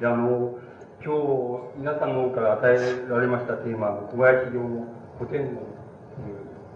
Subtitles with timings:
[0.00, 0.58] で、あの、
[1.04, 4.86] 今日、皆さんの方から与えられましたテーマの小林陵の
[5.18, 6.24] 古典論と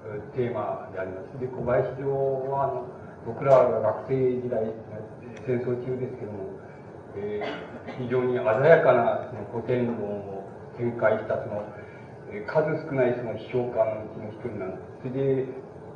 [0.07, 1.41] いうテーマであります。
[1.41, 2.07] で、小林陵
[2.51, 2.87] は、あの、
[3.27, 4.71] 僕らが学生時代、
[5.47, 6.61] 戦争中ですけども、
[7.17, 10.45] えー、非常に鮮やかなその古典論を
[10.77, 11.65] 展開したその、
[12.31, 14.83] えー、数少ないその批評家のうちの一人なんです。
[15.03, 15.47] それで、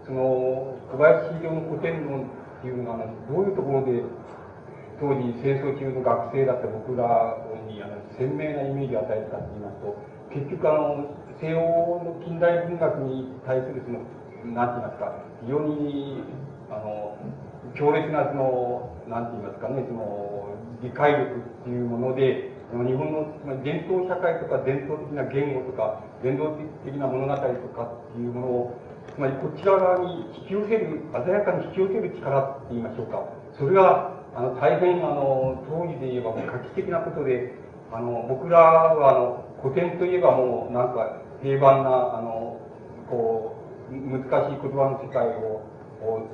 [0.07, 4.03] その小林陵の古典論っていうのは、どういうところで
[5.03, 7.35] 当時戦争中の学生だった僕ら
[7.67, 9.99] にあの鮮明なイメージを与えたと言いますと、
[10.31, 11.11] 結局あの、
[11.43, 13.99] 西洋の近代文学に対するその、
[14.55, 15.11] なんて言いますか、
[15.43, 16.23] 非常に、
[16.71, 17.19] あの、
[17.75, 26.55] 強烈なその、なんて言いますかね、その、理解力っていうもので、日本の伝統社会とか伝統的な言語とか、伝統
[26.87, 28.79] 的な物語とかっていうものを、
[29.13, 33.27] つまりこちら側に引き寄せる、鮮やかに引き寄せる力って言いましょうか。
[33.59, 37.53] それが、あの、大変、あの、当時で言えばもう画期的なことで、
[37.93, 42.57] あの、僕らは、あの、古典といえばもう、なんか、平凡な、あの、
[43.11, 43.57] こ
[43.91, 45.61] う、難しい言葉の世界を、
[46.01, 46.27] こ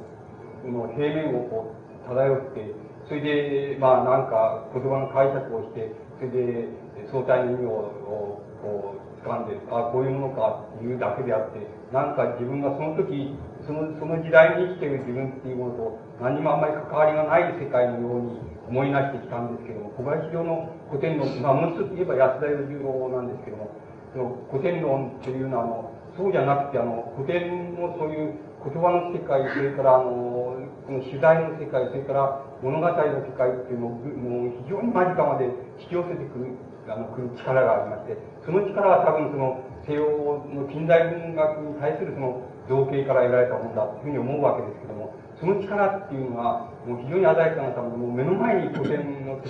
[0.65, 2.73] う、の平面をこう、漂って、
[3.09, 6.69] それで、まあ、なんか、言葉の解釈をして、それで、
[7.11, 13.35] 相対の意味を、こう、掴んで、あ、こういうものか、っていうだけであって、なんか自分がその時、
[13.69, 23.69] その、その時代に生きている自分っていうものと何もあんまり関わりがない世界のように思いなしてきたんですけども、小林陵の古典論、まあ、もう一つ言えば安田与十郎なんですけども、
[24.16, 30.56] その古典論っていうのは、あの、そうじゃなくて、あの、古典のそういう言葉の世界、それから、あの、
[30.89, 35.44] この取材の世界、それから物語の世界っていうのを、もう非常に間近まで
[35.77, 36.56] 引き寄せてくる、
[36.89, 38.16] あの、くる力がありまして、
[38.48, 40.08] その力は多分その、西洋
[40.56, 49.41] の近代文学に対するその、造形から得られたものだというふうに思うわけですけども、その力っていうのは、もう非常に鮮やかなために、もう目の前に古典の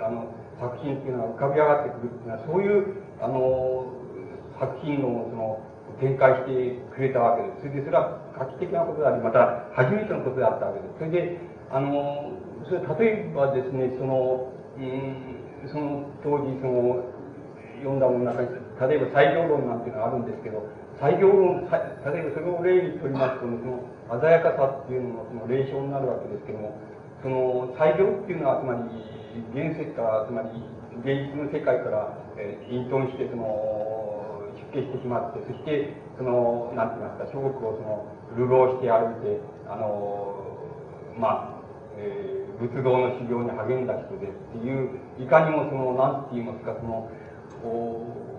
[0.00, 3.86] あの作品っていうのが浮かび上がってくるっていうのは、そういう、あの、
[4.58, 5.60] 作品をその、
[6.00, 7.60] 展開してくれたわけです。
[7.60, 10.98] それで、それは画期的なことであり、また初めてのことであったわけです。
[10.98, 11.38] それで、
[11.70, 12.32] あの、
[12.64, 12.80] それ
[13.12, 17.04] 例えばですね、その、うん、その当時、その、
[17.80, 18.48] 読んだものの中に、
[18.80, 20.64] 例えば西行論なんていうのがあるんですけど、
[21.00, 26.76] 作業論、例えばそれを例にとりますと、その鮮やかさっていうののその霊障になるわけですけども、
[27.22, 28.84] その作業っていうのは、つまり
[29.56, 30.60] 原石から、つまり
[31.04, 38.04] 芸術の世界から、えー、隠遁して、その、出家してしまって、そして、その、なんて言いますか、諸国をその、
[38.36, 40.36] 流浪して歩いて、あの、
[41.16, 41.60] まあ、
[41.96, 47.08] えー、仏道の修行に励んだ人でっていう、いかにもその、なんて言いますか、その、
[47.62, 48.29] こう、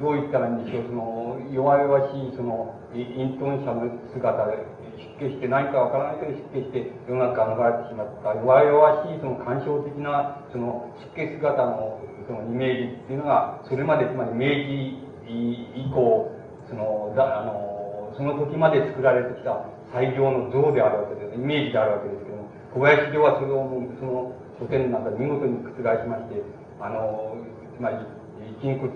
[0.00, 4.58] どう言ったらいいんでしょう、その、弱々しい、その、隠遁者の姿で
[5.18, 15.04] 出家して、何かわからないけど出家して、世の中が流れてしまった、弱々しい、その感傷的な、その、出家姿の、その、イメージっていうのが、それまで、つまり明治
[15.78, 16.30] 以降、
[16.68, 21.34] その、だあの、その時まで作られてきた最良の像であるわけです。
[21.34, 23.66] イメージであるわけですけども、小林ではそれを、
[23.98, 26.42] その、書店の中で見事に覆しまして、
[26.80, 27.36] あの、
[27.76, 27.98] つまり、
[28.60, 28.88] 筋骨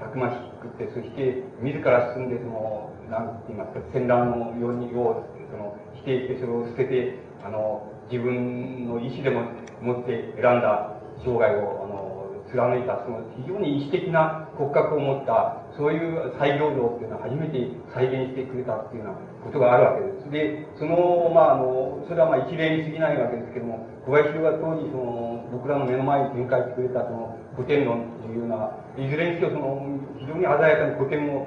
[0.00, 9.44] たくましくて、そして自ら進んで、その、なんて言いますか、戦乱のようにを、その、否定して、それを捨てて、あの、自分の意志でも
[9.80, 12.10] 持って選んだ生涯を、あの、
[12.50, 20.30] 貫いた、その非常に意志的な骨格を持った、そういう再業像っていうのは初めて再現してくれたっていうようなことがあるわけです。
[20.30, 31.46] で、その、まあ、あの、それはまあ一例に過ぎないわけですけども、小林が当時、その、僕らの目の前に展開してくれた、その、古典論というような、いずれにせよその、非常に鮮やかに古典を、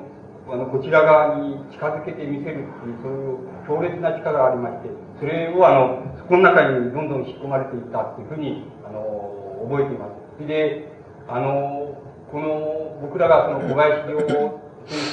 [0.49, 3.37] あの、こちら側に近づけてみせるっていう、そういう
[3.67, 10.11] 強烈な力がありまして、それをあの、そこの中にどんどん引っ込まれていったっていうふうに、あの、覚えています。
[10.35, 10.87] それで、
[11.27, 11.95] あの、
[12.31, 14.51] この、僕らがその小林陵という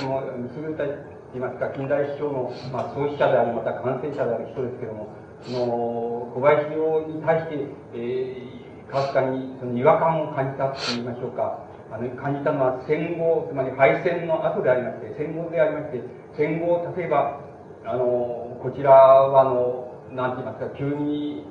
[0.01, 0.23] その、
[0.57, 0.85] 優れた、
[1.33, 5.07] 言いますか、近代史上の、まあ、創始者であり、また感染者である人ですけども、
[5.43, 8.60] その、小林陵に対して、えー、
[8.91, 11.67] かすかにその違和感を感じたと言いましょうか。
[11.93, 16.03] あの、感じたのは戦後、つまり敗戦の後でありまして、戦後でありまして、
[16.37, 17.41] 戦後、例えば、
[17.85, 21.45] あの、こちらは、あの、なんて言いますか、急に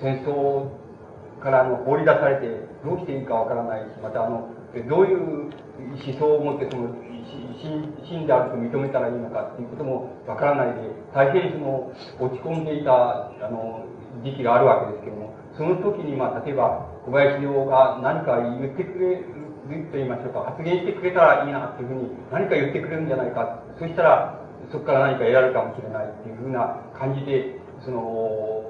[0.00, 0.66] 戦争
[1.40, 2.46] からの放り出されて
[2.84, 4.48] どうしていいかわからないし、またあの、
[4.88, 6.94] どういう思想を持ってその、
[8.04, 13.84] 死んであると認めたらいいのかっていうこともわからないで、大変その、落ち込んでいた、あの、
[14.22, 15.23] 時期があるわけですけども、
[15.56, 24.40] その時にまあ、例えば、小林陵が何か言ってくれると言いましょうか、発言してくれたらいいなっていうふうに、何か言ってくれるんじゃないか、そしたら、
[24.72, 28.64] そこから何か得られるかもしれないっていうふうな感じで、その、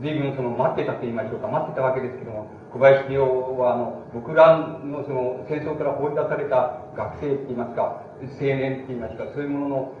[0.00, 3.22] 随分その待ってたと言いましょうか、待ってたわけですけども、小林清
[3.58, 9.92] は、あの、僕らのその戦争から放り出された学生って言いますか、青年って言いますか、そういうものの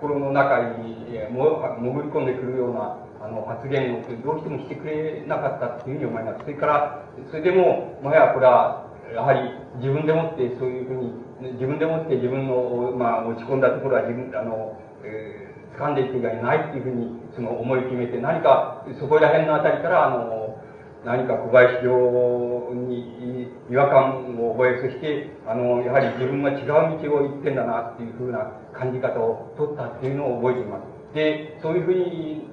[0.00, 0.96] 心の中に
[1.30, 2.96] も潜り込んでくるような、
[3.28, 6.40] あの、発言をどうしてもしてくれなかったっていうふうに思います。
[6.44, 9.40] それから、それでも、もはやこれは、やはり
[9.76, 20.56] 自分でもってそういうふうに、自分でもって自分の、まあ、落ち込んだところは自分、あの、えー、掴んでいく以外ないっていうふうに、その思い決めて、何か、そこら辺のあたりから、あの、
[21.04, 31.14] 何か小林陵に違和感を覚え、そして、あの、やはり自分が違う道を行ってんだなっていうふうな感じ方を取ったっていうのを覚えています。
[31.14, 32.50] で、そういうふうに、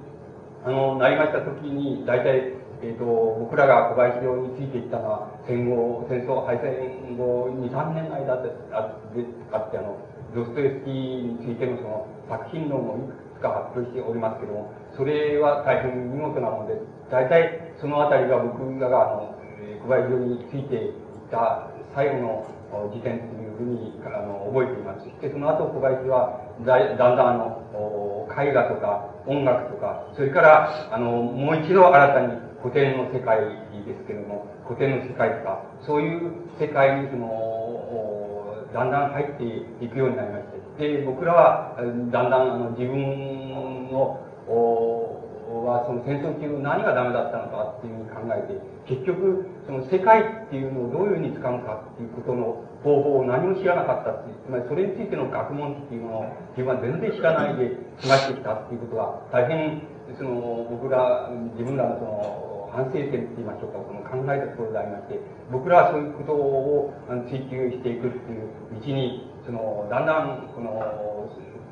[0.66, 3.04] あの、なりましたときに、大体、えっ、ー、と、
[3.38, 9.96] 僕らが小林陵についていったのは、戦後、戦争、敗戦後2、3年の間であって、あの、
[10.34, 16.82] ドストエフスキーについてのその作品論をいくつか発表しておりますけども、それは大変見事なもので、
[17.12, 19.38] 大体そのあたりが僕らがあの、
[19.86, 20.92] 小林陵についていっ
[21.30, 25.04] た最後の時点というふうにあの覚えています。
[25.04, 33.40] そしてその後小林はだだんだんあの絵画とか音楽とか、それからあのもう一度新たに古典の世界
[33.84, 39.44] ですけれども、古典の世界とか、そういう世界にそのだんだん入って
[39.84, 40.44] いくようになりまし
[40.78, 44.20] て、で、僕らはだんだんあの自分の
[44.56, 59.82] はその戦争中何がダメだったのかっていうふうに考えて、結局、その世界っていうのをどういうふうに使うのかっていうことの方法を何も知らなかったっていう、つまりそれについての学問っていうのを自分は全然知らないで過ごしてきたっていうことは、大変、
[60.14, 61.26] その、僕ら、
[61.58, 65.18] 自分らのその、反省点って言いましょうか、その考えたところでありまして、
[65.50, 66.94] 僕らはそういうことを
[67.26, 68.46] 追求していくっていう
[68.78, 71.26] 道に、その、だんだん、この、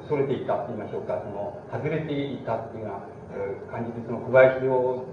[0.08, 5.06] それていったって言いましょうか、その、外れていったっていうような感じで、その小林を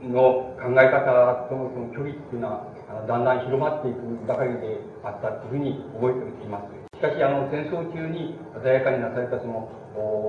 [0.00, 6.78] の考え方とのその距離っていうのは、だんだん広まっていくばかりであったというふうに覚えています。
[6.98, 9.70] しかし、あの、戦争中に鮮やかになされたその、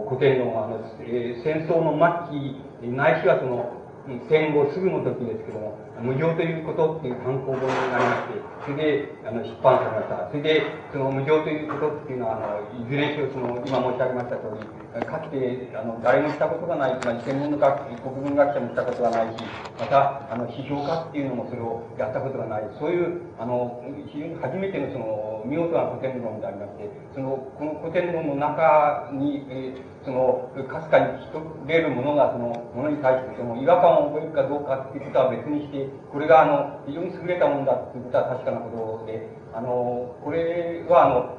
[0.07, 1.97] 古典の、あの、えー、戦争の
[2.29, 3.78] 末期、ないしはその、
[4.27, 10.27] 戦後すぐの時ですけども、無常ということっていう単行本になりまして、それで、あの、出版されました。
[10.31, 19.43] それで、その無常ということっていうのは、あの、いずれにしろその、今申し上げました通り、かつて、あの、誰もしたことがない、つまり専門の学、国文学者もしたことがないし、
[19.79, 41.37] また、あの、批評家っていうのもそれをやったことがない、そういう、あの、非常に初めてのその、見事な古典論でありまして、その、この古典論の中に、えーその、かすかに聞き取れるものが、その、ものに対して、その、違和感を覚えるかどうかっていうことは別にして、これが、あの、非常に優れたものだっていうことは確かなことで、あの、これは、あの、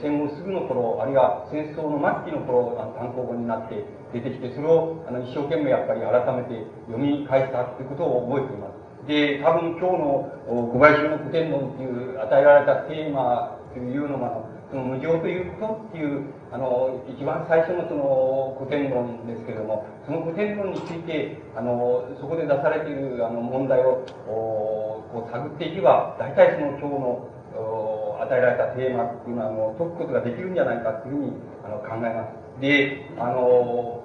[0.00, 3.82] 戦後すぐの頃、あるいは戦争の末期の頃、あの、単行本になって
[4.14, 8.82] 出てきて、それを、あの、一生懸命やっぱり改めて読み返したっていうことを覚えています。
[9.08, 31.32] で、多分今日の小林の古典論っていう与えられたテーマというのも、その無常ということっていう、あの、一番最初のその古典論ですけれども、その古典論について、あの、そこで出されているあの問題を、おこう探っていけば、大体その今日のお与えられたテーマっていうのは、あの、解くことができるんじゃないかっていうふうに
[31.66, 32.24] あの考えま
[32.56, 32.60] す。
[32.62, 34.02] で、あの、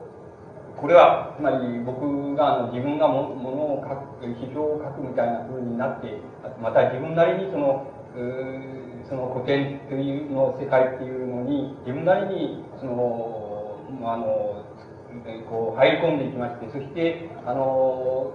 [0.76, 6.20] これは、つまり僕があの自分がもものを書く、批評を書くみたいな風になって、
[6.62, 7.88] また自分なりにその、
[9.10, 14.66] その古典というの世界っていうのに自分なりにそのあの
[15.50, 18.34] こう入り込んでいきましてそしてあの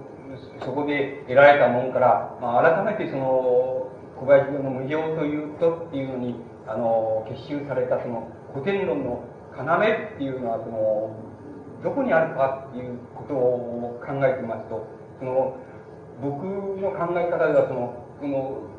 [0.65, 6.35] そこで得られたものから、まあ、改めてその小林の無常というとっていうのに
[6.67, 9.23] あの結集されたその古典論の
[9.55, 11.15] 要っていうのはその
[11.83, 14.87] どこにあるかっていうことを考えてみますと
[15.19, 15.57] その
[16.21, 16.45] 僕
[16.81, 18.72] の考え方ではそのその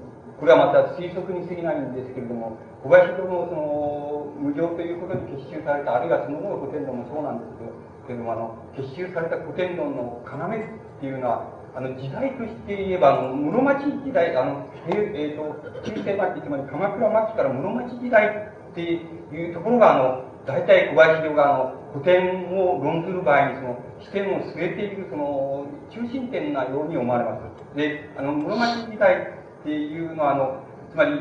[0.45, 15.49] これはまた推測に過ぎないんですけれども、小林のその無常ということに結集された、あるいはその後の古典論もそうなんですけども、あの結集された古典論の要っていうのは、あの時代として言えば、あの室町時代、あの、えー、と、
[15.81, 27.41] 中世末期、つまり鎌倉末期から室町時代っていうところが、あの、大体小林陵があの古典を論ずる場合にその視点を据えているその中心点なように思われま
[27.73, 27.77] す。
[27.77, 30.61] で、あの室町時代っていうのは、あの、
[30.93, 31.17] つまり、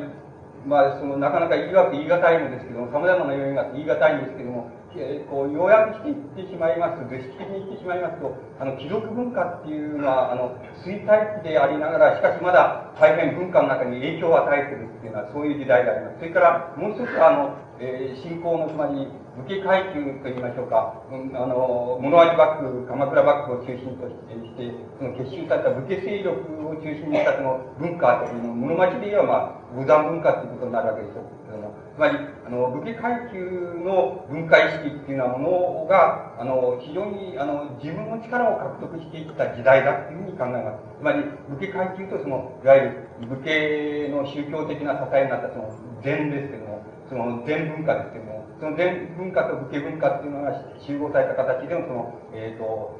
[0.68, 16.20] まあ、その、なかなか言い訳言い難いのですけども、様々な要因があって言い難いんですけども、えー、こう、要約していってしまいますと、図式的に言ってしまいますと、あの、貴族文化っていうのは、あの、衰退期でありながら、しかしまだ大変文化の中に影響を与えてるっていうのは、そういう時代であります。
[16.20, 24.14] それから、もう一つは、あの、えー、信仰の、つまり、武家階級といいましょうか、うん、あの、物町幕府、鎌倉幕府を中心とし
[24.54, 26.38] て、その結集された武家勢力
[26.70, 33.42] を中心にしたその文化というのを、物町で言えば、まあ、武山文化ということになるわけでしょうけども、つまり、あの、武家階級
[33.82, 40.78] の文化意識っていうようなものが、あの、非常に、あの、自分の力を獲得していった時代だっていうふうに考えます。
[41.00, 45.74] つまり、武家階級とその、いわゆる武家の宗教的な支えになったその
[46.04, 50.54] 禅ですけども、その禅文化ですけども、その禅文化と武家文化っていうのが
[50.86, 53.00] 集合された形でのその、えっ、ー、と、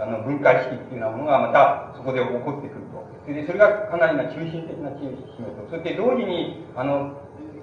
[0.00, 3.02] あの、文化意識っていうようなものがまたそこで起こってくると。
[3.24, 5.70] それで、それがかなりな中心的な地位を占めると。
[5.70, 7.18] そして同時に、あの、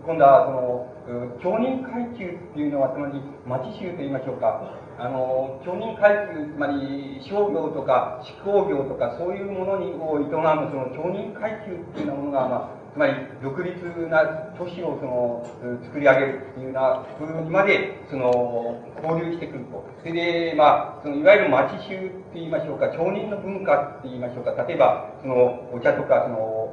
[0.05, 0.95] 今度はその、
[1.39, 4.61] 町人階級っていうのは、つまり町衆と言いましょうか。
[4.97, 13.75] あの、町人階級、つまり商業とか執行業とかそういうものにを営むその町人階級っていうようなものが、まあ、つまり独立
[14.07, 14.23] な
[14.57, 15.43] 都市をその
[15.83, 19.83] 作り上げるっていうような風にまでその交流してくると。
[19.99, 26.71] それで、まあ、そのいわゆる町衆って言いましょうか、町人の文化って言いましょうか、例えば、そのお茶とか、その、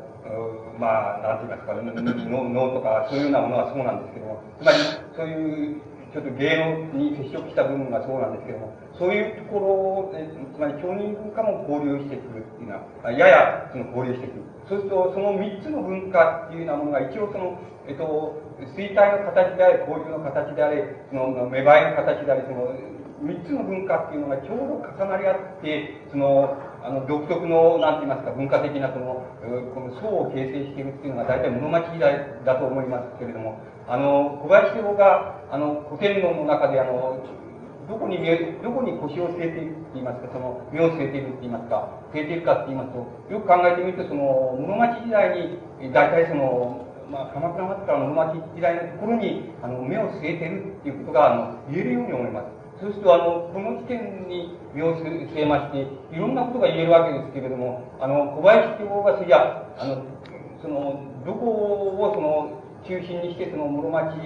[0.78, 4.78] まあ、なんて言いますか、脳とか、そういうようなものはそうなんですけども、つまり、
[5.16, 5.80] そういう、
[6.12, 14.45] ちょっと芸能に接触した部分がそうなんですけども、そういうところで、つまり町人文化も交流してくるっていうのは、ややその交流してくる。
[14.69, 17.57] そうすると、その三つの文化っていうようなものが一応その、
[17.88, 18.04] えっと、
[18.76, 22.76] 衰退の形であれ、交流の形であれ、その芽生えの形であれ、その、
[23.23, 29.25] 三つの文化っていうのがちょうど重なり合って、その、あの、独特の、なんて言いますか、文化的なその、
[29.75, 37.21] この層を形成しているっていうのが大体物町時代だと思いますけれども、あの、小林郎が、あの、古典論の中で、あの、
[37.87, 38.16] どこに
[38.62, 52.47] どこに腰を据えているって言いますか、その、目を据えているって言いますか、据えているかって言いますと、よく考えてみると、その、室町時代に、大体その、まあ、鎌倉町から室町時代のところに、あの、目を据えているっていうことが、あの、言えるように思います。
[52.80, 55.85] そうすると、あの、この時点に目を据えまして、
[56.16, 60.00] いろんなことが言えるわけですけれども、あの、小林教がそりゃ、あの、
[60.62, 61.44] その、どこ
[62.00, 64.16] をその、中心にして、その、室町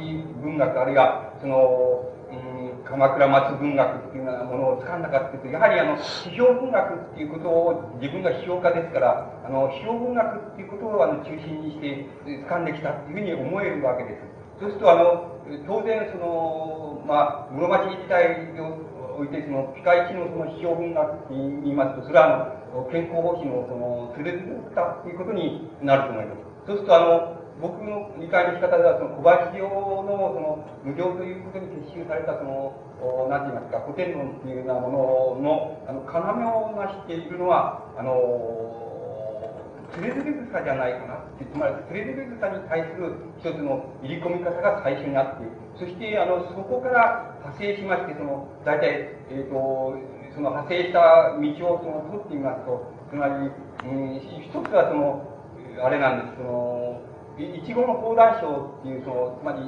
[0.43, 12.07] 文学、あるいは、その、うん鎌倉松文学っていうようなものを掴んだかっていうと、やはりあの、批評文学っていうことを、自分が批評家ですから、あの、批評文学っていうことをあの中心にして
[12.49, 14.23] 掴んできたっていうふうに思えるわけです。
[14.61, 15.37] そうすると、あの、
[15.67, 26.39] 当然その、まあ、室町時代において、その、ピカイチのその批評文学に言いますと、それはあの、健康保持のその、連れてったっていうことになると思います。
[26.67, 38.77] そうすると、あの、僕の理解の仕方では、その小林用の、その、無料ということに結集された、その、おなんて言いますか、古典論っていうようなものの、あの、要を成しているのは、あの、
[39.93, 45.49] つれづれ草じゃないかなって、つまり、つれづれ草に対する一つの入り込み方が最初にあって、
[45.79, 49.97] そして、あの、そこから派生しまして、その、大体、えっ、ー、と、
[50.35, 53.49] その派生した道をその取ってみますと、つまり、
[53.89, 55.25] うん、一つはその、
[55.81, 57.01] あれなんです、その、
[57.39, 59.61] いちごの講談賞っていう、その、つまり、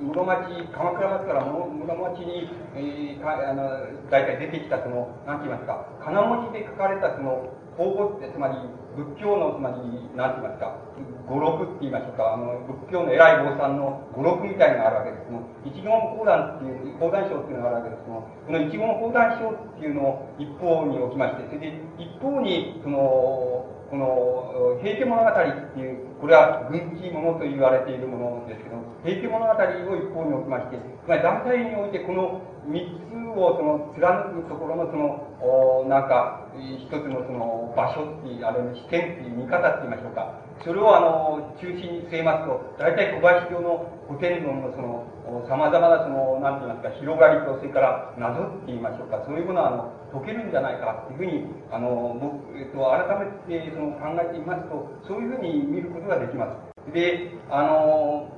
[0.00, 3.68] 室町、鎌倉町から室町に、えー、かあの
[4.10, 8.54] 大体出てきた、その、なんて言いますか、金文字で書かれた、その、法語って、つまり、
[8.96, 9.84] 仏教の、つまり、
[10.16, 10.80] なんて言いますか、
[11.28, 15.26] 語録って言いましょうか、あの、仏教の偉い坊さんの語録みたいなのがあるわけです。
[15.26, 18.02] その、一言講談っていう、講談賞っていうのがあるわけです。
[18.04, 32.80] その、この一言講談賞っていうのを一方に置きまして、それで、一方に、その、この、平家物語っていう、これは軍記物と言われているものですけど、平家物語を一方に置きまして、つまり団体においてこの三
[33.12, 40.40] つをその貫くところのその、おなんか、一つのその場所っていう、あるいは視点っていう見方って言いましょうか。
[40.64, 45.04] それをあの、中心に据えますと、大体小林教の古典論のその、
[45.48, 56.46] 様々なその、なんて言いますか、広がりと、それから謎って言いましょうか、そういうものはあの、解けるんじゃないかっていうふうに、あの、僕、えっと、改めてその考えてみますと、そういうふうに見ることができま
[56.86, 56.92] す。
[56.92, 58.28] で、あの、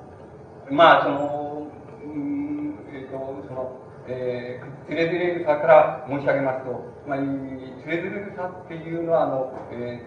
[0.70, 1.66] まあ、その、
[2.04, 3.76] うん、えっと、その、
[4.08, 7.22] えー、つれづれ草から申し上げますと、まり、
[7.82, 10.00] つれづれ草っていうのは、あの、え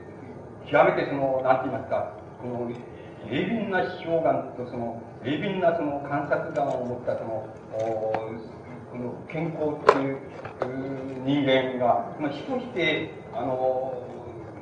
[0.65, 2.71] ー、極めてその、なんて言いますか、この、
[3.29, 8.13] 鋭敏な批評眼とその、鋭敏なその観察眼を持ったその、お
[8.91, 10.17] この健康っていう
[11.23, 13.93] 人間が、まあ、主として、あの、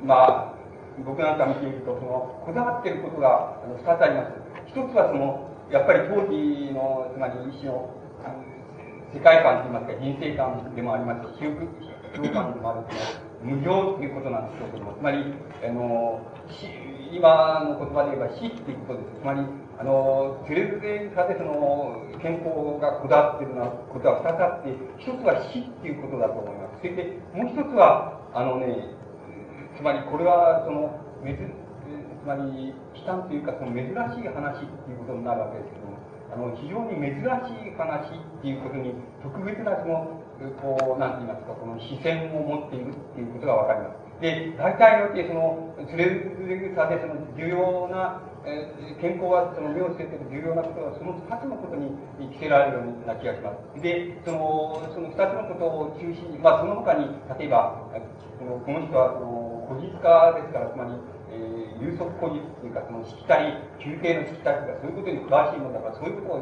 [0.04, 0.57] まあ、
[1.04, 4.32] 僕なんか見ていると、その、こだわっていることが二つあります。
[4.66, 7.90] 一つはその、やっぱり当時の、つまり一種の、
[9.12, 15.32] 世界観といいますか、人生観でもありますし、宗教観でもあるその、無常ということなんでしょうけども、つまり、
[15.64, 16.20] あの、
[17.10, 19.20] 今の言葉で言えば死っていうことです。
[19.20, 19.40] つまり、
[19.80, 26.80] あの、それぞれさでその、健康がこだわっているようなことは二つあって、一つは死っていうことだと思います。
[26.82, 28.97] それで、もう一つは、あのね、
[29.78, 30.90] つまりこれは、その、
[31.22, 36.02] めず、つまり、悲嘆というか、その珍しい話っていうことになるわけですけども、
[36.34, 38.90] あの、非常に珍しい話っていうことに、
[39.22, 40.18] 特別なその、
[40.58, 44.08] こう、なんて言いますか、この視線を持っているっていうことがわかります。
[44.18, 48.66] で、大体において、その、つれぐさで、その、重要な、え、
[49.00, 51.94] 健康は、その、目をつけている重要なことは、その二つのことに
[52.34, 53.80] 着せられるような気がします。
[53.80, 57.06] で、その、その二つのことを中心に、まあ、その他に、
[57.38, 57.86] 例えば、
[58.38, 60.92] このこの人は、その、古実家ですから、つまり
[61.30, 66.40] え、有足古実っていうか、そのしきたり、休憩のしきたりとか、そういうことに詳しいものだから、そういうことを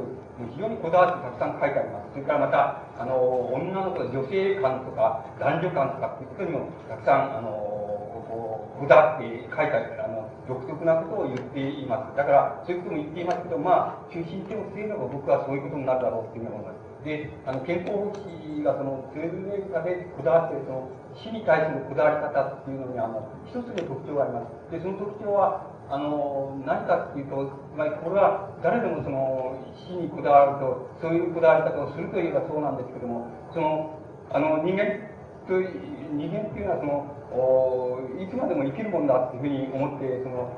[0.55, 2.13] 非常にこだわってたくさん書いてあります。
[2.13, 3.19] それからまた、あの、
[3.53, 12.17] 女の子、女性観とか、男女観とかっていうことにも、たくさん、あの、こう、こだわって書いてあるから、あの、独特なことを言っています。
[12.17, 16.86] だから、そういうことも言っていますけど、まあ、中心点を据えれば僕はそういうことになるだろうっていうふうに思います。
[17.07, 24.75] で、あの、健康保持がその、ツールメーカーでこだわっている、その、死に対するこだわり方っていうのには、あの、一つの特徴があります。
[24.75, 27.47] で、その特徴は、あの、何かっていうと、
[27.79, 29.55] まりこれは誰でもその、
[29.87, 33.95] 死にこだわると、そういうこだわり方をするといえばそうなんですけども、その、
[34.35, 35.15] あの、人間
[35.47, 35.55] と、
[36.11, 40.51] 人間っていうのはその、おいつまでも生きるもんだっていうふうに思って、その、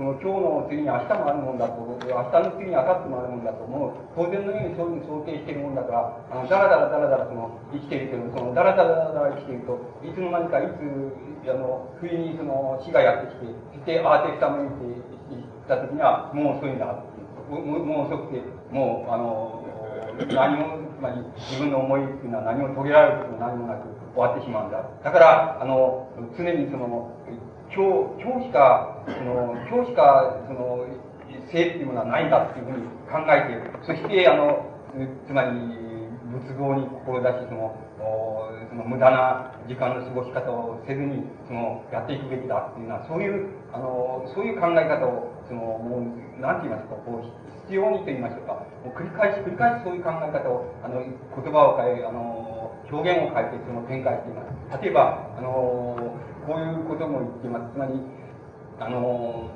[0.00, 16.86] この今日の次に明日もあるもんだと、明日の次に明後日もあるもんだと、もう当然のようにそういうふうに想定しているもんだから、あの、だらだらだらだらその、生きているけど、その、だらだらだら生きていると、いつの間にかいつ、あの、不意にその、死がやってきて、そしてアーティスタメントした時には、もう遅いんだ。
[17.52, 18.40] もうもう遅くて、
[18.72, 19.60] もう、あの、
[20.32, 23.84] 何も、つまり自分の思いっていうのは何も遂げられることも何もなく
[24.16, 24.80] 終わってしまうんだ。
[25.04, 27.12] だから、あの、常にその、
[27.70, 30.86] 今日、今日しか、その、今日しか、その、
[31.52, 34.66] 性っていうものはないんだっていうふうに考えて、そして、あの、
[35.26, 35.54] つまり、
[36.34, 37.78] 仏像に志し、その、
[38.70, 54.82] その無駄な時間の過ごし方をせずに、その、やっていくべきだっていうのは、そういう、あの、そういう考え方を、その、もう、なんて言いますか、こう、必要にと言いましょうか、もう繰り返し繰り返しそういう考え方を、あの、言葉を変え、あの、表現を変えて、その、展開しています。
[54.82, 56.09] 例えば、あの、
[56.50, 57.70] こういうことも言っています。
[57.70, 57.94] つまり、
[58.82, 59.54] あの、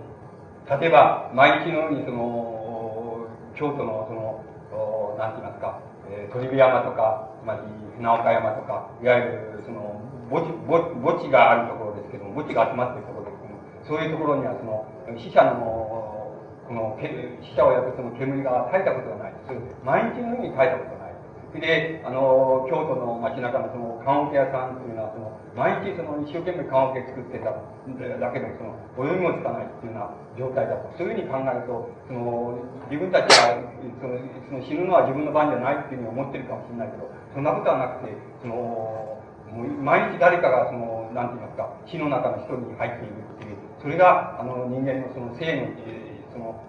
[0.79, 3.27] 例えば、毎日のようにその、
[3.59, 7.67] 京都のその、なんて言いますか、えー、鳥部山とか、つまり
[7.99, 9.99] 船岡山とか、いわゆるその、
[10.31, 10.55] 墓地、
[11.03, 13.59] 墓地があるところですけども、墓地が集まっているところですけども、
[13.91, 14.87] そういうところにはその、
[15.19, 16.31] 死者の、
[16.71, 16.95] この、
[17.43, 19.35] 死者を焼くその煙が絶えたことがない。
[19.51, 20.94] それ毎日のように絶えたこと
[21.61, 21.69] がない。
[21.69, 30.91] で、あの、京都の街中のその、棺桶屋さんっていうのは、その、毎日その、一生懸命棺桶作ってただけでも、その、泳ぎもつかないっていうような状態だと。
[30.99, 32.59] そういうふうに考えると、その、
[32.91, 33.59] 自分たちは、
[34.01, 34.19] その、
[34.51, 38.55] その死ぬのは自分の番じゃないっていうふうに思ってるかもしれないけど、そんなことはなくて、その、
[39.55, 45.71] もう毎日誰かがその、なんて言いますか、死の中の一人に入っているっていう、それが、あの、人間のその生、の、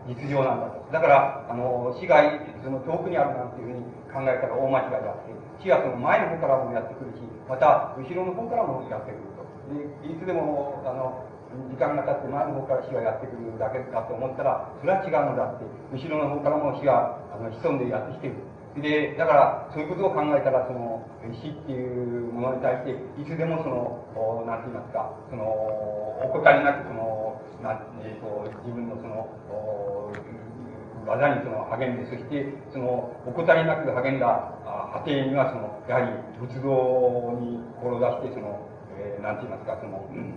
[0.08, 0.86] 実情なんだと。
[0.94, 2.22] だから、あの、死が、
[2.64, 9.46] その、遠くにあるなんていうふうに考えたら大間違いであって、死はその前の方からもやってくるし、また後ろの方からもやってくると。
[9.74, 11.26] で、いつでも、あの、
[11.70, 18.36] 時間が経って前の方から死がやってくるだけだと思ったら、それは違うのだって、後ろの方からも死が、あの、潜んでやってきてる。
[18.76, 22.92] で、だから、そういうことを考えたら、その、死っていうものに対して、
[23.22, 25.48] いつでもその、おなんて言いますか、その、
[26.36, 29.28] 怠りなく、その、な、えっ、ー、と、自分のその、
[31.06, 34.26] 技にその励んで、そしてその怠りなく励んだ
[34.94, 36.70] 果てにはそのやはり仏像
[37.40, 38.60] に志してその、
[38.98, 40.34] えー、なんて言いますかその、うん、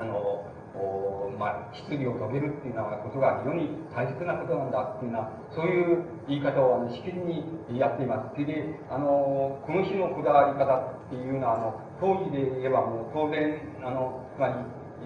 [0.00, 8.44] あのおまあ、質疑を遂げるっていうようなことが非常に大切なことなんだっていうような、そういう言い方をあのしきりにやっています。
[8.44, 13.54] で、あの、この日のこだわり方っていうのは、あの、当時で言えばもう当然、
[13.86, 14.54] あの、つまり、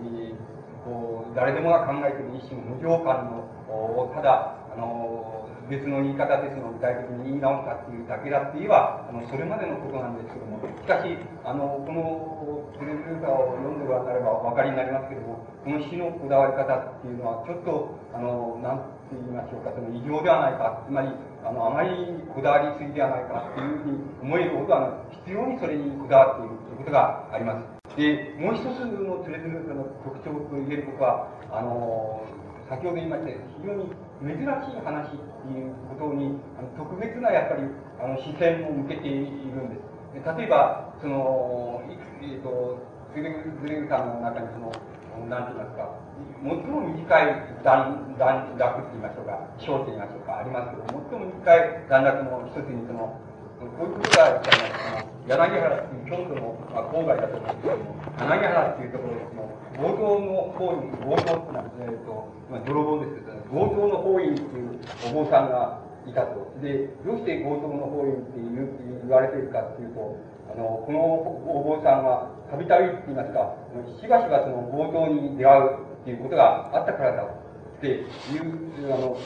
[0.01, 18.79] えー、こう、誰でもが考えている一種の無常感の、ただ、の、別の言い方ですの具体的に言い直したっていうだけだって言えば、あの、それまでのことなんですけども、しかし、あの、このプレゼンターを読んでごらんになればお分かりになりますけども、この詩のこだわり方っていうのは、ちょっと、あの、なん
[19.13, 21.13] て言いましょうか、その異常ではないか、つまり、
[21.45, 21.91] あの、あまり
[22.33, 27.79] こだわりすぎではないかっていうふうに思えるほど、あの、必要にそれにこだわっているということがあります。
[27.97, 32.23] で、もう一つのトレズルートの特徴と言えることは、あの、
[32.69, 37.65] 先ほど言いましたように、非常に珍しい話っていうことに、あの特別なやっぱり
[37.99, 40.39] あの視線を向けているんです。
[40.39, 41.83] 例えば、その、
[42.23, 42.79] えっ、ー、と、
[43.15, 44.73] ズレグさんの中にその、
[45.19, 45.91] の、なんて言いますか、
[46.43, 53.19] 最も短い段、段落って言いましょうか、章って言いましょうか、ありますけど、最も短い段落の一つにその、
[53.59, 54.98] こういうことがあります
[55.29, 59.45] 柳原っていう京都の、まあ、郊外だと思うんですけども、柳原っていうところですの
[59.77, 64.81] 強盗の方に、強盗ってのは、えっと、まあ、泥棒ですけど、強盗の方院っていう
[65.13, 66.49] お坊さんがいたと。
[66.65, 68.73] で、どうして強盗の方院って言う
[69.05, 70.17] 言われているかっていうと、
[70.49, 73.53] あの、このお坊さんは、たびたびって言いますか、
[74.01, 79.17] しばしばその強盗に出会うっていうことがあったからだっていう、あの、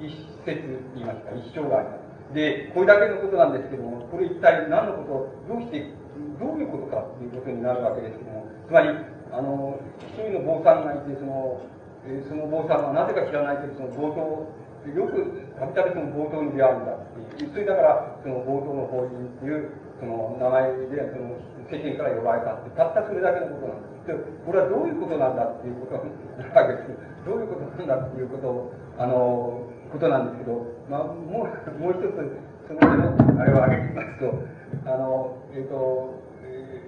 [0.00, 0.08] 一
[0.44, 1.99] 説って言いますか、一生があります。
[2.34, 5.90] で、これだけのことなんですけども、これ一体何のこと、どうして、
[6.38, 8.88] どういうことかっていうことになるわけですけども、つまり、
[9.32, 11.60] あの、一人の坊さんがいて、その、
[12.06, 14.46] えその坊さんはなぜか知らないけど、その強盗、
[14.88, 15.20] よく
[15.58, 17.04] たびたびその強盗に出会うんだっ
[17.36, 21.36] ていう、それだから、その強盗の法人っていう、その名前で、その
[21.68, 24.06] 世間から呼ばれたって、たったそれだけのことなんです。
[24.06, 24.14] で、
[24.46, 27.10] これはどういうことなんだっていうことなわけです。
[27.26, 32.14] どういうことなんだっていうことを、あの、ことなんですけど、まあ、もう、もう一つ、
[32.68, 32.80] その、
[33.40, 34.30] あれを挙げてみますと、
[34.86, 36.80] あの、えっ、ー、と、え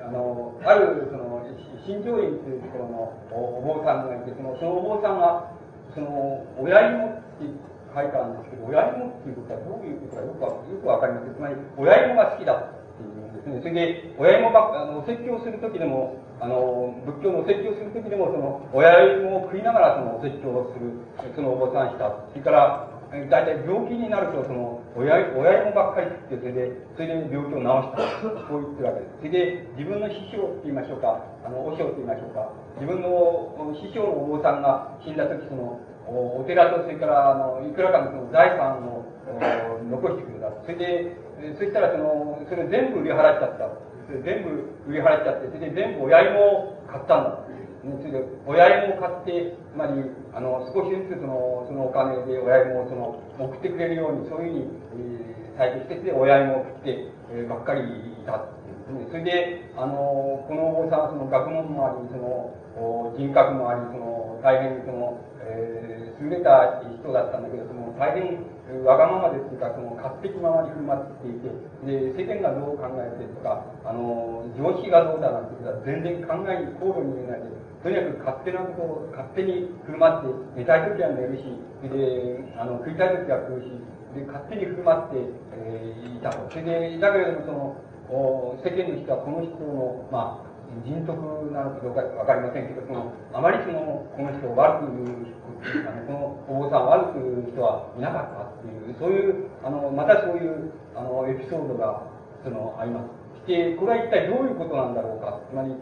[0.00, 1.40] ー、あの、ある、その、
[1.86, 5.52] 新庄院というところのお坊さんがいて、その、そのお坊さんが、
[5.94, 7.48] その、親芋って
[7.94, 11.34] 書いたんですけど、親芋っていうことはどういうことかよくよくわかりません。
[11.34, 13.60] つまり、親芋が好きだっていうんですね。
[13.60, 20.90] それで、親芋ばあの、説教するときでも、あの、仏教のお説教するときでも、その、親芋を食いながらその説教をする、
[21.34, 22.10] そのお坊さんした。
[22.30, 22.90] それから、
[23.30, 28.42] 大体病気になると、その、親、親芋ばっかり食って、それで、それで病気を治した。
[28.50, 29.18] こう言ってるわけです。
[29.18, 32.50] それで、自分の師匠って言いましょうか、あの、和尚って言いましょうか、
[32.82, 35.78] 自分の師匠のお坊さんが死んだ時、その、
[36.10, 39.06] お寺と、それから、あの、いくらかのその財産を
[39.88, 40.50] 残してくれた。
[40.66, 41.16] それで、
[41.56, 43.70] そしたら、その、それ全部売り払っちゃった。
[44.08, 47.44] 全部売り払っちゃって、それで全部親芋を買ったんだ。
[47.84, 49.92] それで、親芋を買って、つまり、
[50.32, 58.48] あの、少しずつその、そのお金で親芋をその、送ってくれるように、そういうふうに、えー、最適して親芋を食って、えー、ばっかりいた。
[59.10, 68.38] それで、あの、このお坊さんはその学問もあり、その、人格もあり、その、大変その、えー、優れた人だったんだけど、その、大変
[68.82, 71.48] わがままですとか、その、勝手気ままに振る舞っていて、
[71.86, 80.24] で、世間がどう考えてとか、あの、常識がどうだなんてことは全然考えに、考慮に入れないで、とにかく勝手なことを勝手に振る舞っ
[80.56, 81.44] て、寝たい時は寝るし、
[81.86, 83.70] で、あの、食いたい時は食うし、
[84.16, 85.16] で、勝手に振る舞って、
[85.52, 86.48] えー、いたと。
[86.48, 87.76] で、だけれども、その、
[88.08, 102.02] お世間の人はこの人の、まあ、人徳なのかどうかわかりませんけど、その、あまりその、この人を悪く言う、あの、このお坊さんを悪く言う人はいなかったっていう、そういう、あの、またそういう、あの、エピソードが、
[102.42, 103.24] その、あります。
[103.46, 105.40] で、これは一体どういうことなんだろうか。
[105.50, 105.76] つまり、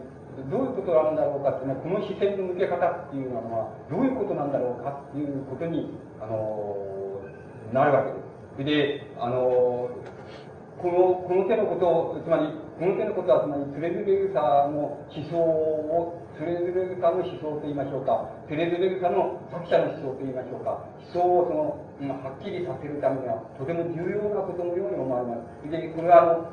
[0.49, 6.75] どういうことなんだろうかっていうのは、この視線の向け方っていうのは、どういうことなんだろうかっていうことに、あの、
[7.71, 8.03] なるわ
[8.57, 8.67] けで
[8.99, 9.03] す。
[9.05, 9.89] で、あの、
[10.81, 10.91] この、
[11.27, 20.83] この手のことを、つまり、この手のことは、つまり、トレズレグサの思想をテレズレグサの思想と言いましょうか、テレズレグサの作者の思想と言いましょうか、
[21.15, 25.71] 思想をその、はっきりさせるためには、とても重要なことのように思われます。
[25.71, 26.51] で、これはあの、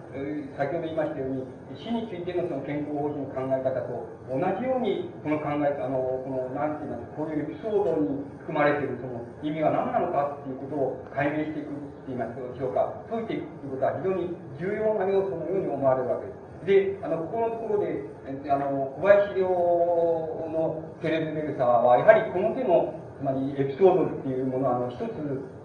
[0.54, 1.42] 先ほど言いましたように、
[1.74, 14.30] 死についてのその健康方針の考え方と同じように、この考え、あの、この、なんて言います、こういうエピソードに含まれているその意味は何なのかっていうことを解明していくって言いましょうか、解いていくということは非常に
[14.62, 16.49] 重要な要素のように思われるわけです。
[16.66, 18.04] で、あの、ここのところで、
[18.50, 25.04] あの、小林亮のテレビベルサーは、やはりこの手の、つまりエピソードっていうものを、あの、一つ、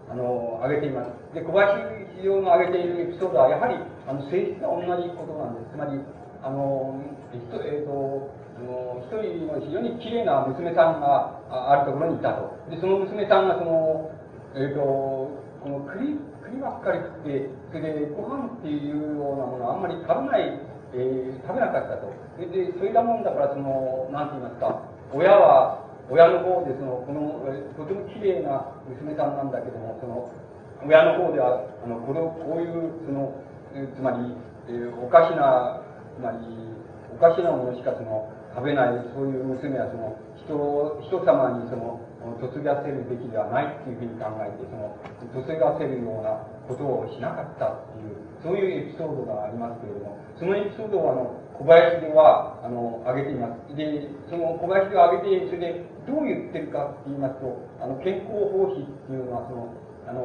[0.09, 1.11] あの、挙げています。
[1.33, 3.75] で、小林亮の挙げているエピソードは、やはり、
[4.07, 5.75] あの、性質が同じことなんです。
[5.75, 5.99] つまり、
[6.43, 7.01] あの、
[7.33, 12.55] えっと、えっと、一人の非常に綺麗な娘さんがあるところにいたと。
[12.71, 14.11] で、その娘さんが、その、
[14.55, 20.64] えっと、この栗、栗ばっかり食って、それでご飯っていうようなものをあんまり食べない
[20.95, 22.07] えー、食べなかったと。
[22.39, 24.79] で、そういったもんだから、その、なんて言いますか、
[25.11, 27.43] 親は、親の方で、その、この、
[27.75, 30.31] とても綺麗な娘さんなんだけども、その、
[30.87, 33.35] 親の方では、あの、これを、こういう、その、
[33.91, 35.83] つまり、えー、おかしな、
[36.15, 36.39] つまり、
[37.11, 41.99] おかしなものしか、その、食べない、そういう娘は、その、人、人様に、その、
[42.41, 44.97] 嫁がせるべきではないっていうふうに考えて、その、
[45.33, 53.75] 嫁がせるようなことをしなかったっていう、そういうエピソードがありますけれども、そのエピソードをあの小林ではあの挙げています。
[53.75, 57.47] で、その小林で挙げて、それでどう言ってるかって言いますと、
[57.79, 59.73] あの健康奉仕っていうのは、その、
[60.07, 60.21] あの、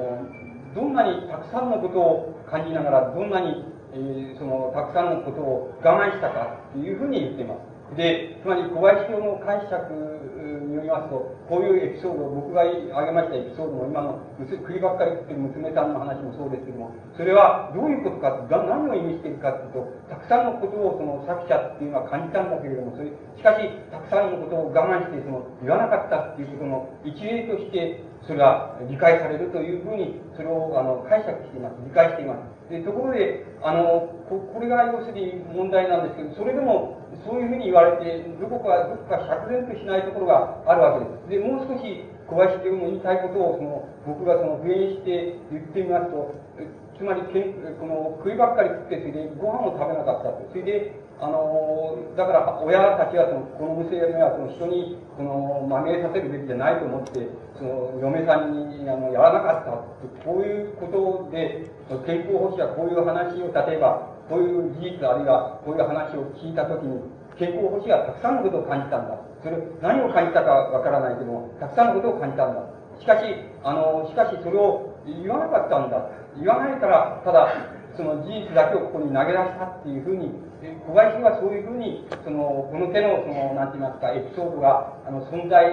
[0.74, 7.69] どんなにたくさんのことを感じながら、どんなに、えー、その、たくさんのことを我慢したかっていうふうに言っています。
[7.96, 9.90] で、つまり小林教の解釈
[10.70, 31.74] によりますと、こういうエピソード、僕が挙げましたエピソードも、今の栗ばっかり食ってる娘さんの話もそうですけども、それはどういうことか、何を意味しているかというと、たくさんのことをその作者っていうのは感じたんだけれども、それしかし、たくさんのことを我慢して、その、言わなかったっていうことの一例として、それが理解されるというふうに、それをあの解釈しています。
[31.84, 32.49] 理解しています。
[32.70, 41.42] で、ところで、あの、ここれが要するに問題なんですけど、それでも、そういうふうに言われて、どこか、どこか釈然としないところがあるわけです。
[41.42, 46.30] で、もう少し小林教の言いたいことを、その、僕がその、復縁して言ってみますと、
[47.00, 47.48] つまりけ
[47.80, 57.28] この食いばっかり食ってそれでご飯を食べなかったとそれであのだから親たちはそのこの娘はその人にこのまみえさせるべきじゃないと思って
[57.60, 61.68] その嫁さんにあのやらなかったこういうことで
[62.08, 66.96] 健康保守はこういう話を例えばこういう事実あるいはこういう話を聞いたときに
[67.36, 69.20] 健康保守はたくさんのことを感じたんだ。
[69.44, 72.64] それ何を感じたかわからないけどもたくさんのことを感じたんだ。
[73.00, 73.24] しかし
[73.64, 76.10] あのしかしそれを言わなかったんだ。
[76.36, 77.48] 言わないから、ただ、
[77.96, 80.30] その事実だけをここに投げ出したっていうふうに、
[80.60, 85.72] 小林はそういうふうに、その、この手の、その、なんて言いますか、エピソードが、あの、存在、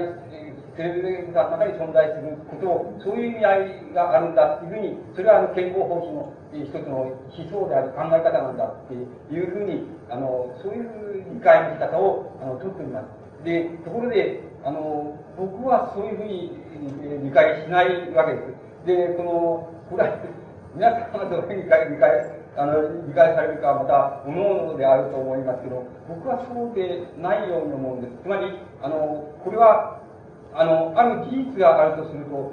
[0.78, 7.17] テレビの中に存在することを、そういう意味合いがあるんだっていうふうに、それはあの健康方針の一つの思
[7.52, 13.43] 想であり考え方なんだっていうふうに、あの、そういう理解の仕方を、あの、とっております。
[13.43, 18.88] で、ところで、あの、僕はそういうふうに理解しないわけです。
[18.88, 20.15] で、この、これは、
[20.76, 28.17] 皆さんはどういうふうに理解、理解、あの、理解されるかまた、各々であると思いますけど、僕はそうでないように思うんです。
[28.23, 28.49] つまり、
[28.81, 30.01] あの、これは、
[30.53, 32.51] あの、ある事実があるとすると、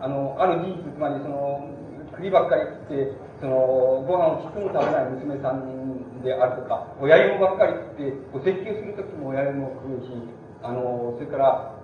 [0.00, 1.64] あの、ある事実、つまりその、
[2.12, 10.12] 栗ばっかり食って、その、ご飯をちっとも食べない娘さんであるとか、親芋ばっかり食って、お説教するときも親芋を食うし、
[10.62, 11.77] あの、それから、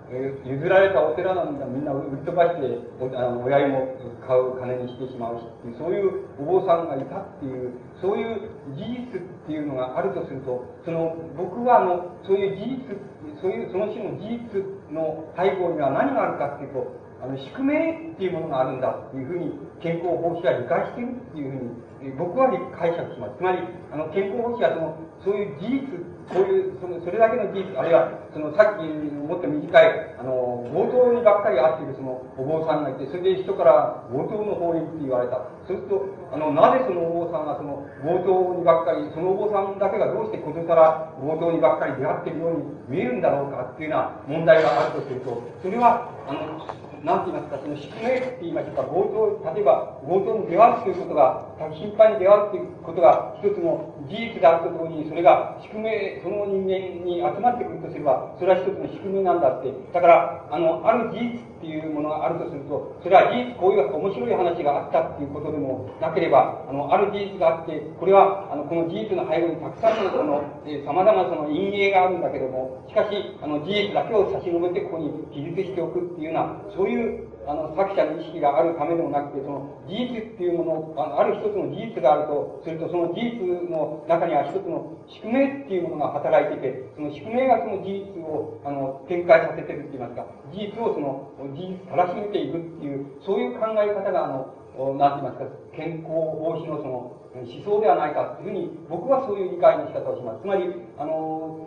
[0.45, 2.79] 譲られたお寺なんだみんな売っ飛ばして
[3.17, 12.97] あの親芋買う金にしてしまうしっていうそういうお坊さんがいたっていうそういう事実っていうのがあるとするとその僕はあのそういう事実
[13.41, 23.39] そういうその種の事実の背後には何があるかっていうとあの宿命っていうものがあるんだっていうふうに健康奉仕は理解してるっていうふうに僕は解釈します。
[23.39, 24.93] つまり、あの健康奉仕はその
[25.25, 25.89] そういう事実
[26.33, 35.45] こういう、その、それだけの事実、あるいは、その、さっきもっと短い、あの、強盗にばっかり会っているその、お坊さんがいて、それで人から強盗の法院って言われた。
[35.69, 46.65] そうすると、あの、なぜそのお坊さんがその、強盗にばっかり、そのお坊さんだけがどうしてことから強盗にばっかり出会っているように見えるんだろうかっていうような問題があるとすると、それは、あの、
[47.05, 59.73] なんて言いますか、その宿命って言いましょうか、強盗、例えば強盗に出会うということが、頻繁に出会うということが一つの事実であると同時に、それが宿命、その人間に集まってくるとすれば、それは一つの宿命なんだって。
[59.93, 96.09] だから、あの、ある事実っていうものがあるとすると、それは事実、こういう面白い話があったっていうことでもなければ、あの、ある事実があって、これは、あの、この事実の背後にたくさんのその、え、様々なその陰影があるんだけども、しかし、あの、事実だけを差し伸べてここに記述しておくっていうような、そういうあの、作者の意識があるためでもなくて、その事実っていうもの、あのある一つの事実があるとすると、その事実の中には一つの宿命っていうものが働いていて、その宿命がその事実を、あの、展開させてるって言いますか、事実をその、事実たらしめていくっていう、そういう考え方が、あの、なんて言いますか、健康
[96.41, 100.41] 防止のその、思想ではないかというふうに、僕はそういう理解の仕方をします。
[100.41, 101.67] つまり、あの、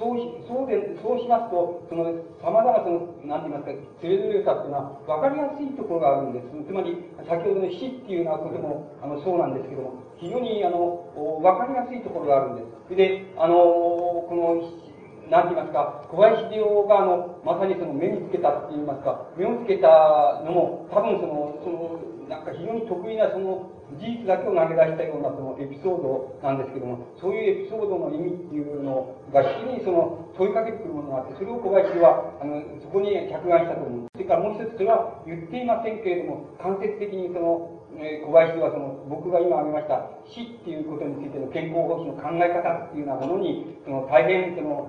[0.00, 2.08] そうし、そうで、そうしますと、その、
[2.40, 6.48] 様々その、なんて言いますか、それぞれさっていうのは、わかりやすいところがあるんです。
[6.64, 6.96] つまり、
[7.28, 11.04] 先ほどの死っていうようなことも、あの、そうなんですけども、非常に、あの、
[11.44, 12.96] わかりやすいところがあるんです。
[12.96, 13.54] で、あの、
[14.24, 14.64] この、
[15.28, 34.08] なんて言いますか、小林秀夫が、あの、まさにその目につけたって言いますか、目をつけたのも、多分その、その、なんか非常に得意なその、事実だけを投げ出したようなそのエピソードなんですけども、そういうエピソードの意味っていうのが、非常にその問いかけてくるものがあって、それを小林は、あの、そこに着眼したと思う。
[34.14, 44.88] それからもう一つ、それは言っていませんけれども、間接的にその、えー、小林はその、僕が今挙げました、死っていうことについての健康保障の考え方っていうようなものに、その、大変その、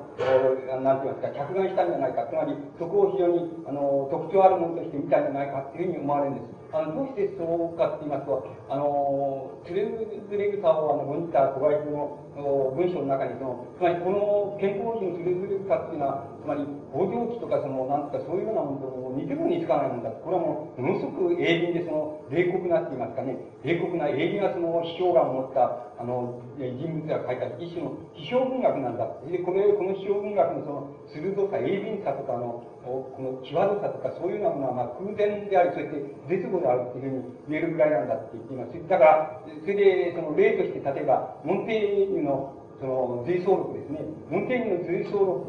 [0.80, 2.30] なんて言いますか、着眼したんじゃないか。
[2.30, 6.61] つまり、そこを非常に、あの、特徴あるものとして見たんじゃないかっていうふうに思われるんです。
[6.73, 9.86] あの、どうしてそうかって言いますと、あの、トゥレ
[10.29, 20.10] ズレグサをあの、モニター小林の文章の中にその、つまりこの健康保障のトゥレズレグサっていうのは、つまり、工場機とかその、なんとかそういうようなものと似てるにつかないもんだ。
[20.10, 29.08] これはもう、ものすごく鋭敏でその、冷酷なって言いますかね、冷酷な鋭敏なその、主張が持った、あの、人物が書いた一種の批評文学なんだ。
[29.28, 38.89] で、これ、この批評文学のその、鋭さ、鋭敏さとかの、この際どさとか、そういうようなものは、まあ、空前であり、そして絶後であるっていうふうに言えるぐらいなんだって言っています。
[38.89, 44.01] だから、それで、その例として、例えば、モンテーニュのその随想録ですね。
[44.25, 45.45] モンテーニュの随想録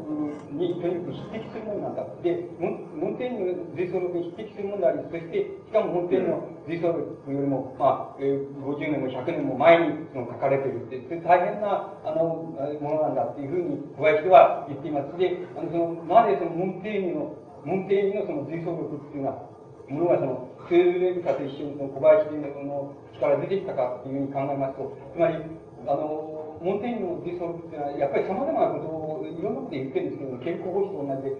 [0.53, 2.05] にとにかく匹敵するものなんだ。
[2.21, 15.17] で、モンテーニュの随想録に匹敵するものであり、そして、しかもモンテーニュの随想録よりも、まあ、えー、50年も100年も前にその書かれているって、それ大変な、あの、ものなんだっていうふうに小林は言っています。
[15.17, 17.33] で、あの、その、なぜそのモンテーニュの、
[17.65, 19.49] モンテーニュのその随想録っていうのは、
[19.89, 25.41] ものがその、スーレルカと一緒にその小林の口から出てきたかっていうふうに考えますと、つまり、
[25.89, 26.32] あの、
[26.63, 31.35] モンテインの理想っていうのは、やっぱり様々なことをいろんなこと言ってるんですけど、健康保守と同じで、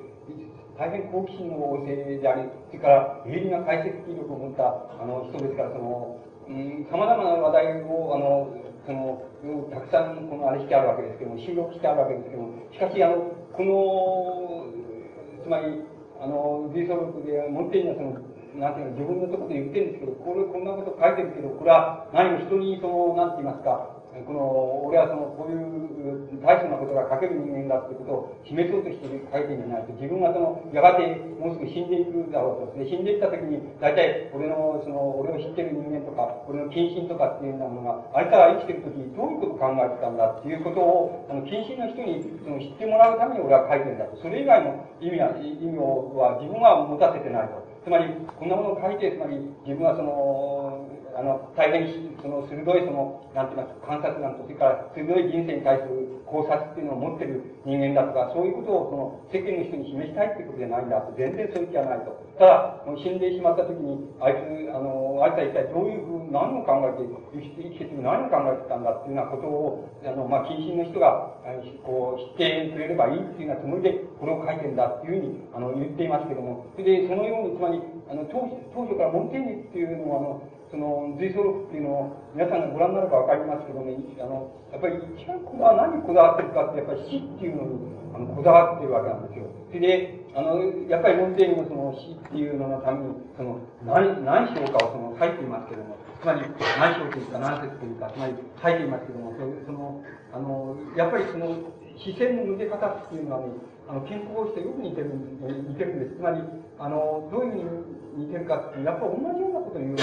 [0.76, 4.68] 大変好奇心の旺盛であり、それから鋭利な解析力を持った
[5.00, 8.52] あの人ですから、その、うん、様々な話題を、あの、
[8.84, 9.24] その、
[9.72, 14.68] たくさん、このあれしてあるわけですけども、収録してあるわけですけども、しかし、あの、この、
[15.40, 15.88] つまり、
[16.20, 18.20] あの、理想録で、モンテインはその、
[18.60, 32.78] なんていうの、自分のところで言ってるんですけど、これ、こんなこと書いてるけど、これは何も人に、その、なんて言いますか、この、俺はその、こういう大層なことが書ける人間だっていうことを示そうとして書いてんじゃないと、自分がその、やがてもうすぐ死んでいくだろうと。
[32.78, 44.18] で、死んでいった時に、大体、俺の、その、俺を知ってる人間とか、俺の近親とかっていうようなものが、あいつら生きてる時にどういうことを考えてたんだっていうことを、あの、近親の人にその知ってもらうために俺は書いてるんだと。
[44.22, 47.64] それ以外の意味は、意味は自分は持たせてないと。
[47.84, 49.36] つまり、こんなものを書いて、つまり、
[49.68, 50.83] 自分はその、
[51.16, 51.88] あの、大変
[52.22, 62.18] その鋭いその、なんて言いますか、観察眼と、それから鋭い人生に対する考察っていうのを持ってる人間だとか、そういうことをその世間の人に示したいってことじゃないんだと、全然そういう気はないと。
[62.40, 71.38] ただ、死んでしまった時に、あいつ、あの、あいつは一体どういうふう、何を考えて、生きて、生きて何を考えてたんだっていうようなことを、あの、まあ、近親の人が、
[71.86, 80.42] こう、知ってくれればいいっていうようなつもりで、これを書いてんだっていうふうに、あの、言っていますけども、それで、そのように、つまり、あの、当当初からモンテニっていうのは、あの、
[80.74, 89.46] その随想録っていうのを皆さんがご覧になればわかりますけどね、あの、やっぱり一番こだわ、何にこだわってるかって、やっぱり死っていうのにあのこだわってるわけなんですよ。
[89.70, 90.58] それで、あの、
[90.90, 100.02] やっぱりモンテーニもその死っていうののために、その、何、何章かをその書いていますけども、つまり何章というか何節というか、つまり書いていますけども、その、
[100.34, 101.54] あの、やっぱりその、
[102.02, 103.54] 視線の向け方っていうのはね、
[103.86, 105.14] あの、健康してよく似てる、
[105.70, 106.18] 似てるんです。
[106.18, 106.42] つまり、
[106.82, 109.96] あの、どういうふうに似てるかって、やっぱ同じようなことを言う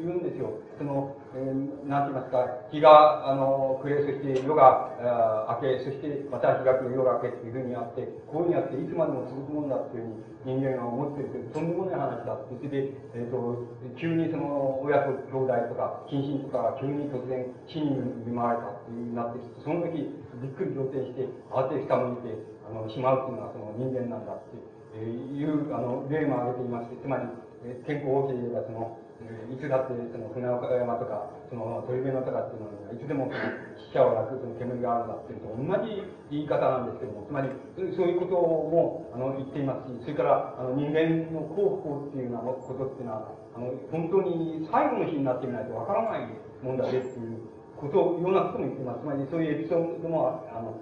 [0.00, 0.56] 言うんですよ。
[0.78, 10.08] その、えー、なんて言いますか、日が、あの、暮れ、そして夜が、明け、そしてまた日が来る夜が明けっていうふうにあって、こういうふうにあって、いつまでも続くもんだっていう
[10.44, 12.56] ふうに人間が思ってるけど、とんでもない話だって。
[12.56, 13.68] それで、えっ、ー、と、
[14.00, 17.92] 急にその、親と兄弟とか、近親とかが急に突然死に
[18.24, 20.08] 見舞われたっていうなってきて、その時、
[20.40, 22.32] びっくり仰天して、慌てて下向いて、
[22.64, 24.80] あの、しまうっていうのはその人間なんだって。
[24.96, 27.22] いう、あの、例も挙げていまして、つまり、
[27.86, 28.96] 健康保持はその、
[29.52, 36.00] いつだってその船岡山とか、その鳥部のとかっていうのは、いつでもその死者をなくその煙があるんだっていうと同じ
[36.32, 46.32] 言い方なんですけども、つまり、そういうこともあの言っていますし、それからあの人間の幸福っていうようなことっていうのは、あの本当に最後の日になってみないとわからない
[46.64, 47.44] もんだぜっていう
[47.80, 49.00] ことを、いろんなことも言ってます。
[49.00, 50.76] つまり、そういうエピソードも、あの、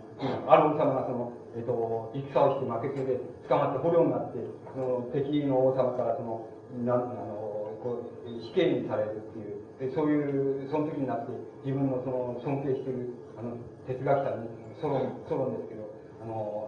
[0.50, 4.38] ある王様がその、えっ、と、戦をして負けてで捕まって捕虜になって、
[4.74, 6.44] その敵の王様からその、
[6.84, 11.32] なあのこう死刑にされるっていうでそういうその時になって
[11.64, 13.56] 自分のその尊敬しているあの
[13.86, 14.48] 哲学者に
[14.82, 15.88] ソロンソロンですけど
[16.20, 16.67] あの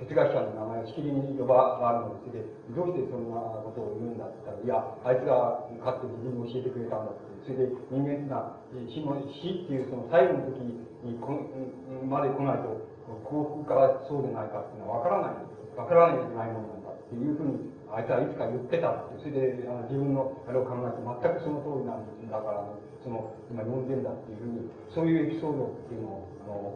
[0.00, 10.80] 哲学者の名前をしきりに呼ばわるのですでどうしてそんなことを言うんだって言ったらいやあいつがかつて自分に教えてくれたんだってそれで人間っていうのは死っていうその最後の時に
[11.20, 11.36] こ
[12.08, 12.80] まで来ないと
[13.24, 22.62] 幸福かそうでないかっていうのは分からない分からないじゃないものなんだっていうふうにあいつはいつか言ってたって、それであの自分のあれを考えて全くその通りなんですだから、
[23.02, 26.70] その今呼んでんだっていうふうに、そういうエピソードっていうのを、あの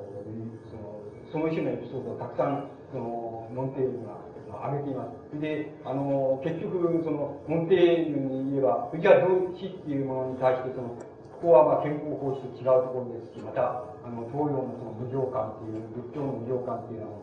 [1.34, 5.40] その種のエピソードをたくさん、そのモンテーニュが挙げています。
[5.42, 10.94] で、あの、結局、その、モンテーニュに言えば、じゃあ、同死っていうものに対して、その、
[11.42, 17.18] ここはまあ健康法師と違うところですし、また、あの、東洋のその無常観っていう、仏教の無常観っていうのは、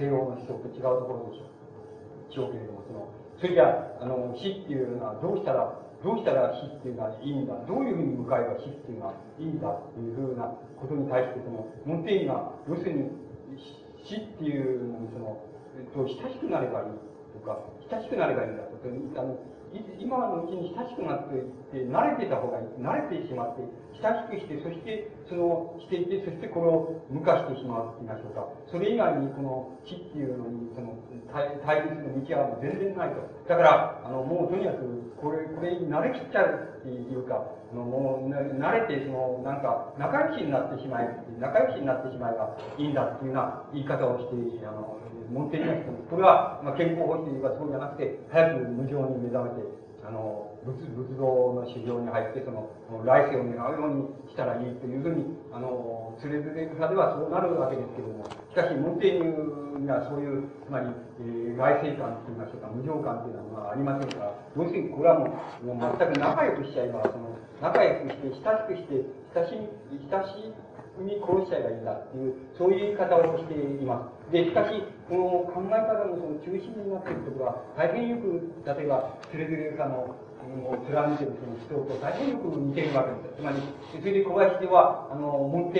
[0.00, 2.32] 西洋の思想と違うところでしょう。
[2.32, 5.68] しょうけれども、その、それじゃあ、あの、死っていうのはどうしたら、
[6.00, 10.48] どうしたら死っていうのはいいんだ、どういうふうに迎えば死っていうのはいいんだっていうふうな
[10.80, 13.29] ことに対して、その、モンテーニが、要するに、
[14.10, 15.38] 死っていうのに、その、
[15.94, 16.98] と親しくなればいい
[17.30, 18.74] とか、親しくなればいいんだと。
[18.82, 19.38] あの
[20.02, 22.66] 今のうちに親しくなっていって、慣れてた方がいい。
[22.82, 23.62] 慣れてしまって、
[24.02, 28.50] 親しくして、そして、その、していて、そしてこれを無化してしまうって言いましょうか。
[28.66, 30.98] それ以外に、この死っていうのに、その、
[31.30, 33.22] 対対立の道は全然ないと。
[33.46, 34.82] だから、あの、もうとにかく、
[35.22, 41.06] これ、これに慣れきっちゃうっていうか、あのもう、慣れて、その、なんか、仲良しになってしまえ、
[41.38, 44.98] 仲良しになってしまえばいいんだっていうような言い方をして、あの、
[45.30, 49.62] 持っていまして、これは、まあ、健康保持というかそうじゃなくて、早く無常に目覚めて、
[50.02, 52.68] あの、仏仏道の修行に入って、その、
[53.04, 60.86] 来世を願うようにしたらいいというふうに、あの、つれづれ草ではそうなるわけですけども、しかし、モンテーニュにはそういう、つまり、
[61.20, 65.32] えー、来世観といいましょうか、無常観というのはありませんから、要するにこれはも
[65.64, 67.32] う、もう全く仲良くしちゃえば、その、
[67.62, 69.56] 仲良くして、親しくして、親し、
[70.12, 70.52] 親し
[71.00, 74.32] み殺しちゃえばいいんだっていう、そういう言い方をしています。
[74.32, 80.14] で、しかし、この考え方のその中心になっているところは、大変よく、例えば、つれづれかの、
[80.66, 81.32] を貫いている
[81.68, 83.40] その人と大変よく似ているわけです。
[83.40, 83.56] つまり、
[83.90, 85.78] それで小林では、あの、門弟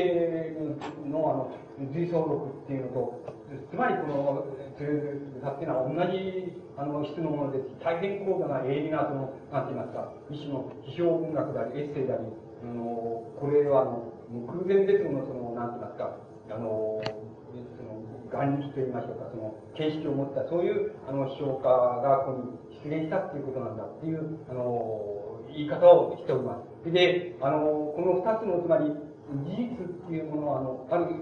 [1.08, 1.50] の、
[1.80, 3.20] あの、随想録っていうのと、
[3.70, 4.44] つまりこの、
[4.76, 7.66] つれづれさっていうのは同じ、あの、質のものです。
[7.82, 12.24] 大変高度な鋭利な、その、なんて言いますか、一種の批評文学であり、エッセイであり、
[12.62, 14.06] あの、これは、あの、
[14.46, 16.16] 空前絶後の、その、なんて言いますか、
[16.54, 18.00] あの、その、
[18.30, 26.92] 眼力と言いましょうか、その、形式を持った、そういう、あの、批評家がここに出現したっていうことなんだっていう、あの、言い方をしております。
[26.92, 31.14] で、あの、この二つの、つまり、事実っていうものは、あの、ある、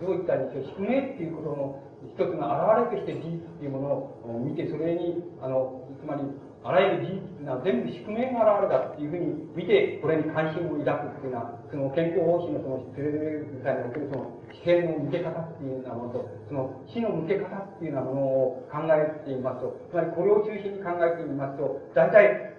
[0.00, 1.78] どういったんでしょう、宿命っていうことの
[2.10, 3.88] 一つの現れとして事実っていうもの
[4.36, 6.22] を見て、それに、あの、つまり、
[6.64, 22.51] あらゆる事実が全部宿命が現れたっていうふうに見て、これに関心を抱くっていうのは、その健康方針のその、テレビさにおけるその、視線の向け方っていうようなものと、その死の向け方っていうようなものを考えていますと、つまりこれを中心に考えてみますと、大体、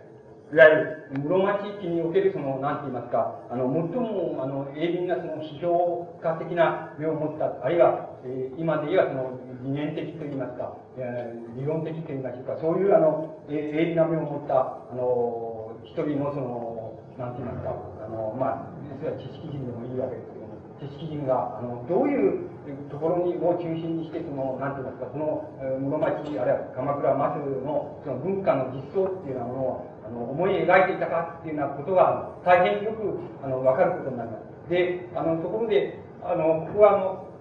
[0.54, 9.34] いわゆる室町地におけるその、なんて言いますか、あの、最も、あの、鋭敏なその批評家的な目を持った、あるいは、えー、今で言えばその、
[9.66, 17.74] 理念的と言いますか、えー、理論的と言いましょうか、そういうあの、鋭敏な目を持った、あの、一人のその、なんて言いますか、
[18.06, 18.70] あの、まあ、
[19.02, 22.46] 実は知識人でもいいわけですけども、知識人が、あの、どういう
[22.94, 25.50] ところにを中心にして、その、なんて言いますか、その、
[25.82, 34.70] 室町、あるいは鎌倉松の、その文化の実相っていうようなものを、の、思い描いていたかっていうようなことが、大変よく、あの、わかることになります。
[34.70, 37.34] で、あの、ところで、あの、ここは、あの、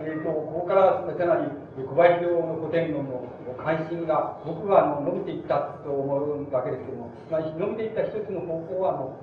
[0.00, 3.26] えっ、ー、と、ここからかなり小林陵の古典論の
[3.58, 9.18] 関心が、僕はあの伸びていったと思うわけですけども、まあ、伸びていった一つの方向は、あの、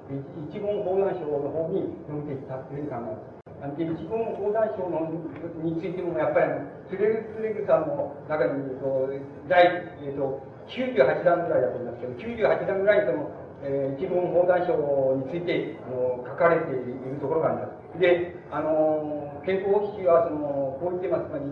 [0.51, 3.15] 一言法談書の方に伸びていったというふうに考え
[3.63, 3.79] ます。
[3.79, 5.15] で、一言法談書の
[5.63, 9.07] についても、やっぱりあの、つれつれぐさんの中に、えっと、
[9.47, 9.63] 第、
[10.03, 13.29] えっと、98段ぐらいだと思いますけど、98段ぐらいにその、
[13.63, 14.73] えー、一文法談書
[15.17, 17.99] について、あの、書かれているところがあります。
[17.99, 21.29] で、あの、健康保士は、その、こう言ってます。
[21.29, 21.45] つまり、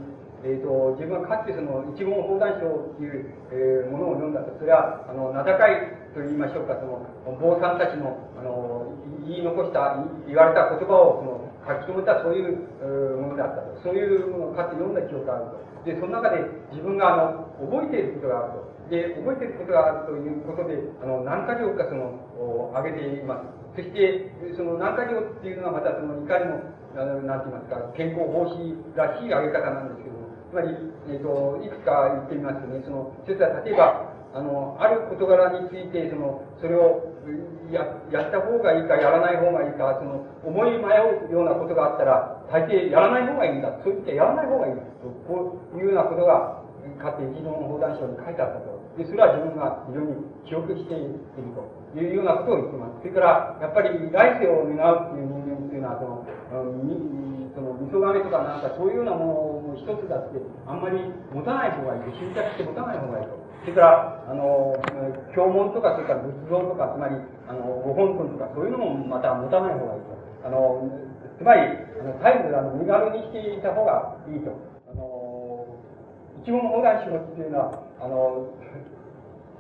[0.43, 7.05] えっ、ー、と、自分がかつてその、一文法談書っていう、えー、ものを読んだと、それは、あの、名高いと言いましょうか、その、
[7.39, 8.91] 坊さんたちの、あの、
[9.26, 13.82] 言い残した、言われた言葉を、その、書き留めたそういうものだったと。
[13.84, 15.64] そういうものをかつ読んだ記憶があると。
[15.86, 18.74] で、その中で自分が、あの、覚えていることがあると。
[18.91, 23.39] で、覚えていることがあるということで、あの、何か条かその、挙げていま
[23.76, 23.80] す。
[23.80, 26.61] そして、その何か条っていうのはまたその、いかにも、
[26.95, 30.70] あの、なんて言いますか、健康防止らしい挙げ方なんですけども、つまり、
[31.09, 37.12] えっ、ー、と、いくつか言ってみますとね、その、一つは例えば、あの、ある事柄について、その、それを
[37.72, 40.94] や、やった方がいいか、やらない方がいいか、その、思い迷
[41.30, 43.72] うようなことがあったら、大抵やらない方がいいんだ。
[43.84, 44.84] そう言ってやらない方がいいんだ。
[45.28, 46.64] こういうようなことが、
[47.00, 48.84] かつて一度の法談書に書いてあったと。
[48.98, 50.14] で、それは自分が非常に
[50.46, 53.02] 記憶しているというようなことを言ってます。
[53.02, 56.28] それから、やっぱり来世を願うっていう人間っていうのは、その、
[57.56, 59.34] その、味噌亀とかなんかそういうようなもの
[59.74, 61.00] を一つだって、あんまり
[61.32, 62.14] 持たない方がいい。
[62.20, 63.43] 執着して持たない方がいいと。
[63.64, 64.76] それから、あの、
[65.32, 67.16] 経文とか、それから仏像とか、つまり、
[67.47, 70.11] あの、ご本尊とか、そういうのもまた持たない方がいいと。
[70.43, 70.84] あの、
[71.39, 71.61] つまり、
[71.95, 74.51] あの、絶えず、あの、身軽にしていた方がいいと。
[74.91, 75.64] あの、
[76.43, 78.51] 一言横断しろっていうのは、あの、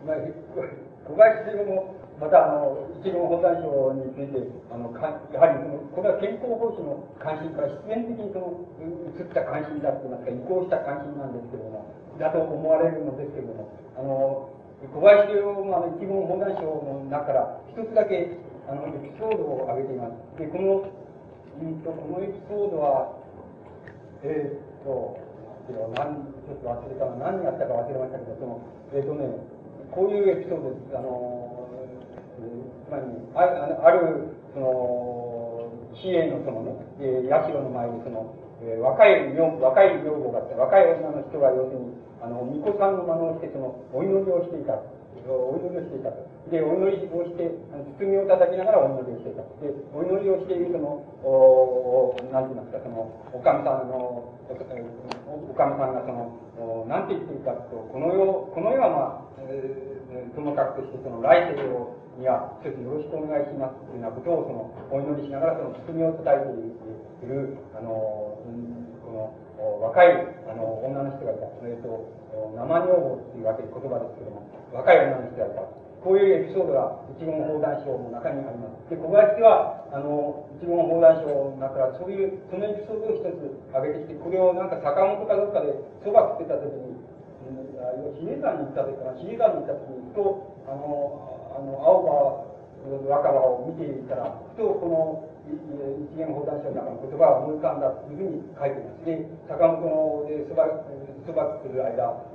[0.03, 3.71] まあ、小林茂も、また、あの、一言横断書
[4.03, 5.63] について、あの、かやはり、
[5.95, 8.67] これは健康奉仕の関心から必然的にその、
[9.15, 11.87] 移った関心だって言いますか、移行した関心なんですけれども、
[12.19, 14.49] だと思われるのですけれども、の、
[14.83, 18.35] 小林のあの一文本談書の中から一つだけ
[18.67, 20.39] あのエピソードを挙げています。
[20.39, 23.15] で、この、うんと、このエピソードは、
[24.23, 25.19] えー、っと、
[25.95, 28.59] 何、ちょっと忘れたな、何やったか忘れましたけど、その、
[28.93, 29.27] えー、っとね、
[29.91, 30.97] こういうエピソードです。
[30.97, 31.67] あの、
[32.87, 33.03] つまり、
[33.35, 38.33] あある、その、比叡のそのね、え社の前にその、
[38.63, 41.93] えー、若い女若い女房があって、若い女の人が要するに、
[42.23, 44.79] あの、巫女さんの真似をして、その、お祈りをしていた。
[45.27, 46.23] お祈りをしていたと。
[46.47, 47.51] で、お祈りをして、
[47.99, 49.43] 包みを叩きながらお祈りをしていた。
[49.59, 54.55] で、お祈りをしているその、おなんて言いますか、その、おかみさんの、お
[55.51, 56.31] かみさんがその、
[56.63, 58.23] おなんて言っているかとこの世、
[58.55, 66.39] この世はまあ、えー、ともかくとして、その来世を、には、一つよろしくお願いしますというようなことを、その、お祈りしながら、その、包みを叩い
[67.19, 68.22] ている、あの、この、
[69.83, 70.15] 若い、
[70.47, 71.51] あの、女の人がいた。
[71.59, 72.07] それと、
[72.55, 75.83] 生女房っていうわけ言葉ですけども、若い女の人がいた。
[76.03, 78.91] こういうエピソードが一言砲弾賞の中にあります。
[78.91, 83.39] で、小林は、あの、一言砲弾賞の中からそういう、そのエピソードを一つ
[83.71, 86.95] 挙げてきて、これをなんか坂本かどっかで蕎麦食ってた時に、
[88.19, 92.43] 比叡山に行った時かな、比叡山に行った時に、ふと、あの、あの、青葉、
[93.07, 99.05] 若葉を見ていたら、ふとこの、一元砲弾賞の中の言葉が思い浮かんだというふうに書いてます。
[99.05, 100.71] で、坂本で蕎麦、
[101.27, 102.33] 蕎麦食ってる間、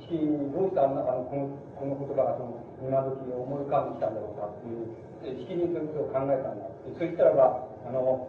[0.00, 1.48] 式にどうしてあの中のこの
[1.78, 4.92] この言葉がその今時思い浮かんできたんだろうかっていう
[5.44, 8.28] 式にそういうことを考えたんだそしたらばあの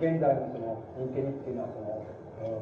[0.00, 2.00] 現代のそのインテリっていうのはその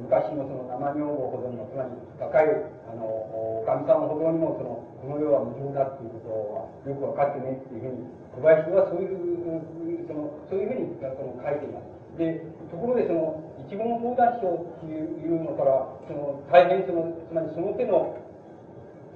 [0.02, 2.50] 昔のその生女房ほどにもつまり若い
[2.90, 8.02] あのおかみさんほどにもそのこの世は無常だっていうことはよく分かってねっていうふうに
[8.38, 11.90] 小林はそういうそのそういうふうにその書いています。
[12.18, 18.14] でところでその一言講談賞っていうのからその大変そのつまりその手の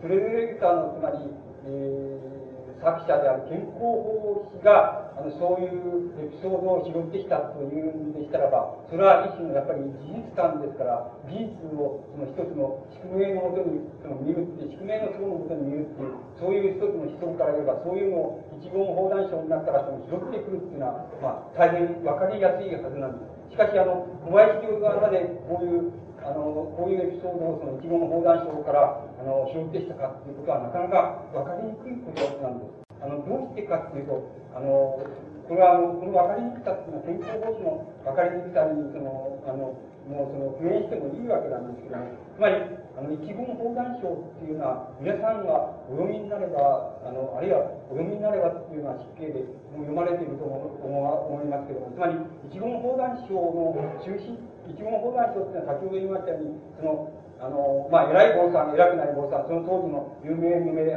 [0.02, 1.18] プレデレーターのつまり、
[1.66, 2.41] えー、
[2.82, 11.46] 作者である健康法師があのそういうエピソードを拾ってきたというんでしたらばそれは一種のやっぱり事実感ですから事実
[11.78, 13.86] をその一つの宿命のもとに
[14.26, 23.31] 見るって宿命の層のもとに見るっていうそういう一つの思想から言えばそういうのを一言砲弾賞になったらその拾ってくるっていうのは、まあ、大変分かりやすいはずなんです。
[23.52, 25.92] しかしあの小林教授はなぜこういう
[26.24, 32.82] あのこういうエピソードをその一言砲弾賞からあの拾ってしたかということはなかなか分かりにくいことなんです。
[33.02, 34.24] あのどうしてかっていうと
[34.56, 35.04] あの
[35.50, 39.76] これはあのこの分かりにくさっていうのは健康防止の分かりにくさにそのあの
[40.08, 42.58] もうその復元してもいいわけなんですけども、つまり
[42.92, 52.20] あの一言砲弾賞っていうのは皆さんがお読みになればあのあるいはお読みになればっていうのは失敬でもう読まれていると思思いますけどもつまり
[52.52, 53.72] 一言砲弾賞の
[54.04, 54.36] 中心
[54.68, 57.08] 一言砲弾賞っていうのは先ほど言いましたようにその
[57.42, 60.94] あのまあ偉い坊さん偉くない坊さんその当時の有名有名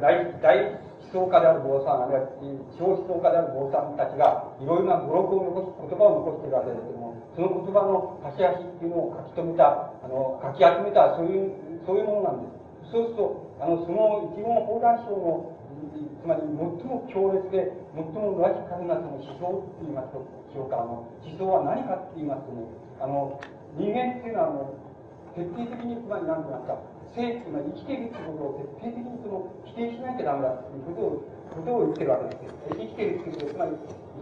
[0.00, 0.46] 大大
[1.12, 2.30] 思想家である坊さんあるいは
[2.78, 6.99] 小思想家である坊さんたちがいろいろな語録を残す言葉を残しているわけですけども
[7.40, 11.56] その言葉の端々っていうのを書き留めたあの書き集めたそういう
[11.88, 12.92] そういうものなんです。
[12.92, 15.56] そうするとあのその一言砲弾賞の
[16.20, 16.52] つまり最
[16.84, 20.20] も強烈で最もラジカルなその思想って言いますと
[20.52, 22.60] しょうかあの思想は何かって言いますとね
[23.00, 23.40] あの
[23.72, 24.76] 人間っていうのはあの
[25.32, 26.76] 徹底的につまり何て言いますか
[27.16, 32.50] 生っていうのは生きているってことを徹底的にその否定しなきゃダメだっていうことをことを言ってるわけですよ。
[32.70, 33.72] 生きてるっていうことつまり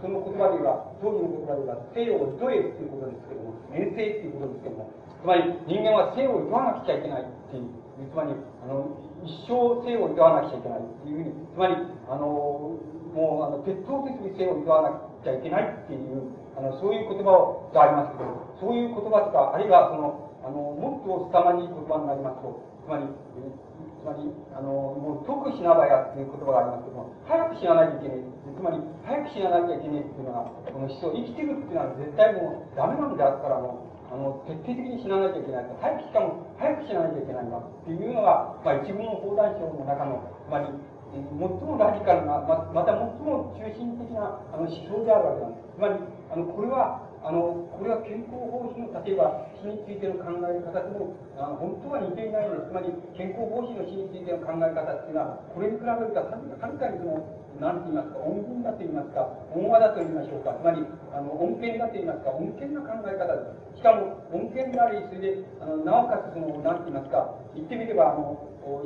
[0.00, 7.66] その言葉で言えば、当時の言葉で言えば、生を厭えっていうことですけども、遠征っていうことですけども、つまり人間は生を厭わなくちゃいけないっていう、
[8.06, 8.30] つまり、
[8.62, 8.94] あの、
[9.26, 11.74] 一生生を厭わなくちゃいけないっていうふうに、つまり、
[12.06, 12.78] あの、
[13.10, 17.34] もう、あの、鉄頭鉄尾生を厭わなくちゃいけないっていう、あの、そういう言葉
[17.74, 18.30] がありますけど、
[18.62, 22.54] そういう言葉とか、あるいはその、あの、もっと凄まじい言葉になりますと、
[22.88, 28.24] つまり、つまり、あの、もう、得しなばやっていう言葉がありますけども、早く死ななきゃいけない。
[28.24, 35.68] つまり、早く死ななきゃいけないっていうのが、この思想、生きてるっていうのは絶対もうダメなんだからもう、あの、徹底的に死ななきゃいけない。
[35.84, 40.72] 早く、しかも、早く死ななきゃいけないんだっていうのが、まあ、一文の講談書の中の、つまり、
[41.12, 45.76] 最もラジカルな、ままた最も中心的なあの思想であるわけなんです。
[45.76, 45.94] つまり、
[46.32, 52.70] あの、これは、あの、これは健康方針の、例えば、死についての考え方とも、あ本当は似ていないんです。
[52.70, 57.26] つまり、健康方針の死についての考え方っていうのは、これに比べるとはるかにその、
[57.58, 60.54] なんて言いますか、恩人だと言いますか、恩和だと言いましょうか。
[60.54, 60.78] つまり、
[61.10, 63.42] あの、恩恵だと言いますか、恩恵な考え方で
[63.74, 63.78] す。
[63.78, 68.38] しかも、恩恵であり、それで、あの、なおかつその、なんて言いますか、言ってみれば、あの、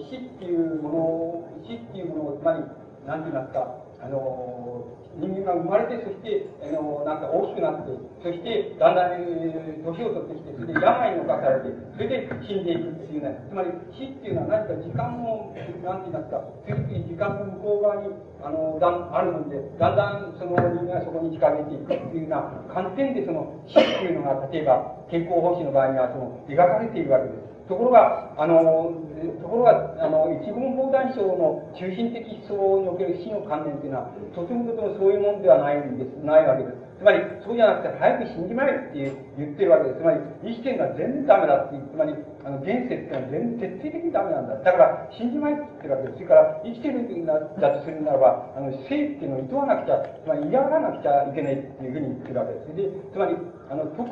[0.08, 2.64] 死っていうものを、死っていうものを、つまり、
[3.04, 7.92] なんて言いますか、あの、人間が生まれて、そして、あの、なんか大きくなって、
[8.24, 15.52] そして、だんだん、年を取ってきて、それで病に侵されて、それで死んでいくっていうね、つまり死っていうのは何か時間の、
[15.84, 18.08] なんて言いますか、次々時間の向こう側に、
[18.40, 27.41] あの、だん、あるので、だんだんその人間がそこに近づいていくっていうような観点で、その死っていうのが、例えば、健康保持の場合には、その、描かれているわけです。
[27.72, 28.92] ところが、あの、
[29.40, 36.76] ところが、あの、一文法談章の中心的思想における死の観念というのは、とてもとてもそういうものではないんです、ないわけです。
[37.00, 40.00] つまり、そうじゃなくて、早く死んじまえって言ってるわけです。
[40.00, 42.14] つまり、生きてるのは全然ダメだっていう、つまり、
[42.44, 44.54] あの、現世っていうのは全然徹底的にダメなんだ。
[44.60, 46.14] だから、死んじまえって言ってるわけです。
[46.14, 52.76] それから、生きてるんだとするならば、あの、生っていうのを厭わなくちゃ、つまり嫌がらなくちゃいけないっていうふうに言ってるわけです。
[52.76, 53.34] で、つまり、
[53.70, 54.06] あの、特、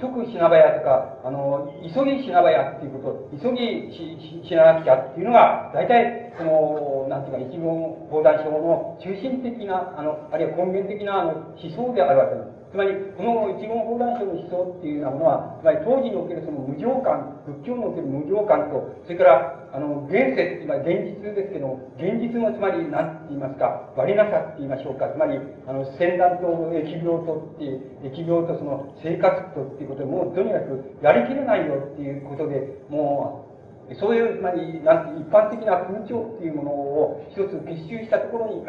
[0.00, 12.61] 特品早とか、あの、急ぎ品早っていうこと、急ぎししななくちゃっていうのが、大体、その、なんていうか、一文講談書の中心的な、あの、あるいは根源的なあの思想であるわけです。
[12.72, 25.36] つまり、この一言法談書の思想っていうようなものは、つまり当時におけるその無常感、仏教における無常感と、それから、あの、現世っていうのは現実ですけど、現実のつまり、なんて言いますか、割りなさって言いましょうか、つまり、
[25.68, 27.76] あの、戦乱と疫病とって、
[28.08, 33.44] 疫病とその生活とっていうことで、もうとにかくやりきれないよっていうことで、も
[33.92, 38.64] う、そういう、つまり、なんて、一般的な風潮っていうものを一つ結集したところに、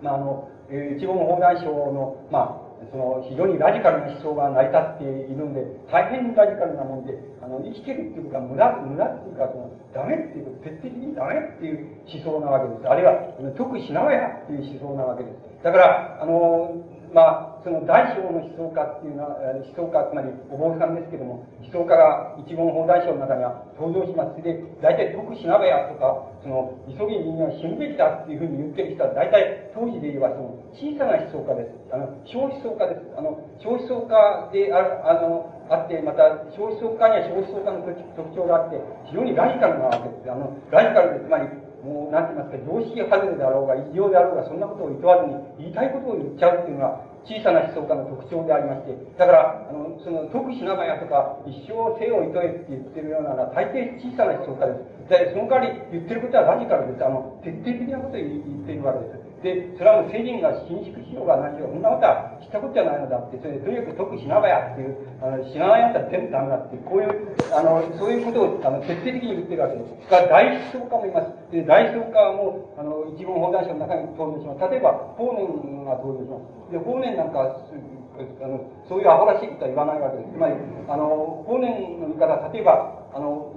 [0.00, 12.88] まあ、あの、一言法談書の、まあ、その非常にラジカルな思想が成り立っているんで、大変ラジカルなもんで、あの、生きてるっていうことは無駄、無駄っていうか、その、ダメっていうこと、徹底的にダメっていう思想なわけです。
[12.88, 13.12] あるいは、
[13.56, 15.64] 特しながやっていう思想なわけです。
[15.64, 16.76] だから、あの、
[17.12, 24.40] まあ、その大小の思想家っていうのは、思想家、つまりお坊さんですけども、思想家が一言法大小の中には登場します。
[24.40, 31.76] で、大体得しなべやとか、その、急ぎ人間は死ぬべきだっていうふうに言ってる人は、大体当時で言えば、その、小さな思想家です。
[31.92, 33.04] あの、小思想家です。
[33.12, 37.84] あの、小思想家である、あの、あって、また、小思想家には小思想家の
[38.16, 38.80] 特徴があって、
[39.12, 40.32] 非常にラジカルなわけです。
[40.32, 41.44] あの、ラジカルで、つまり、
[41.84, 55.28] もう、なんて言いますか、常識外れであろうが、異常であろうが、そんなことを厭わずに、言いたいことを言っちゃうっていうのは、小さな思想家の特徴でありまして、だから、あの、その、徳しながやとか、一生生を厭えって言ってるようなのは、大抵小さな思想家です。
[55.28, 57.04] で、その代わり言ってることはラジカルです。
[57.04, 59.27] あの、徹底的なことを言っているわけです。
[59.42, 67.14] で、それはもう世人が伸縮しようが何しよう、そんなことは知ったことじゃないのだって、それでとにかく得しなばやっていう、あの、死なないやったら全部ダメだって、こういう、
[67.54, 70.08] あの、そういうことを、あの、徹底的に言ってるわけです。
[70.10, 71.30] から大思想家もいます。
[71.54, 74.70] で、大思想家も、あの、一言法談書の中に登場します。
[74.70, 75.46] 例えば、法然
[75.86, 76.72] が登場します。
[76.72, 80.32] で、法然なんか、あの、そういうアホらしいことは言わないわけです。
[80.34, 80.54] つまり、
[80.88, 81.70] あの、法然
[82.02, 83.54] の言い方、例えば、あの、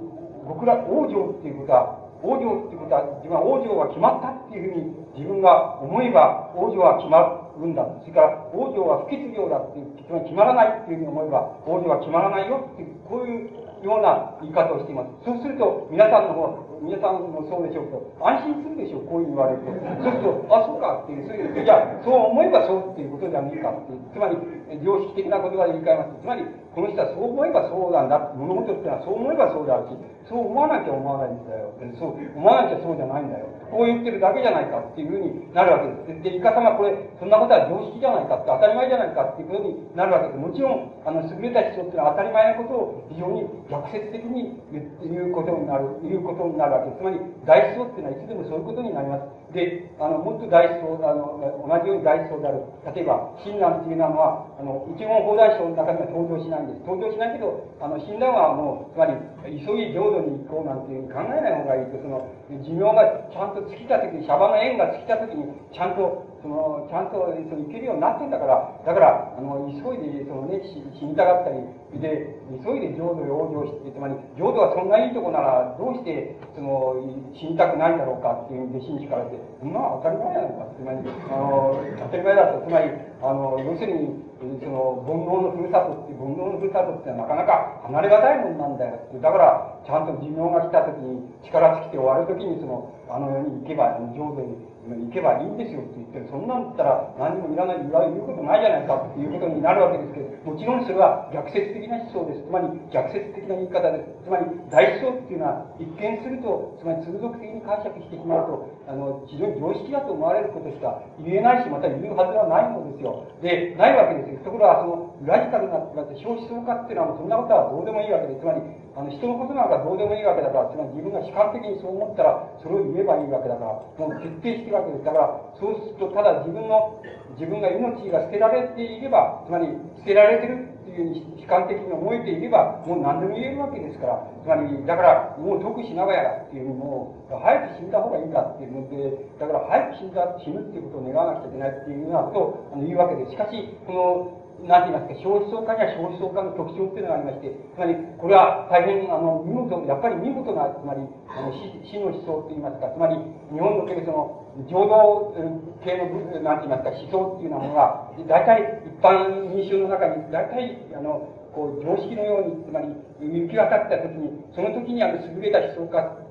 [0.48, 7.84] 極楽往生っていうことは、往生ってことは、自分は往生は決まったっていうふうに自分が思えば、往生は決まるんだ。
[8.02, 13.50] それから、往生は不潔業だっていう、決まらないっていうふうに思えば、往生は決まらないよっていう、こういう
[13.82, 15.10] ような言い方をしています。
[15.26, 19.74] そうすると、皆さんの方、皆さんもそうでしょうけど、安心するでしょう、こう言われると。
[20.06, 24.02] そうすると、あ、そうかっていう、そういう、じゃあ、そう思えばそうっていうことではないかっていう。
[24.14, 24.38] つまり、
[24.86, 28.32] 常識的な言葉で言い換えます、つまり、この人はそう思えばそうなんだ。
[28.38, 29.98] 物事っていうのはそう思えばそうであるし、
[30.30, 31.74] そう思わなきゃ思わないんだよ。
[32.00, 33.46] そう、思わなきゃそうじゃないんだよ。
[33.72, 36.24] こう言ってるだけじゃないかっていうふうになるわけです。
[36.28, 40.40] で、イカ様これ、そんなことは常識じゃないかって、当たり前じゃないかっていうことになるわけです。
[40.44, 47.00] もちろん、あの、優れた人っていうのは当たり前のことを非常に逆説的に言うことになる、言うことになるわけです。
[47.00, 47.18] つまり、
[47.48, 49.42] 大思想っていうのはいつでもそういうことになります。
[49.56, 52.64] で、あの、もっと大思想、あの、同じように大思想である。
[52.92, 56.84] 例えば、親鸞っていうのは、あの、一言法大書の中には登場しないんです。
[56.84, 59.16] 登場しないけど、あの、親鸞はもう、つまり、
[59.64, 62.28] 急ぎ浄土に行こうなんていう考えない方がいいと、その、
[62.68, 71.62] 寿命がちゃんと尽きた時に、シャバの縁が尽きた時に、ちゃんとその、ちゃんと、その、行けるようになってんだから、だから、あの、急いで、そのね、死にたかったり、
[72.02, 72.34] で、
[72.66, 76.98] 急いで浄土へ往生して、つまり、浄土はそんないいとこなら、どうして、その、
[77.38, 82.90] 死にたくないんだろうかっていう弟子に聞かれて、そんな当たり前やのか、つまり、あの、当たり前だと、つまり、
[83.22, 96.32] あの、要するに、その、煩悩のふるさとって、煩悩のふるさとってなかなか離れがたいもんなんだよって、だから、ちゃんと寿命が来た時に、力尽きて終わる時に、その、あの世に行けば、浄土に、行けばいいんですよって言って。
[96.32, 102.42] そんなんだったら何もいらない、言わ言うことないじゃないかっていうことになるわけですけど、もちろんそれは逆説的な思想です。
[102.42, 104.26] つまり逆説的な言い方です。
[104.26, 113.22] つまり大思想っていうのは一見すると、つまり通俗的に解釈してしまうと、あの、非常に常識だと思われることしか言えないし、また言うはずはないのですよ。
[113.38, 114.42] で、ないわけですよ。
[114.42, 115.78] ところが、その、ラジカルな、
[116.18, 118.66] 小思想家っていうのはもうそんなことはどうでもいいわけで、つまり、
[118.98, 125.06] あの、人のことなんかどうでもいいわけだから、つまり自分が悲観的にそう思ったら、それを言えばいいわけだから、もう徹底してるわけです。
[125.06, 126.98] だから、そうすると、ただ自分の、
[127.42, 129.66] 自分が命が捨てられていれば、つまり、
[129.98, 143.32] 捨てられてるっていうふうに悲観的に思えていれば、もう何でも言えるわけですから、つまり、だから、もう得しながらっていうの、も、早く死んだ方がいいんだっていうので、だから早く死んだ、死ぬっていうことを願わなくちゃいけないっていうようなことを言うわけです。
[143.32, 153.18] しかし、この、なんて言いますか、小思想家には小思想家の特徴っていうのがありまして、つまり、これは大変、あの、見事、やっぱり見事な、つまり、あの、死の思想って言いますか、つまり、
[153.50, 155.34] 日本のけるその、浄土
[155.82, 156.14] 系の、
[156.46, 161.26] なんて言いますか、思想っていうようなものが、大体、一般民衆の中に、大体、あの、
[161.58, 166.22] こう、常識のように、つまり、行き渡った時に、その時にあの、優れた思想家、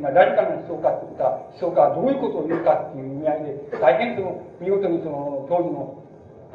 [0.00, 1.24] まりラジカルな思想家って言った
[1.62, 6.02] 思想家はどういうことを言うかっていう意味合いで、大変その、見事にその、当時の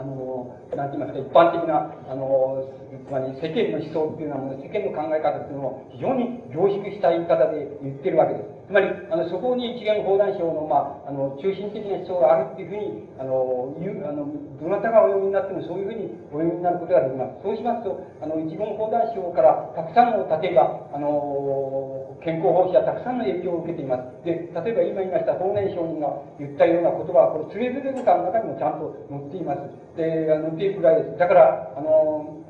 [0.03, 2.59] あの、なんて言いますか、一般的な、あの、
[2.91, 8.67] つまり世間の思想っていうようなもの、世間の考え方っていうのを非常に凝縮した言い方で言ってるわけです。
[8.67, 14.27] つまり、あの、そこに一元砲弾賞の、まあ、あの、中心的な思想があるっていうふうに、あの、言う、あの、
[14.59, 17.43] どなたがお読みになってもそういうふうにお読みになることができます。
[17.43, 24.07] そうしますと、あの、一言砲弾賞からたくさんの、例えば、あの、健康奉仕はたくさんの影響を受けています。
[24.23, 29.67] で、例えば今言いました法然上人が言ったような言葉は、これ、つれづれの中にもちゃんと載っています。
[29.99, 31.17] で、載っているくらいです。
[31.19, 32.43] だから、あの、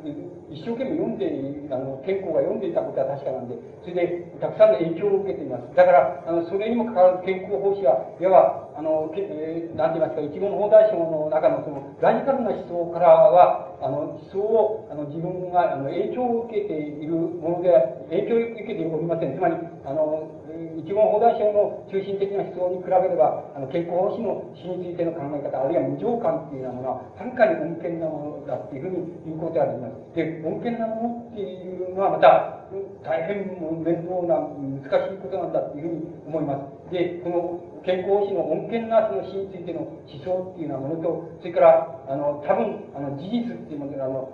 [0.51, 1.27] 一生懸命読んで、
[1.71, 5.75] あの、健康が読んでいたことは確かなんで、それで、たくさんの影響を受けています。
[5.75, 17.71] だから、あの、それにもかかわらず健康奉仕は、いわば、あの、けえー、なんて言いますか、一言法大賞の中のその、ラジカルな思想からは、あの、思想を、あの、自分が、あの、影響を受けているもので、
[18.09, 19.35] 影響を受けておりません。
[19.35, 20.27] つまり、あの、
[20.73, 30.15] 一言法大賞の中心的な思想に比べれば、あの、健康奉仕の死についての考え方、あるいは無常感っていうようなものは、はるかに穏健なものだっていうふうに言うことができます。
[30.17, 32.65] で、穏健なものっていうのはまた、
[33.05, 36.89] 大変面倒な難しいことなんだっていうふうに思います。
[36.89, 44.29] で、この健康師の穏健なその死についての思想っていうようなものと、それから、あの、多分、あの、事実っていうもの、あの、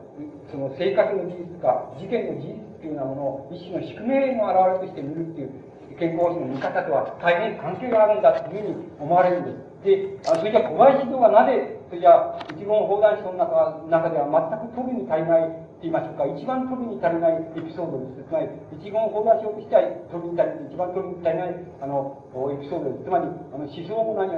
[0.52, 5.52] その生活の事実か、事件の事実っていうようなものを一種の宿命の表れとして見るっていう
[6.00, 9.70] 健康師の見方とは大変関係があるんだっていうふうに思われるんです。
[9.84, 18.28] で、あそれじゃ小林堂はなぜ、それじゃ一言法談書の中中では全く取るに足りないって言いましょうか、一番取るに足りないエピソードです。
[18.28, 18.48] つまり、
[18.80, 22.16] 一言法談書としては取るに足りない、一番取るに足りない、あの、
[22.52, 23.04] エピソードです。
[23.04, 24.36] つまり、あの、思想も何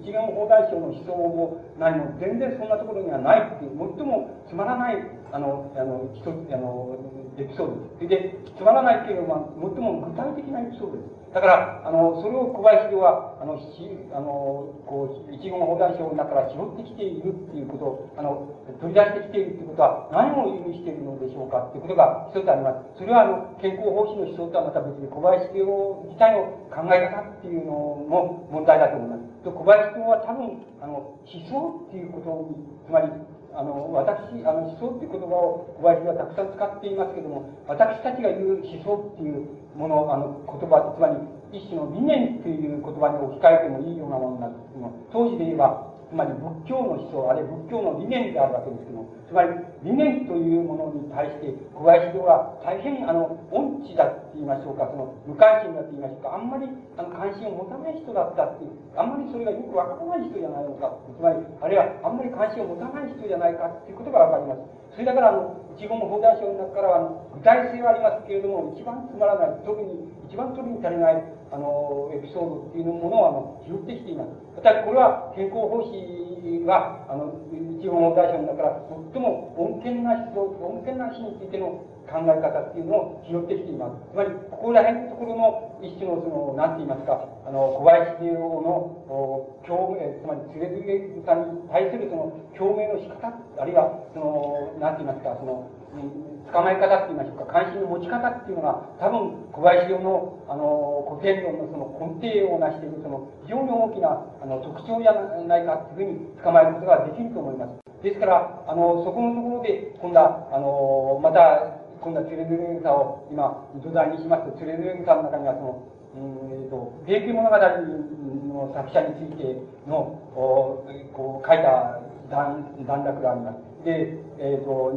[0.00, 5.00] 一元法談書の思想も何も全然そんなところにはないっていう、最もつまらない、
[5.32, 6.96] あの、あの、一つ、あの、
[7.38, 8.08] エピソードです。
[8.08, 11.22] で、つまらないっていうのは、最も具体的なエピソードです。
[11.32, 18.52] だから、あの、それを小林では、あの、し、あの、こう、一言法談書の中から拾ってきているっていうこと、あの、
[18.84, 23.00] 取り出してきているっていうことは、何を意味しているのでしょうかっていうことが一つあります。
[23.00, 29.24] それは、あの、健康方針の思想とはまた別に小林教自体の考え方っていうのも問題だと思います。
[29.48, 33.08] 小林教は多分、あの、思想っていうことに、つまり、
[33.54, 39.46] あの、私、あの、思想っていう言葉を小林はたくさん使っていますけども、私たちが言う思想っていう
[39.76, 41.16] もの、あの、言葉、つまり、
[41.52, 56.68] 一種の理念っていう言葉に置き換えてもいいようなものなんですけども、当時で言えば、つまり仏教の思想、あるいは仏教の理念であるわけですけども、つまり理念というものに対して小林堂は大変あの音痴だって言いましょうか、その無関心だって言いましょうか、あんまり
[57.00, 64.68] あの関心を持たない人だったっていう、あんまりそれがよくわからない人じゃないのか、つまり、あるいはあんまり関心を持たない人じゃないかっていうことがわかります。
[64.92, 74.32] それだからあの、一言法大書の中からはあの具体性はありますけれども、一番つまらない、特に一番取りに足りないあのエピソードっていうものをあの拾ってきています。
[74.56, 78.80] またこれは健康奉仕はあの一言法大書の中から
[79.12, 83.96] 最も穏健な思想、穏健な死についての考え方っていうのを拾ってきています。
[84.12, 108.04] つまり、ここら辺のところの一種のその、なんて言いますか、あの、小林秀夫の、共鳴、つまり、つれづれさんに対するその、共鳴の仕方、あるいは、その、なんて言いますか、その、捕まえ方って言いましょうか、関心の持ち方っていうのが、多分、小林秀夫の、あの、古典論のその根底を成している、その、非常に大きな、あの、特徴じゃないかっていうふうに捕まえることができると思います。
[108.04, 115.82] ですから、あの、そこのところで、今度は、あの、また、今度はつれづれ草を今、土台にしますと、つれづれ草の中にはその、
[116.14, 120.84] えーと、平家物語の作者についての、お
[121.14, 123.71] こう書いた段段落があります。
[123.84, 124.92] で、えっ、ー、と、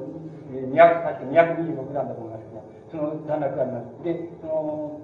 [0.52, 4.04] 200、確か226段だと思いますけど、その段落があります。
[4.04, 5.02] で、その、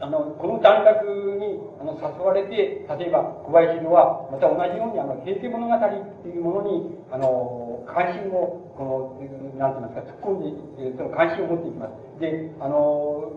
[0.00, 1.04] あの、この段落
[1.36, 12.20] にあの誘われて、例えば小林弘は、また同じように、あの、平家物語っていうものに、あの、関心を、この、なんて言いますか、突っ込んで、その関心を持っていきます。
[12.20, 13.32] で、あの、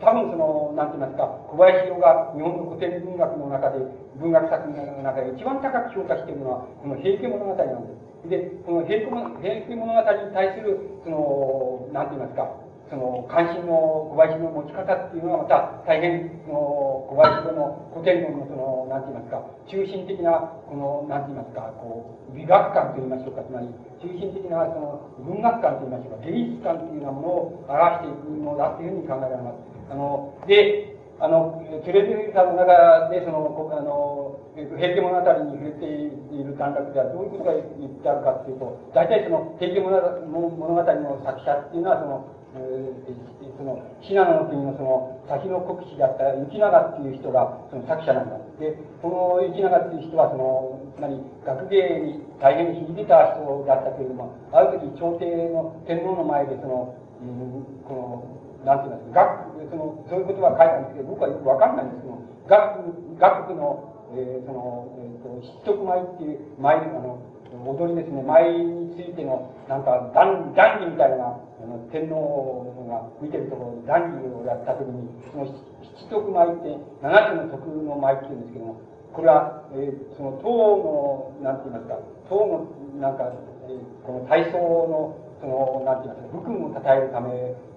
[0.00, 3.78] 多分その、なんて言いますか、小林弘が日本の古典文学の中で、
[4.18, 8.09] 文学作品の中で一番高く評価しているのは、この平家物語なんです。
[8.28, 12.50] で、この平家物語に対する、その、なんて言いますか、
[12.90, 16.58] その関心の小林の持ち方っていうのはまた大変その
[17.06, 23.70] 小林の古典論のその何て言いますか中心的なこの何て言いますかこう美学観と言いましょうかつまり
[24.02, 29.70] 中心的なその文学観と言いましょうか芸術観というようなものを表していくものだというふうに考えられます。
[29.90, 30.89] あので
[31.20, 35.84] あの、テレビさんの中で、その、あの、平家物語に触れて
[36.32, 48.40] いる段落ではどういうことが言ってあるかっていうと、大体その、平家物語の作者っていうのは、その、えー、その、信濃の国のその、先の国士であった雪長っていう人が、その作者なんだ。
[48.58, 48.72] で、
[49.04, 58.24] この雪長っていう人は、その、つまり、学芸に大変秀でた人だったけれども、ある時、朝廷の天皇の前で、その、うん、この、
[58.64, 67.18] なんて言いますか、学、その、そういうことは書いたんですけど、僕はよくわかんないんですけど、学、学の、えー、その、えっ、ー、と、七徳舞っていう舞、あの、
[67.66, 78.80] 踊りですね、舞についての、なんか、談義みたいな、あの、天皇が見てるところ、談義をやったときに、その七徳舞って、七つの徳の舞っていうんですけども、
[79.12, 81.98] これは、えー、その、唐の、なんて言いますか、
[82.28, 82.66] 唐の、
[83.00, 83.32] なんか、
[83.68, 87.30] えー、この体操の、その、なんて言いますか、武君を称えるため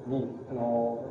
[0.08, 1.06] に、その、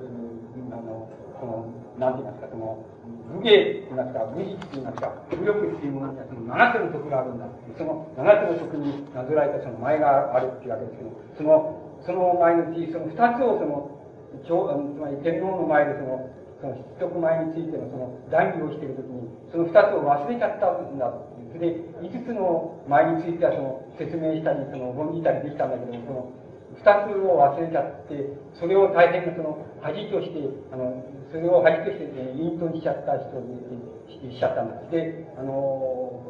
[0.70, 1.08] あの、
[1.40, 1.66] その、
[1.98, 2.84] なんて言いますか、その、
[3.32, 7.46] 武芸と言いますか、武術と言いますか、武力っていうものにはその七つの徳があるんだ。
[7.78, 13.90] その七つの徳になぞらえたその前があるっていうわけですけど、その、その前のうち、その二つをその、
[14.32, 16.30] つまり天皇の前でその、
[16.60, 21.12] その七徳前についてのその談義をしているときに、その二つを忘れちゃったんだ。
[21.52, 26.41] それで、五つの前についてはその説明したり、その論じたりできたんだけども、その
[26.78, 28.26] 二つを忘れちゃって、
[28.58, 30.40] それを大変その恥として、
[30.72, 34.90] あの、それを恥として、ね、隠遁しちゃった人にしちゃったんです。
[34.90, 36.22] で、あの、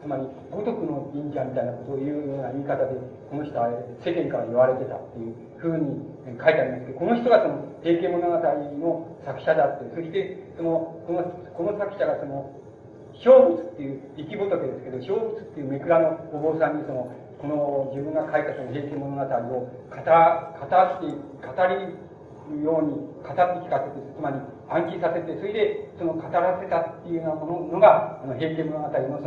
[0.00, 2.96] つまり、五徳の忍者みたいなことを言うような言い方で、
[3.28, 3.68] この人は
[4.00, 6.00] 世間から言われてたっていうふうに
[6.40, 8.40] 書いてありますけど、この人がその、平家物語の
[9.24, 11.22] 作者だって、そして、その、この、
[11.52, 12.48] この作者がその、
[13.20, 20.04] 小仏っていう生き仏ですけど、小仏っていうめくらのお坊さんにその、この自分が書いたその平家物語を語、語っ
[21.00, 21.08] て、
[21.40, 22.10] 語り
[22.62, 24.36] ように語って聞かせて、つまり
[24.68, 29.18] 暗記させて、それでその語らせたっていうようなものが、あの平家物語の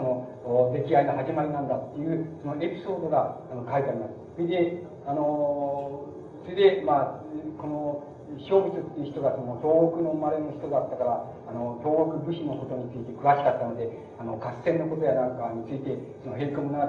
[0.45, 4.13] その出来合いの始まりなんだっていう、そのエピソードがあの書いてあります。
[4.35, 6.05] それで、あの、
[6.45, 7.21] それで、まあ、
[7.57, 8.03] この、
[8.39, 16.87] 小仏っていう人がその東北の生まれの人だったから、あの、東北武士のことについて詳しかったので、あの、合戦のことやなんかについて、その平家物語の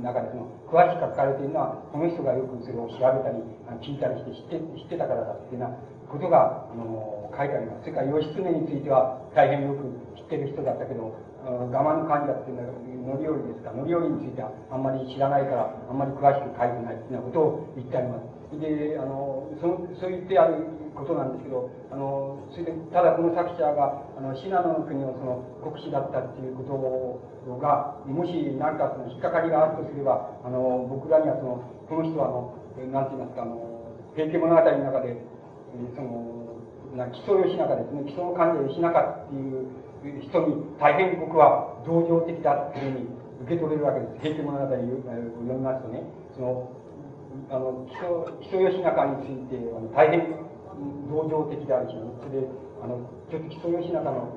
[0.00, 3.42] 中でその、詳しく書かれているのは、この人がよくそれを調べたり、
[3.84, 5.76] 聞いたりして知って、知ってたからだっていうような
[6.08, 7.84] ことが、あの、書いてあります。
[7.84, 9.84] それから義経については、大変よく
[10.16, 11.12] 知ってる人だったけど、
[11.44, 12.74] 我慢の患者っていうのは、
[13.08, 18.37] 乗り降りですか、乗り降りについてはあんまり知らないから、あんまり詳しく書いてないっていうようなことを言ってあります。
[18.56, 33.60] で、あの、そそう言ってあることなんですけど、あの、それで、ただこの作者が、あの、信濃の国のその国士だったっていうことが、もし何かその引っかかりがあるとすれば、あの、僕らにはその、この人はあの、なんて言いますか、あの、
[34.16, 35.16] 平家物語の中で、
[35.94, 36.48] その、
[36.96, 43.06] な基礎義仲ですね、基礎の患者義仲っていう人に大変僕は同情的だっていうふうに
[43.44, 44.18] 受け取れるわけです。
[44.22, 46.02] 平家物語を読みますとね、
[46.34, 46.77] その、
[47.50, 48.08] あの、基礎、
[48.40, 50.48] 基礎義仲について、あの大変
[51.08, 52.46] 同情的であるし、それで、
[52.82, 54.28] あの、ちょっと基礎義仲の、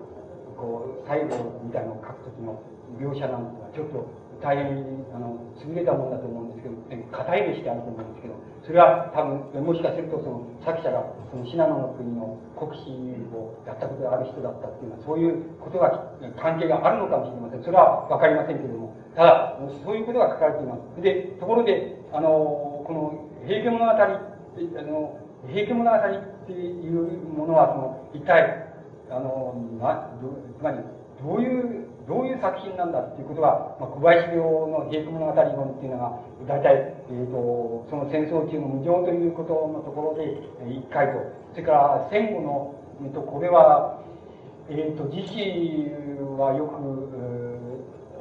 [0.55, 2.61] こう、最後みたいなのを書くときの
[2.99, 4.07] 描写なんて、ちょっと
[4.41, 5.37] 大変、あの、
[5.67, 6.75] 優れたものだと思うんですけど、
[7.11, 8.35] 硬い目してあると思うんですけど、
[8.65, 12.89] それは多分、もしかするとその作者がその信濃の国の国士
[13.33, 17.63] をやったことがある人だったっていうのは、そういうことが、関係があるのかもしれません。
[17.63, 21.01] それはわかりませんけれども、ただ、そういうことが書かれています。
[21.01, 24.07] で、ところで、あの、この平家物語、あ
[24.83, 25.17] の、
[25.47, 28.67] 平家物語っていうものは、その、一体、
[29.09, 30.09] あの、な、
[30.59, 30.77] つまり、
[31.23, 36.75] どういうどういう作品なんだっていうことは、まあ、小林陵の平家物語論っていうのが、大体、
[37.09, 40.35] え、ー、と、その戦争中の無常ということのところで、
[40.67, 41.19] 一回と、
[41.51, 44.01] それから戦後の、え、ー、と、これは、
[44.69, 45.39] え、ー、と、自死
[46.37, 46.81] はよく、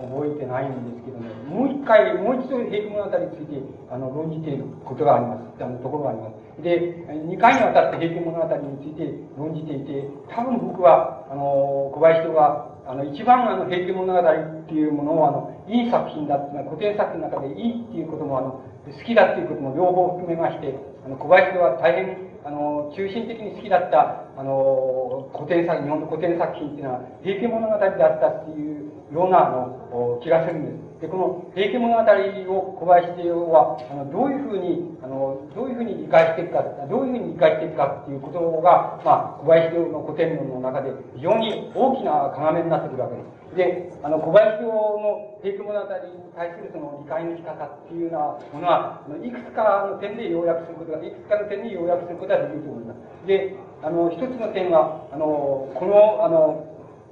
[0.09, 5.62] 覚えてないんですけども、もう一回、もう一度平家物語について、あの、論じていることがあります。
[5.62, 6.62] あの、ところがあります。
[6.62, 20.74] で、二回にわたって平家物語について論じていて、多分僕は、あの、小林人があの、一番あの、平家物語っていうものを、あの、いい作品だっていうのは、古典作品の中でいいっていうことも、あの、好きだっていうことも両方含めまして、
[21.07, 30.90] あの、小林は大変、あの、中心的に好きだった、あの、古典作、日本の古典作品っていうのは、平家物語であったっていうような、あの、気がするんです。
[31.00, 43.56] で、この平家物語を小林帝王は、あの、どういうふうに、あの、どういうふうに理解していくか、どういうふうに理解していくかっていうことが、まあ、小林陵の古典論の中で非常に大きな要になってくるわけです。
[43.56, 48.18] で、あの、小林陵の平家物語に対するその理解の仕方っていうような
[48.52, 53.26] ものは、いくつかの点で要約することが、いくつかの点に要約することができると思います。
[53.26, 56.69] で、あの、一つの点は、あの、この、あの、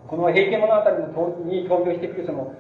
[0.09, 2.57] この平家物語のに登場してくるその、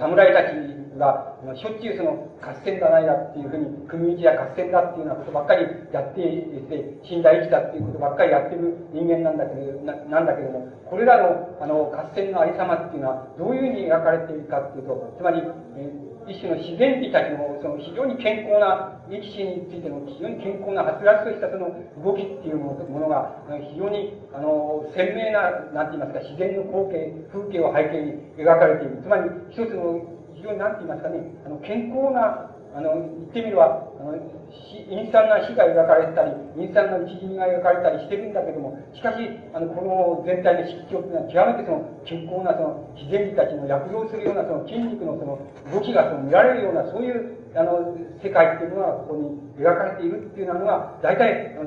[0.00, 15.42] 侍たちが、しょっちゅうその合戦だないだっていうふうに、組み打ちや合戦だっていうようなことばっかりやっていて、死んだ生きたっていうことばっかりやってる人間なんだけど、ななんだけども、これらの、あの、合戦のありさまっていうのは、どういうふうに描かれているかっていうと、つまり、
[15.78, 29.02] えー一種の自然美たちもその非常に健康な力士についての非常に健康なはつらつとしたその動きっていうものが非常にあの鮮明な何て言いますか自然の光景風景を背景に描かれている。
[29.02, 30.06] つまり一つの
[30.38, 34.14] 非常になんて言いますかねあの健康なあの、言ってみれば、あの、
[34.88, 45.38] 陰惨な死が描かれたり、陰惨な討ち死にが描かれたりしてるんだけども、しかし、あの、この全体の色調というのは極めてその、健康なその、自然美たちの躍動するようなその筋肉のその、
[45.74, 51.58] 動きがその見られるような、そういう、あの、世界っていうのがここに描かれているっていうのは、大体、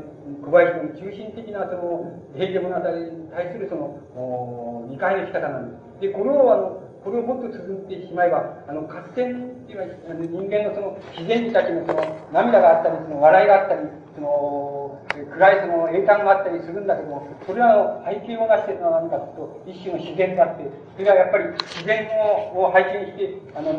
[0.44, 6.02] 小林の中心的なその、平家物語に対するその、理解の仕方なんです。
[6.02, 12.00] で、これをあの、これをもっと続いてしまえば、あの、合戦っていうのは、人間のその、自然たちのその、
[12.32, 13.82] 涙があったり、その、笑いがあったり、
[14.16, 20.64] その、暗いその、栄冠があったりするんだけども、それらの背景を出してるのは何かというと、一種の自然があって、
[20.96, 21.44] それはやっぱり
[21.76, 22.08] 自然
[22.56, 23.74] を背景にして、あの、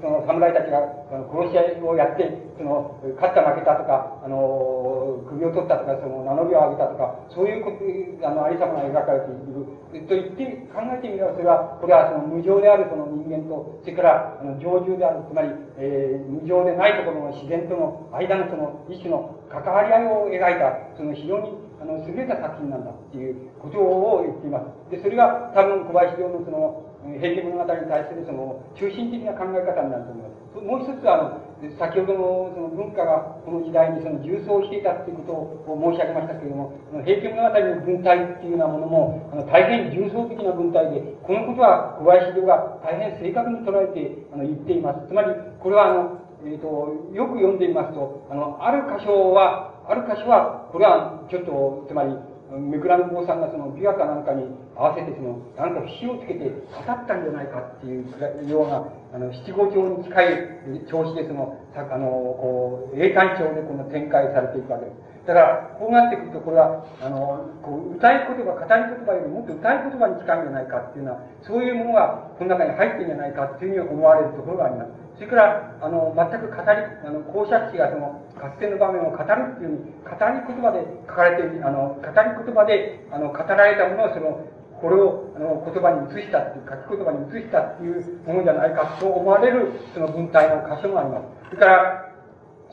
[0.00, 0.80] その侍たちが
[1.28, 7.84] 殺し合いをやって、その、勝った負けたとか、あの、首を取ったとか、その、名乗りを上げたとか、そういうこと、
[8.26, 9.64] あの、ありさまが描かれている。
[10.08, 24.90] と言って、考えてみれば、それは、これはその無常であるその人間と、それから、あの、常住である、つまり、えー、無常でないところの自然との間のその、一種の関わり合いを描いた、その非常に、あの、優れた作品なんだっていうことを言っています。
[24.90, 30.40] で、それが多分小林陵のその、平家物語に対するその中心的な考え方になると思います。
[30.60, 36.72] もう一つは、あの、先ほどのその文化がこの時代にその重装していたっていうことを申し上げましたけれども、
[37.04, 45.06] 平家物語の文体っていうようなものも、あの大変重層的な文体で、このことは小林陵が大変正確に捉えてあの言っています。
[45.06, 45.28] つまり、
[45.60, 52.16] これはあの、えっ、ー、と、よく読んでみますと、あの、ある箇所は、ある箇所は、これはちょっと、つまり、
[52.58, 54.44] めくらの坊さんがその琵琶かなんかに
[54.74, 65.10] 合わせてその、なんか節をつけて語ったんじゃないかっていうような、あの、七五調に近い調子でその、さあの、こう、英単調でこの展開されていくわけです。
[65.26, 74.90] だから、こうなってくると、これは、あの、こう、歌い言葉、語り言葉よりもっと歌い言葉に近いんじゃないかっていうのは、そういうものがこの中に入ってんじゃないかっていうふうに思われるところがあります。
[75.20, 76.66] それから、あの、全く語り、
[77.04, 84.40] あの、公爵士がその、合戦の場面を語るっていうふうに、語り言葉で書かれている、あの、語り言葉で、あの、語られたものをその、
[84.80, 91.50] これをあの言葉に移したっていう、書き言葉に移したっていうものじゃないかと思われるその文体の箇所もあります。
[91.50, 92.09] それから、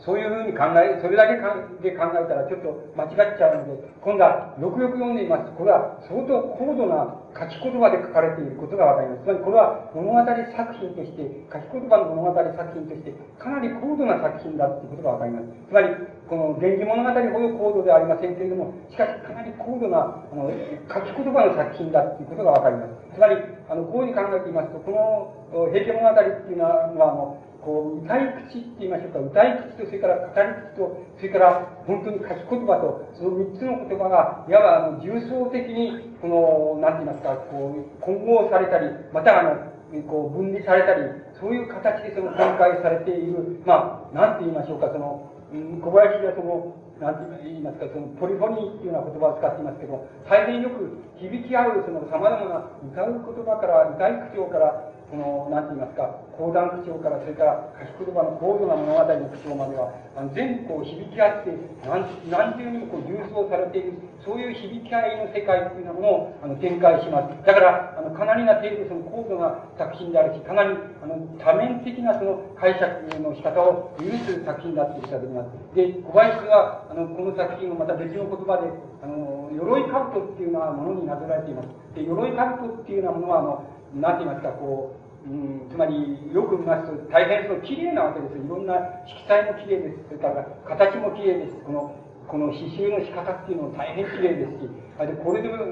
[0.07, 1.35] そういうふうに考え、それだけ
[1.83, 9.27] で考えたらちょっと間違っちゃうので、今度はよくよく読んでみますと、これは相当高度な書き言葉で書かれていることがわかります。
[9.27, 10.31] つまりこれは物語作
[10.79, 15.51] 品として、書き言葉の物語作品として、かなり高度な作品だということがわかります。
[15.67, 15.91] つまり、
[16.31, 20.47] この源氏物語ほど高度ではありませんけれども、しかしかなり高度なあの
[20.87, 22.95] 書き言葉の作品だということがわかります。
[23.11, 23.35] つまり、
[23.67, 39.59] あの、こういうふうに考えていますと、この平家物語っていうのは、あの、こう、歌い口って言いましょうか、歌い口と、それから語り口と、それから本当に書き言葉と、その三つの言葉が、いわばあの重層的に、この、なんて言いますか、こう、混合されたり、またあの、
[40.07, 41.11] こう、分離されたり、
[41.43, 46.71] そういう形でその展開されている、まあ、なんて言いましょうか、その、小林がその、
[47.03, 61.55] なんて言いますか、そのポリフォニーっていうような言葉を使っていますけど、大変よく響き合う、その様々な歌う言葉から、歌い口調から、この、なんて言いますか、講談口調から、それから書き言葉の高度な物語の口調までは、あの全部こう響き合って
[61.87, 63.95] 何、何重にもこう重層されている、
[64.27, 67.31] そういう響き合いの世界っていうのも、あの、展開します。
[67.47, 72.91] だから、あの、かなりな程度、その高度な作品であるし、かなり、あの、多面的なその解釈
[73.23, 75.75] の仕方を許する作品だっていうこときます。
[75.75, 78.67] で、小林は、あの、この作品をまた別の言葉で、
[78.99, 81.69] あの、鎧兜っていうのはものになぞらえています。
[81.95, 83.63] で、鎧兜っていうようなものは、あの、
[83.95, 85.95] なんて言いますか、こう、うん、つまり、
[86.33, 88.37] よく見ますと、大変その綺麗なわけです。
[88.37, 88.75] いろんな
[89.07, 90.07] 色彩も綺麗です。
[90.07, 91.55] それから、形も綺麗です。
[91.65, 91.95] この、
[92.27, 94.69] この刺繍の仕方っていうのも大変綺麗ですし、
[94.99, 95.63] あでこれでも、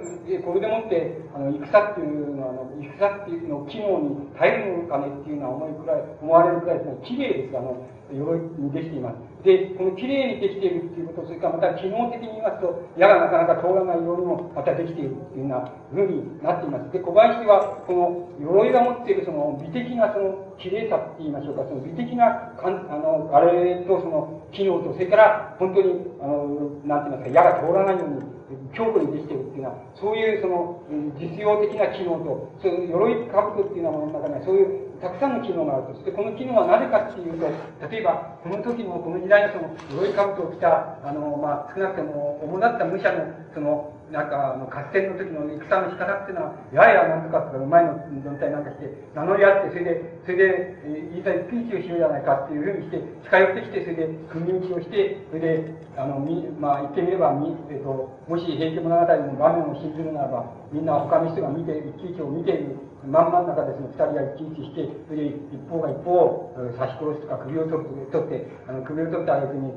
[0.45, 7.57] これでもって、あの、戦っていうのは、あの、戦っていうの機能に耐えるのかねっていうのは思いくらい、思われるくらいですね、綺麗です。
[7.57, 7.75] あの、
[8.11, 9.34] 鎧にできています。
[9.45, 16.91] で、この綺麗にできているっていうこと、それからまた機能的に言いますと、矢がなかなか通らないようにもまたできているっていうような風になっています。
[16.91, 28.35] で、小林は、この鎧が持っているその美的なその綺麗さって言いましょうか、その美的な、あの、あれとその機能と、それから本当に、あの、なんて言いますか、矢が通らないように、
[28.73, 30.81] 強固にできているっていうのは、そういうその、
[31.21, 35.93] 実用的な機能と、そういう鎧兜っていうようなものの中には、そういうたくさんの機能があると。
[35.93, 37.47] そしてこの機能はなぜかっていうと、
[37.89, 69.73] 例えば、この時の、この時代のその、鎧兜を着た、あの、まあ、少なくとも、主だった武者の、その、なんか、あの、合戦の時の戦の仕方っていうのは、ややなんとかとか、前の団体なんかして、名乗り合って、それで、それで、えいざピーチをしようじゃないかっていうふうにして、近寄ってきて、それで、組み打ちをして、それで、あの、み、まあ、言ってみれば、み、えっ、と、もし平家物語の場面を信じるならば、みんな他の人が見て、一騎一を見ている真んまん中でその二人が一日して、それで一方が一方を刺し殺すとか首を取って、あの首を取ってあげくに、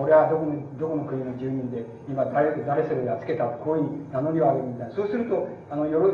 [0.00, 4.94] 俺はどこの、どこの国の住人で、今誰、誰それやっつけた、こういう名乗りを上げるみたいな。
[4.94, 6.12] そうすると、あの、よろ、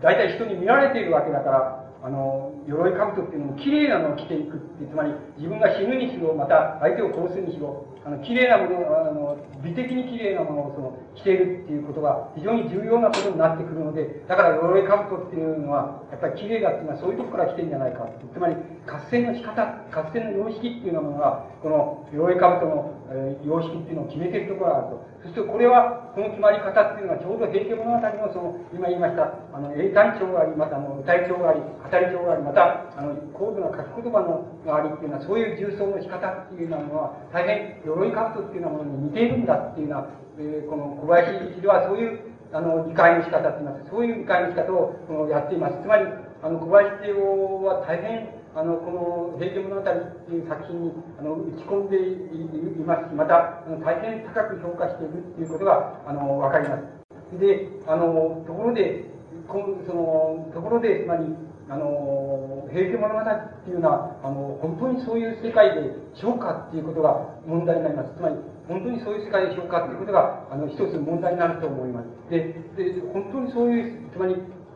[0.00, 18.06] 大体人に見られているわけだから、あの、鎧兜っていうのも綺麗なのを着ていくってつまり自分が死ぬにしろ、また相手を殺すにしろ、あの、綺麗なもの、あの、美的に綺麗なものをその、着ているっていうことが非常に重要なことになってくるので、だから鎧兜っていうのは、やっぱり綺麗だっていうのはそういうとこから来てるんじゃないか。
[18.32, 18.54] つまり、
[18.88, 19.60] 合戦の仕方、
[19.92, 25.08] 合戦の様式っていうようなものが、この鎧兜の、えー、様式っていうのを決めているところがあると。
[25.22, 40.08] そしてこれは、この決まり方っていうのはちょうど平家物語のその、今言いました、あの、英単調があり、またあの、歌い調があり、語り調があり、また、あの、高度な書き言葉のがありっていうのは、そういう重装の仕方っていうようなものは、大変鎧兜っていうようなものに似ているんだっていうような、
[40.40, 42.20] えー、この小林一ではそういう
[42.52, 43.90] あの理解の仕方って言います。
[43.90, 45.82] そういう理解の仕方をこのやっています。
[45.82, 46.06] つまり、
[46.40, 57.38] あの小林一郎は大変あの、この平家物語っていう作品に、あの、打ち込んでいますし、また、あの大変高く評価しているっていうことが、あの、わかります。
[57.38, 59.06] で、あの、ところで、
[59.46, 61.30] こその、ところで、つまり、
[61.70, 68.16] あの、平家物語っていうのは、あの、本当にそういう世界でしょうかっていうことが問題になります。
[68.16, 68.34] つまり、
[68.66, 72.08] 本当にそういう世界でしょうかっていうことが、あの、一つ問題になると思います。
[72.28, 74.34] で、で本当にそういう、つまり、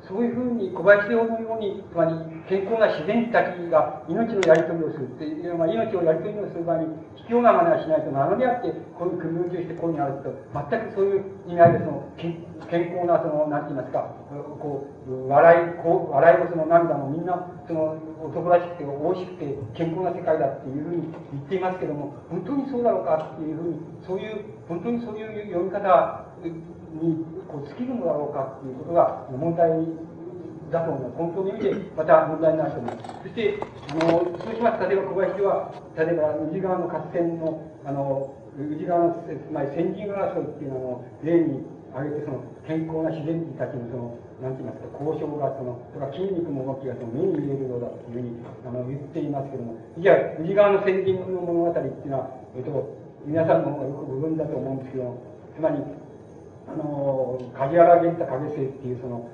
[0.09, 2.13] そういうふうに小林陵のように、つまり
[2.49, 6.87] 健康な自然たちが命のやり取りをするっていう、まあ、命をやり取りをする場合に、
[7.23, 14.11] 必要なまねはしないと名乗り合って、こういう組み打ちをしてこういうにあると、全くそういう意味合いで、その、健康な、その、なんて言いますか、
[14.59, 17.39] こう、笑い、こう、笑いもその涙もみんな、
[17.69, 17.95] その、
[18.27, 26.27] 男らしくて、大しくて、健康な世界だっていうふうに言っていますけども、本当にそうだろうかっていうふうに、そういう、本当にそういう読み方
[27.01, 29.69] にこう尽きるのだろうかっていうことが問題
[30.71, 31.17] だと思います。
[31.17, 33.15] 本当の意味でまた問題になると思います。
[33.23, 55.15] そして、あの、そうします、例えば小林は、例えば宇治川の合戦の、あの、宇治川の、つまり先人争いっていうのを例に挙げて、その健康な自然人たちのその、なんて言いますか、交渉がその、とか筋肉の動きがその目に見えるようだっていうふうにあの言っていますけども、じゃあ、宇治川の先人の物語っていうのは、えっと、皆さんの方がよくご存知だと思うんですけど
[55.55, 55.79] つまり、
[56.69, 59.29] あの、梶原源太影生っていう、その、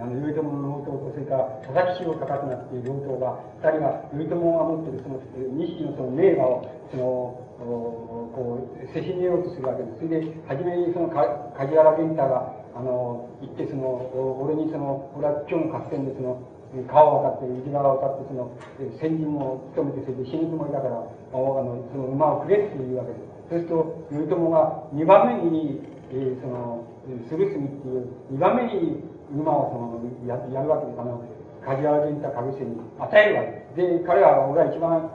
[0.00, 5.20] あの、頼朝の老頭と、それから佐々木城高綱っていう両党が、二人が、頼朝が持ってる、その、
[5.54, 7.04] 錦のその名画を、その、
[8.32, 9.96] こう、せしめようとするわけです。
[9.98, 16.40] それで、初めにその、梶原源太が、あの、行って、その、俺にその、俺は今日の合戦でその、
[16.88, 18.50] 川を渡って、内側を渡って、その、
[18.98, 23.29] 先人を務めて、それで死ぬつもりだから、あの、その馬をくれっていうわけです。
[23.50, 25.82] そうすると、頼朝が2番目に、
[26.12, 26.86] えー、その、
[27.28, 29.02] するすみっていう2番目に
[29.34, 31.00] 馬をそのややるわけです。
[31.00, 31.22] あの、
[31.66, 33.98] 梶原源太影瀬に与えるわけで。
[33.98, 35.10] で、彼は俺は一番、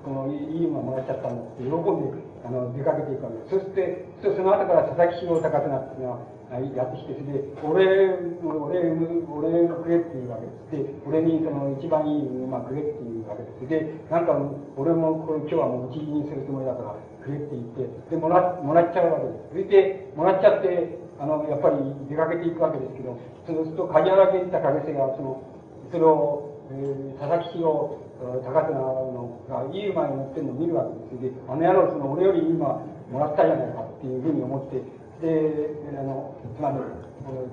[0.00, 3.50] このいい馬もらっちゃったんだって喜んで、あの、出かけていくわけです。
[3.52, 6.18] そして、そその後から佐々木四郎高綱っていうのは、
[6.54, 8.80] やってきて、それで、俺、俺、
[9.28, 10.38] 俺くれっていうわ
[10.70, 10.88] けです。
[10.88, 13.68] で、俺にその一番いい馬くれっていうわけです。
[13.68, 14.38] で、なんか、
[14.76, 19.48] 俺もこれ今日はもう打ちにするつもりだから、くれって言って、で、もら、もらっちゃうわけです。
[19.50, 21.76] それで、もらっちゃって、あの、やっぱり
[22.08, 25.42] 出かけていくわけですけど、そうすると、梶原源太影瀬が、その、
[25.90, 31.34] それを、えー、佐々木氏を、高くなのが、いい馬に乗ってるのを見るわけです。
[31.34, 32.80] で、あの野郎、その、俺よりいい馬
[33.10, 34.80] もらったじゃないかっていうふうに思って、
[35.20, 36.78] で、あの、つまり、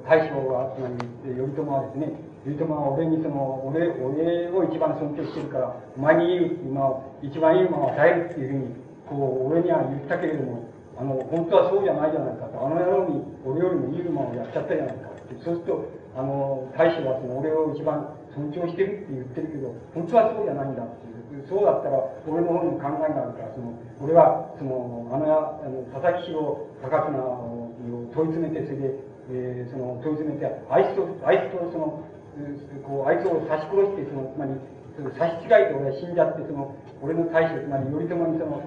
[0.08, 0.96] 大将は、つまり、
[1.36, 10.64] 頼朝はですね、頼朝は俺にその、俺、俺を一番尊敬してるから、お前にいい馬を、一番いい馬を与えるっていうふうに、こう、俺には言ったけれども、
[10.96, 12.56] あの、本当はそうじゃないじゃないかと。
[12.56, 15.36] あの野郎に、俺よりもいい馬をやっちゃったじゃないかって。
[15.44, 15.84] そうすると、
[16.16, 21.44] あの、大将はその、俺を一番尊重してるって言ってるけど、本当はそうじゃないんだっていう。
[21.48, 25.28] そうだったら、俺の方に考えがあるから、その、俺は、その、あの、
[25.60, 27.72] あの佐々木を高綱を
[28.16, 28.96] 問い詰めて、それで、
[29.32, 32.00] えー、その、問い詰めて、あいつと、あいつと、その、
[32.88, 34.56] こう、あいつを刺し殺して、その、つまり、
[34.96, 38.64] その刺し違いで俺は死んじゃって、その、俺の大将、つまり頼朝にその、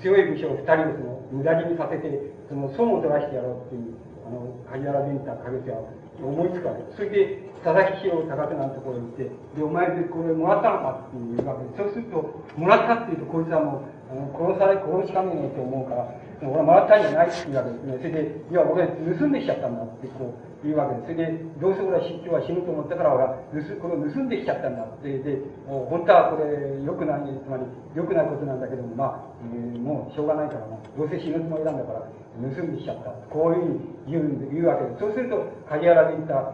[0.00, 2.10] 強い武将二人をその、無駄死にさせて、
[2.48, 3.94] その、損を取らしてやろうっていう、
[4.26, 5.80] あの、梶原玄太影手は
[6.20, 6.96] 思いつくわけです。
[6.96, 9.24] それで、佐々木宏高手のところに行って、
[9.56, 16.08] で、お前でこれもらったのかっていうわけで、そうすると、もらったっていうと、こいつはもう、あの殺され、殺しかねえと思うから、
[16.42, 17.02] 俺はもらったん。
[17.02, 17.96] じゃないっていうわけですね。
[17.96, 19.32] それで、いや、俺盗ん。
[19.32, 19.76] できちゃったん。
[19.76, 21.12] だって、こう、いうわけです。
[21.12, 25.18] それで、どうせ俺は今日は死ぬと思ったから、俺は盗、これを盗んできちゃったんだって。
[25.18, 27.64] で、もう本当はこれ、良くない、つまり、
[27.94, 33.10] 良くないことなんだけども、まあ、えー、もうしょうがないから、もう、どうせ死ぬつもりなんだから、盗んできちゃった。
[33.32, 35.00] こういうふうに言う言うわけです。
[35.00, 36.52] そうすると、梶原で言った、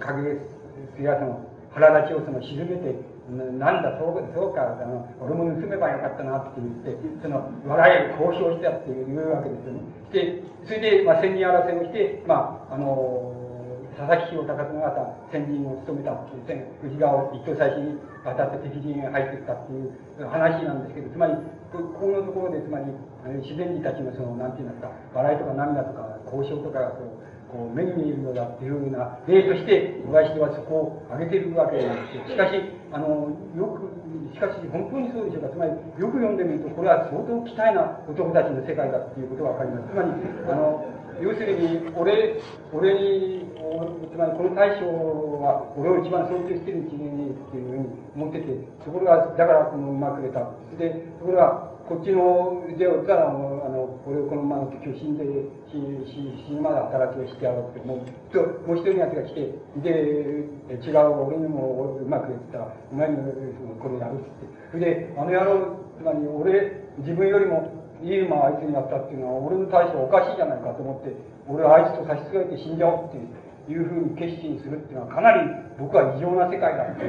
[0.00, 0.36] 影
[0.96, 2.96] すやその、腹立ちをその沈めて、
[3.28, 9.80] なんだ、そうそうか、あの、俺も盗めばよかったなって言って、その、笑いを交渉したっていうわけですよね。
[10.12, 13.27] で、それで、まあ、千人争いをして、まあ、あの、
[13.98, 14.94] 佐々木氏を高津方、
[15.34, 19.90] 先人を務めたっていう、藤川を一等最初に渡って敵陣へ入ってきたっていう
[20.30, 21.34] 話なんですけど、つまり、
[21.74, 22.86] ここのところで、つまり、
[23.42, 27.18] 自然人たちのその、なんていうんですか、笑いとか涙とか、交渉とかがこう、
[27.50, 32.28] こう目に見えるのだっていうふうな例として小林はそこを挙げているわけなんですよ。
[32.28, 32.60] しかし、
[32.92, 33.88] あの、よく、
[34.32, 35.48] しかし本当にそうでしょうか。
[35.48, 39.88] つまり、よく読んでみると、これは相当期待な男たちの世界だっていうことがわかります。
[39.88, 40.12] つまり、
[40.44, 40.84] あの、
[41.20, 42.40] 要するに、俺、
[42.72, 43.50] 俺に、
[44.10, 44.86] つまりこの大将
[45.42, 48.46] は、俺を一番尊敬してる一年にっていうふうに思ってて、
[48.84, 50.46] ところが、だからこのうまくれた。
[50.78, 55.24] で、ところが、こっちの腕を打ったら、あの、俺をこのまま今日死んで、
[55.66, 55.80] 死
[56.46, 58.00] 死ぬまで働きをしてやろうって、もう、
[58.30, 63.32] と、もう一人のやつが来て、で、違う、俺にもうまくやったら、お前にも
[63.80, 64.78] これやるって。
[64.78, 71.14] で、あの野郎、つまり俺、自分よりもいい馬をあいつにやったっていうのは、俺の大将おかしいじゃないかと思って、
[71.48, 73.18] 俺はあいつと差し支えて死んじゃおうって
[73.72, 75.42] いうふうに決心するっていうのは、かなり
[75.78, 77.04] 僕は異常な世界だって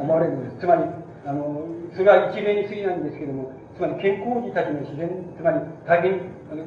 [0.00, 0.60] 思われるんです。
[0.60, 0.84] つまり、
[1.24, 6.20] あの、それは一例に過ぎないんですけども、つまり健康児たちの自然、つまり大変、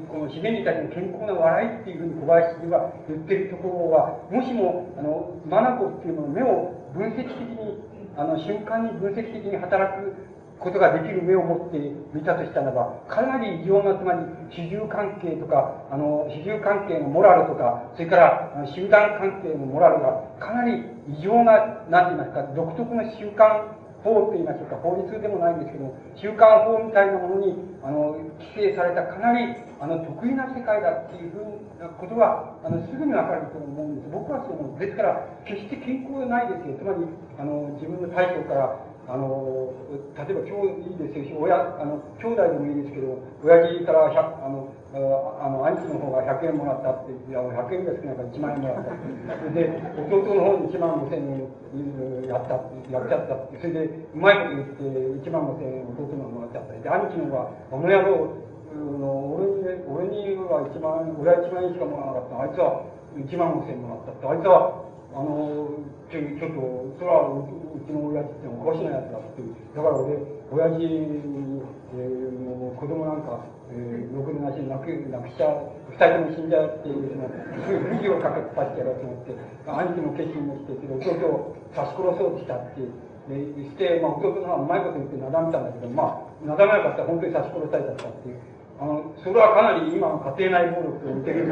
[0.09, 7.81] この自然児たちの健康な笑いっていうふうに小林が言ってるところは、もしも、あの、マナコっていうのの目を分析的に、
[8.17, 10.13] あの、瞬間に分析的に働く
[10.59, 11.79] ことができる目を持って
[12.13, 14.19] 見たとしたならば、かなり異常な、つまり、
[14.51, 23.71] 主従関係とか、あの、主従関係のモラルとか、それから、集団関係のモラルが、かなり異常な、なんて言いますか、独特の習慣
[24.03, 34.07] 法と言いましょうか、法律でもないんですけども、習慣法みたいなものに、あの、規制されたかなり、あの、得意な世界だっていうふうなことは、あの、すぐにわかると思うんです。
[34.11, 34.79] 僕はそう思う。
[34.79, 36.75] ですから、決して健康はないですよ。
[36.79, 37.07] つまり、
[37.39, 38.75] あの、自分の大将から、
[39.09, 39.73] あの、
[40.13, 49.49] 例えば今日いいですよ、親、あの、兄弟でもいいですけど、親父から、あの、あの、兄貴の方が100円もらったって、いや、100円が少ないから1万円もらった。
[49.49, 49.65] で、
[49.97, 52.53] 弟の方に1万5千円やった、
[52.93, 56.73] やっちゃったってそれで、うまいこと言って、1万5千円弟の方もらっちゃった。
[56.77, 58.39] で、兄貴の方が、あの野郎、
[58.77, 62.41] の俺に、俺には1万円、俺は1万円しかもらわなかった。
[62.41, 62.85] あいつは
[63.17, 64.27] 1万5千円もらったって。
[64.27, 65.69] あいつは、あの、
[66.09, 69.45] ちょちょっと、それはうちの親父っておかしなやつだって。
[69.45, 70.17] だから俺、
[70.49, 71.61] 親父に、
[71.93, 75.53] えー、もう子供なんか、えー、ろくなし亡く、亡くしちゃ、
[75.93, 77.29] 二人とも死んじゃうっていう、その、
[77.61, 79.37] すぐ不義をかけさせてやろうと思って、
[79.69, 82.81] 兄貴も決心もして、弟を刺し殺そうとしたって、
[83.29, 88.41] で、して、まあ、弟の方はうまいこと言ってなだめたんだけど、まあ、なだめなかったら本当に刺し殺されちゃったっていう。
[88.81, 91.45] あの、それはかなり今の家庭内暴力と似てる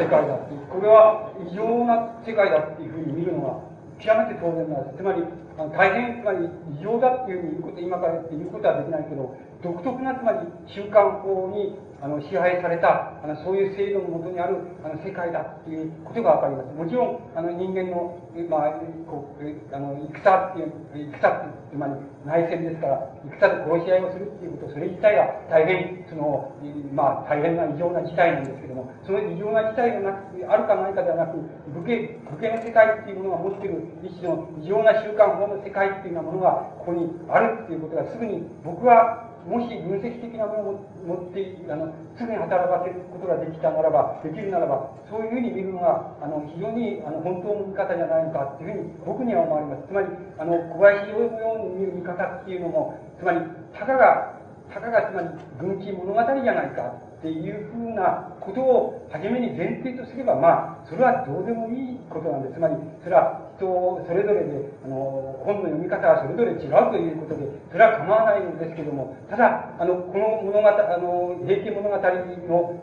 [0.00, 0.56] 世界だって。
[0.72, 3.71] これは異常な世界だっていうふうに見るのが
[4.02, 4.96] 極めて当然なんです。
[4.98, 5.22] つまり、
[5.56, 16.74] あの大変、つまり異常だっていうふうに言うこと、今から言うことはできないけど、独特なつまり習慣法にあの支配されたあのそういう制度のもとにあるあの世界だっていうことがわかります。
[16.74, 18.18] もちろんあの人間の、
[18.50, 18.70] まあ、
[19.06, 21.94] こうあの戦っていう戦ってつまり
[22.26, 26.50] 内戦ですから戦で殺し合いをするっていうことそれ自体が大変その
[26.92, 31.38] まあ大変な異常な事態なんですけどもその異常な事態がなくあるかないかではなく
[31.70, 36.50] 武家武家の世界っていうものが持っている一種の異常な習慣法の世界っていうようなものが
[36.82, 49.86] ここにあるっていうことがすぐに僕はもし分析的なものを持ってあのすぐに働かせることができたならばできるならばそういうふうに見るのがあの非常にあの本当の見方じゃないのかっていうふうに僕には思われます。
[49.88, 50.06] つまり
[50.38, 53.40] あの小林洋のように見る見方っていうのもつまり
[53.74, 54.38] たかが
[54.72, 55.28] たかがつまり
[55.58, 56.82] 軍記物語じゃないか
[57.18, 62.74] っていうふうなことを初めに前提とすればまあそれはどうでもいいことなんですつまり
[63.04, 72.02] それは人それぞれで、あの、本の読み方はそれぞれ違うということで、それは構わないのですけども、ただ、あの、この物語、あの、平家物語の、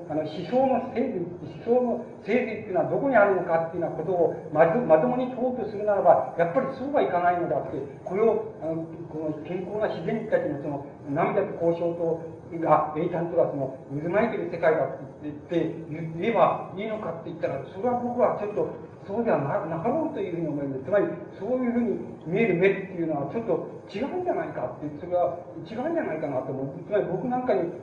[0.07, 1.19] あの、思想の性質、
[1.67, 15.75] 思想の性質っていうのはどこにあるのかっていうようなことをまとまともに問うとするならば、やっぱりそうはいかないのであって、これを、あの、この健康な自然たちのその、涙と交渉と、が、栄誕とかその、渦巻いてる世界だって言って
[16.19, 18.73] 言えばいいのかって言ったら、それは僕はちょっと、
[19.09, 20.85] そうではなかろうというふうに思います。
[20.85, 21.09] つまり、
[21.41, 21.97] そういうふうに
[22.29, 25.33] 見える目っていうのはちょっと違うんじゃないかって、それは
[25.65, 26.85] 違うんじゃないかなと思う。
[26.85, 27.73] つまり僕なんかに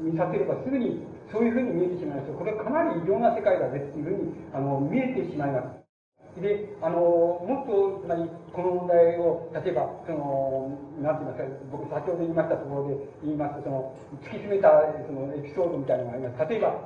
[0.00, 5.80] 見させればすぐにそういうふうに見えてしまいますこれはかなり異常な世界だぜっていうふうにあの見えてしまいます。
[6.40, 6.96] で、あの、
[7.42, 8.22] もっと、つまり、
[8.54, 12.94] この問題を、例えば、その、なんて言いますか、僕先ほど言いましたところで
[13.26, 13.92] 言いますと、その、
[14.22, 14.70] 突き詰めた、
[15.10, 16.48] その、エピソードみたいなのがあります。
[16.48, 16.78] 例えば、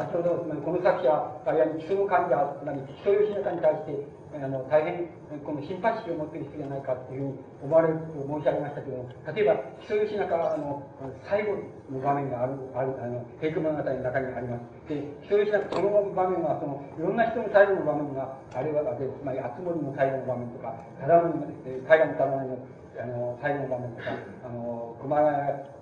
[0.00, 1.12] 先ほど、この作者、
[1.44, 4.00] あるいは基礎の患者、つまり基礎吉中に対して、
[4.32, 5.12] あの、大変、
[5.44, 10.80] このシンパシーを持っている人じゃないかっていうふうに思われると申し上げましたけども、例えば、基礎吉中の
[11.28, 11.52] 最後
[11.92, 14.88] の場面がある、ある、あの、平家物語の中にあります。
[14.88, 21.44] で、基礎吉中、この場面は、その、いろんな人の最後の場面があれは、で、つまり、熱森の最後の場面とか、忠則の、
[21.84, 22.56] 海岸の忠則の、
[22.96, 25.36] あの、最後の場面とか、あの、熊谷、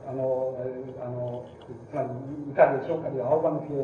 [0.08, 0.56] あの、
[1.04, 2.08] あの、つまり、
[2.48, 3.76] 以下でしょうかで青葉の系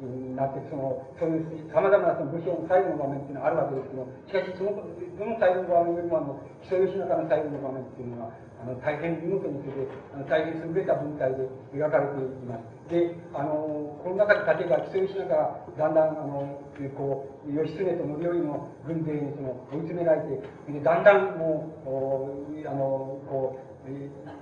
[0.00, 11.44] になって、その、そういう様々なその武将の最後の場面っていうのはあるわけですけど、しかしその、その最後の場面よりも、あの、木曽義仲の最後の場面っていうのは、あの、大変見事にしてて、あの、大変優れた文体で
[11.76, 12.88] 描かれています。
[12.88, 16.56] で、あの、この中で例えば木曽義仲がだんだん、あの、
[16.96, 20.40] こう、義経と範頼の軍勢にその追い詰められて、
[20.72, 23.73] で、だんだんもう、あの、こう、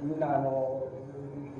[0.02, 0.84] みんな、あの、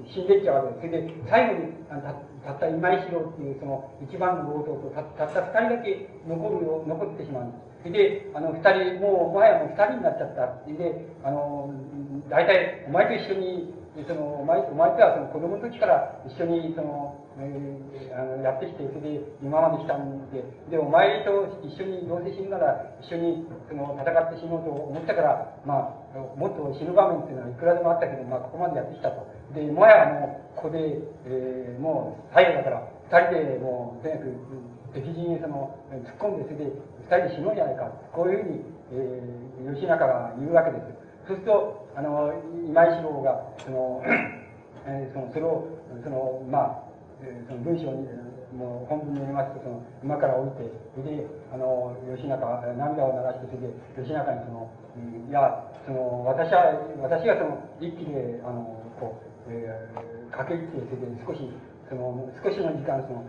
[0.07, 1.09] 死んでっちゃうわけです。
[1.09, 7.73] それで、最後にたたった今井四郎っていうその一番の強盗とたたった二人だけ残るよ残ってしまうんです。
[7.91, 10.63] で、あの、二人、もう、もはやもう二人になっちゃった。
[10.71, 11.75] で、あの、
[12.31, 20.41] 大体、お前と一緒に、その、お前、お前とはその子供の時から一緒に、その、えー、あのやってきて、それで今まで来たんで、
[20.73, 29.29] で、お前と一緒に、どうせ死ぬなら、一緒に、その、戦って死のうと思ったから、まあ、もっと死ぬ場面っていうのはいくらでもあったけど、まあ、ここまでやってきたと。
[29.53, 30.97] で、もはやもう、ここで、
[31.29, 34.33] えー、もう、最後だから、二人でもう、とにかく、
[34.95, 36.73] 敵陣にその、突っ込んで、それで、
[37.13, 37.93] 二人で死のうじゃないか。
[38.13, 41.02] こういうふうに、えー、吉中が言うわけです。
[41.27, 42.33] そうすると、あの、
[42.67, 44.03] 今井四郎が、その、
[44.87, 45.69] えー、その、それを、
[46.03, 46.83] その、まあ、
[47.23, 48.09] えー、その文章に、
[48.53, 52.43] もう本文によりますと、その、馬から降りて、それで、あの、吉中、
[52.75, 61.47] 涙を流して、それで、吉中にその、うん、いや、その、私は、私がその、一気で、あの、こう、えー、駆け入って、それで少し、
[61.89, 63.23] その、少しの時間、その、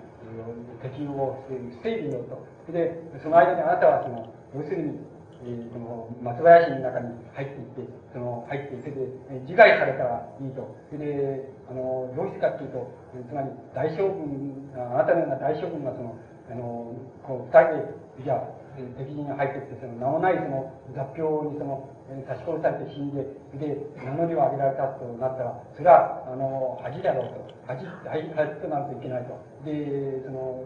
[0.82, 2.74] 適用をしているよと。
[2.74, 4.26] で、その間にあなたはその、
[4.56, 4.98] 要するに、
[5.44, 10.64] えー、その松林の中に入っていって、その入っていってで、え自害されたらいいと。
[10.90, 12.88] それで、あの、どうしてかっていうと、
[13.28, 16.16] つまり大将軍、あなたのような大将軍がその、
[16.52, 16.96] あの、
[17.28, 18.64] こう、二人で、じゃあ、
[18.98, 23.14] 敵陣に入ってきて、その名もないその雑表にその、え刺し殺されて死ん。
[23.14, 23.24] で、
[23.60, 27.54] で、名乗りを上げられたとなったら、それは、あの、恥だろうと。
[27.68, 29.38] 恥、恥、恥となるといけないと。
[29.64, 30.64] で、その、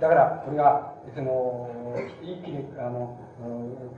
[0.00, 1.68] だから、これが、その、
[2.22, 3.16] 一気に、あの、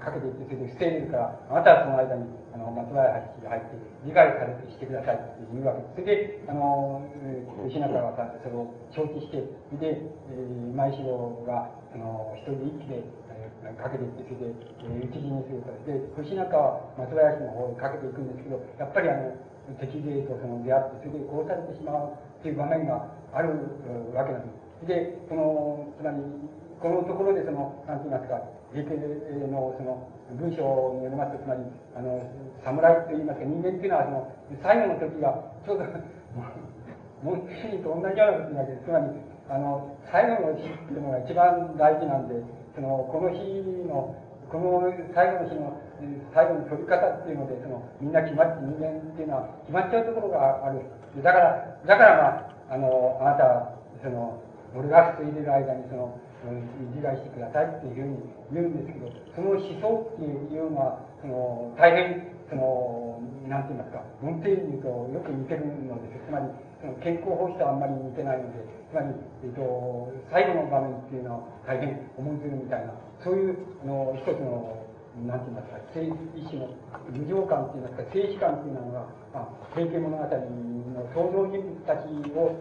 [0.00, 5.94] かけていって、それで捨てれるから、あなたはその間に、あの、松原橋に入って、理解されてしてくださいっていうわけです。
[5.94, 7.02] それで、あの、
[7.66, 9.44] 吉中はさ、それを承知して、
[9.80, 11.08] で、えー、前城
[11.46, 13.04] が、あの、一人一気で、
[13.80, 15.72] かけていって、それで、えー、討ち死にすると。
[15.88, 19.32] で、吉中は松林の方にかけていくんですけど、やっぱりあの、
[19.80, 23.56] 敵勢とその出会って、それで殺されてしまうっていう場面がある
[24.12, 24.64] わけなんです。
[24.86, 26.20] で、その、つまり、
[26.80, 28.36] このところでその、なんて言いますか、
[28.82, 31.62] 平のその文章によりますと、つまり、
[31.94, 32.18] あの、
[32.64, 34.32] 侍と言いますか、人間っていうのは、その、
[34.62, 35.30] 最後の時が、
[35.62, 35.84] ちょうど、
[37.22, 38.84] もう、死にと同じような時なわけです。
[38.84, 39.06] つまり、
[39.48, 42.40] あの、最後の日っていうのが一番大事なんで、
[42.74, 44.16] その、この日の、
[44.50, 45.80] この最後の日の、
[46.34, 50.80] 最後の取り方っていうので、その、みんな決まって、人間っていうのは決まっちゃうところがある。
[51.22, 54.40] だから、だからまあ、あの、あなた、その、
[54.74, 56.18] 俺が捨て入れる間に、その、
[56.94, 58.18] 自害してくださいっていうふうに
[58.52, 58.84] 言うん。
[58.84, 63.62] ですけど、その思想っていうのは、その、大変、その、なん。
[63.64, 66.24] て言いますか、文定に言うとよく似てるのです。
[66.26, 66.48] つまり、
[66.80, 67.80] その健康法師とあん。
[67.80, 69.08] まり似てないので、つまり、
[69.44, 72.92] えっと、最後の場面っていうのは大変思いずるみたいな、
[73.22, 74.84] そういうの一つの、
[75.26, 75.40] なん。
[75.40, 75.78] て言いますか、
[76.34, 76.68] 一種の
[77.12, 80.28] 無常感って言いますか、静止感っていうのが、まあ、平家物語の
[81.14, 82.52] 登場人物たちを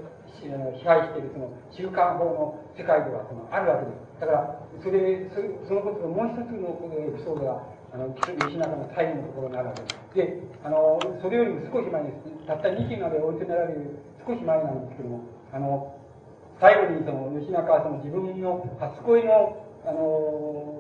[0.42, 0.50] 支
[0.86, 4.22] 配しているその習慣法の世界ではそのあるわけです。
[4.22, 5.30] だから、それ、
[5.68, 10.16] そのことともう一つのエピソードが、あの、吉中の最後のところにあるわけです。
[10.16, 12.48] で、あの、それよりも少し前です。
[12.48, 15.94] たった2期まで追い詰められる少し前なんですけども、あの、
[16.60, 20.80] 最後にその吉中はその自分の初恋のあの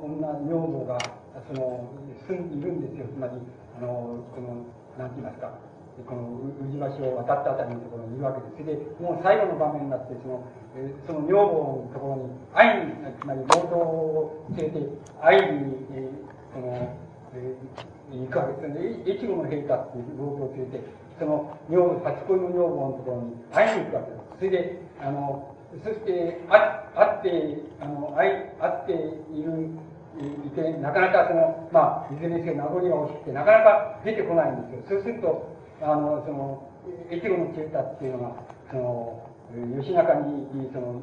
[0.00, 0.98] 女女房が
[1.46, 1.84] その
[2.26, 3.34] 住んでいるんですよつまり
[3.76, 4.64] あのこの
[4.96, 5.52] 何て言いますか
[6.06, 8.62] この宇治橋を渡ったあたりのところにいるわけです。
[8.62, 10.44] それで、もう最後の場面になって、その、
[10.76, 14.86] えその女房のところに、会いに、つまり冒頭を連れて、
[15.20, 16.08] 会いに、え
[16.52, 16.98] その、
[17.34, 19.14] えー、行くわけですね。
[19.14, 20.84] 越後の陛下っていう冒頭を連れて、
[21.18, 24.22] その女房、初恋の女房のところに会いに行くわけです。
[24.38, 28.30] それで、あの、そして、あ、会って、あの、会い、
[28.60, 28.92] 会って
[29.32, 29.70] いる、
[30.44, 35.00] いて、なかなかその、まあ、いずれにせよ名残が欲しくて、なかなか出てこないんですよ。
[35.00, 35.48] そうすると、
[35.82, 36.62] あの、その、
[37.10, 38.36] 越後の中太っていうのが、
[38.70, 39.22] その、
[39.82, 41.02] 吉中に、その、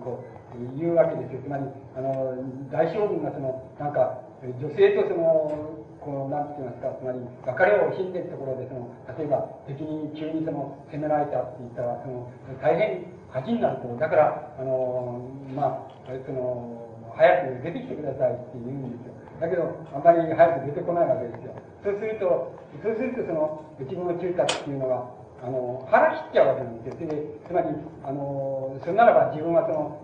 [0.00, 0.24] こ
[0.54, 1.42] う、言うわけですよ。
[1.42, 1.64] つまり、
[1.96, 2.38] あの、
[2.70, 8.86] 大将軍がその、なんか、女性とその、この、なんて言いますか、つまり、別れを惜しんでるところで、その、
[9.18, 12.30] 例えば、敵に急にその、攻められたって言ったら、その、
[12.62, 17.26] 大変恥になると、だから、あの、まあ、その、早
[17.58, 19.14] く出てきてくださいって言うんですよ。
[19.40, 21.55] だけど、あんまり早く出てこないわけですよ。
[21.86, 22.50] そうすると、
[22.82, 25.06] そうすると、その、内子の中華っていうのは、
[25.38, 27.06] あの、腹切っちゃうわけなんですよ。
[27.06, 27.14] で、
[27.46, 27.70] つまり、
[28.02, 30.02] あの、それならば自分はその、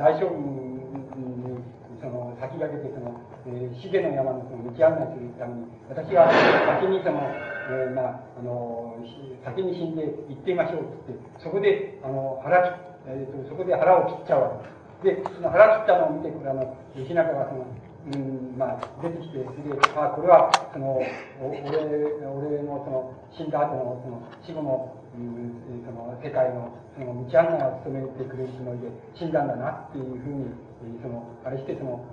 [0.00, 1.60] 大将軍に、
[2.00, 3.20] その、先駆けて、その、
[3.52, 6.32] えー、重の山のその道案内するために、私は
[6.80, 8.96] 先にその、えー、まあ、あの、
[9.44, 12.80] 先に死んで行ってみましょうって言って、そこで、あの、腹切、
[13.12, 14.64] えーと、そこで腹を切っちゃうわ
[15.04, 15.28] けです。
[15.28, 16.64] で、その腹切ったのを見て、これあの、
[16.96, 17.68] 吉中がその、
[18.06, 21.02] うん、まあ、出てきて、それで、あ、これは、その、
[21.42, 28.88] 俺、俺のその、死んだ後の、その、死後の、うん、その、世界の、その、道案内を務めてくれるつもりで
[29.18, 30.54] 死んだんだなっていうふうに、
[31.02, 32.04] その、あれして、その、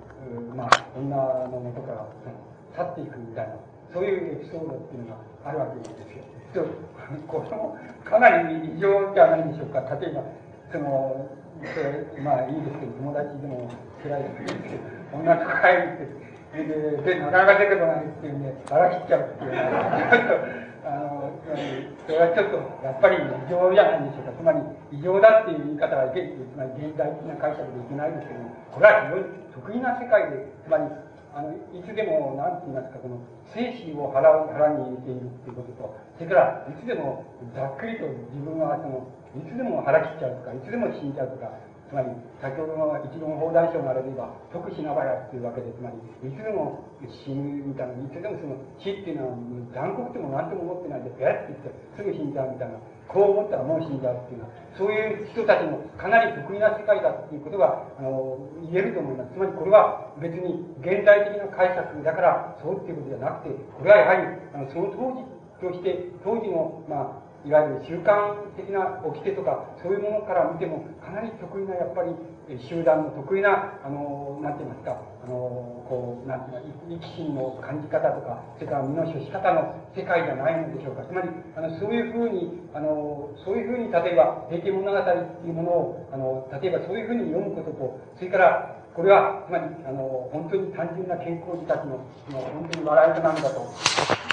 [0.56, 1.14] まあ、女
[1.46, 2.34] の元からその
[2.74, 3.54] 去っていくみたいな、
[3.92, 6.66] そういうエピソードっていうのがあるわけですよ。
[7.28, 9.80] これもかなり異常じゃないでしょうか。
[9.94, 10.22] 例えば、
[10.72, 11.30] その、
[12.22, 13.70] まあいいですけど、友達でも
[14.04, 19.58] 辛いですけど、女と帰るって、で、で、なかなか出てこないっていうんで、腹切っちゃうっていうの、
[20.84, 21.32] あの、
[22.04, 24.36] それはちょっと、やっぱり異常じゃないんでしょうか。
[24.36, 24.60] つまり、
[24.92, 26.20] 異常だっていう言い方は、つ
[26.54, 29.24] まり現代的な解釈でいけないですけども、これは非常に
[29.56, 30.84] 得意な世界で、つまり、
[31.32, 33.18] あの、いつでも、なんて言いますか、この、
[33.50, 37.24] 精神を腹腹に入れているっていうことと、それから、いつでも、
[37.56, 41.50] ざっくりと自分は、その、いつでも腹切っちゃうとか、いつでも死んじゃうとか、
[41.88, 42.08] つまり、
[42.40, 45.96] 先ほどの一論砲弾賞があれば、特しながらっていうわけで、つまり、
[46.26, 46.80] いつでも
[47.24, 49.36] 死ぬみたいな、いつでもその死っていうのは
[49.74, 58.38] 残酷でも何とも思ってないで、ペアって言ってすぐ死んじゃうみたいな、こう思ったらもう死んじゃうっていうのは、そういう人たちのかなり得意な世界だっていうことが、あの、
[58.72, 59.34] 言えると思います。
[59.34, 64.22] つまりこれは別に現代的な解釈だからそうっていうことじゃなくて、これはやはり、
[64.54, 65.22] あの、その当時
[65.60, 72.16] として、当時の、まあ、いわゆる習慣的な掟とか、そういうものから見ても、かなり得意な、やっぱり、
[72.68, 81.04] 集団の得意な、あの、なんて言いますか、あの、こう、なんていうか、生き心の感じ方とか、それから身の処し方の世界じゃないのでしょうか。
[81.04, 92.00] つまり、あの、そういうふうに、あの、そういうふうに、例えば、平家物語っていうものを、あの、例えばそういうふうに読むことと、それから、これは、つまり、あの、本当に単純な健康児たちの、
[92.32, 94.23] の本当に笑いなんだと。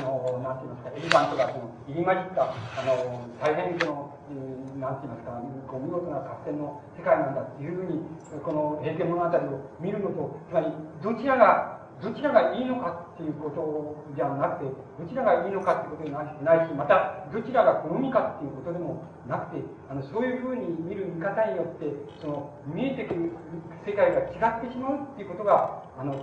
[0.00, 5.36] その、なんて言いますか、エリバントがその、入り混じった、あの、大変その、うん、なんて言いますか、
[5.68, 8.00] こう見事な合戦の世界なんだっていうふうに、
[8.42, 10.66] この平家物語を見るのと、つまり、
[11.02, 16.12] どちらが、どちらがいいのかっていうことじゃなくて、どちらがいいのかっていうことに
[16.44, 23.32] ないし、また、どちらが好みかっていうことでもなくて、あの、そういうふうに見る見方によって、その、見えてくる
[23.84, 26.14] 世界が違ってしまうっていうことが、あの、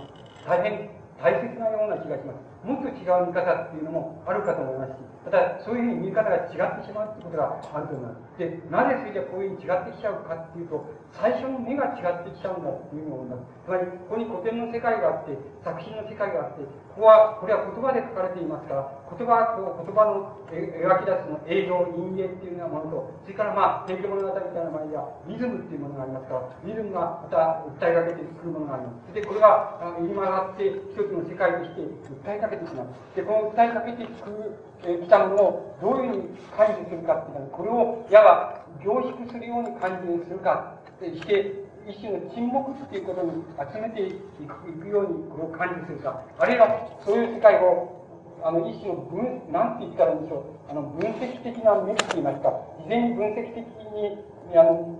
[0.44, 2.38] 大変大切なような気がします。
[2.64, 8.38] もっと違う見方っていうのもあるかと思いますし、またそういうふうに見方が違ってしまうってことがあると思います。
[8.38, 10.82] で、なぜそれじゃこういうふうに違ってきちゃうかっていうと、
[11.12, 13.46] 最初の目が違ってきちゃうんだっていうふうに思います。
[13.64, 16.64] つまり、ここに古典の世界があって、作品の世界があって、
[16.94, 29.14] ここは、これは言葉で書かれていますから、言葉と言葉の描き出すの映像、陰影っていうようなものと、それからまあ、天気物語みたいな場合には、リズムっていうものがありますから、リズムがまた訴えかけてくるものがあります。
[29.14, 31.82] で、これが入り混ざって一つの世界として
[32.24, 32.86] 訴えかけてしまう。
[33.14, 43.32] で、この訴えかけてきたものをどういうふうに感知するかっていうのは、これをいわば凝縮するように感じするか、して、一種の沈黙っていうことに
[43.72, 46.68] 集めていくようにこれを感じするか、あるいは
[47.04, 47.96] そういう世界を
[48.42, 53.64] あの一種の分、なんて言ったらいいんでしょう、あの分析的な目といいますか、事前に分析的
[53.96, 54.18] に
[54.54, 54.94] あの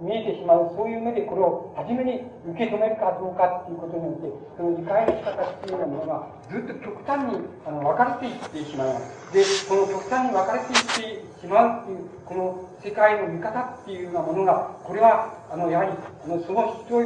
[0.00, 9.32] 見えてしまう、そういう目でこれを初めに受け止めるかどうかっていうことによって、その理解の仕方っていうようなものが、ずっと極端にあの分かれていってしまいます。
[9.32, 17.00] で、この極端に分かれていってしまうっていう、この世界の見方っていうようなものが、これは、あの、やはり、あのその人、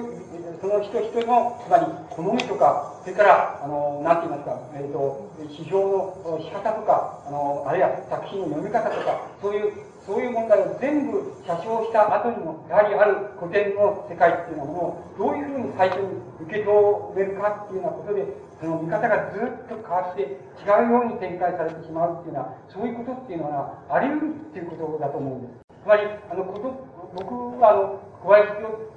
[0.60, 9.72] その人一人の、つまり、好みとか、それから、あの、なんて言いますか、えっ、ー、と、批評の仕方とか、あの、あるいは作品の読み方とか、そういう
[10.08, 16.16] そういう問題を全部写生した後にも、やはりある古典の世界っていうものを、どういうふうに最初に
[16.48, 18.24] 受け止めるかっていうようなことで、
[18.56, 25.60] その見方がずっと変わって違うように展開されてしまうっていうのは、そういうことっていうのはあり得るっていうことだと思うんです。
[25.84, 26.72] つまり、あの、こと、
[27.12, 28.48] 僕はあの、小林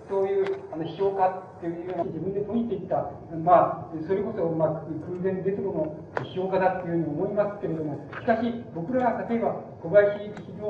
[0.10, 3.12] というあの批評家っていうような自分で解いていった、
[3.46, 4.70] まあ、それこそ、まあ、
[5.06, 5.96] 空前絶後の
[6.26, 10.68] 批評家だっていうふうに思いますけれども、しかし、僕らが例えば小林非常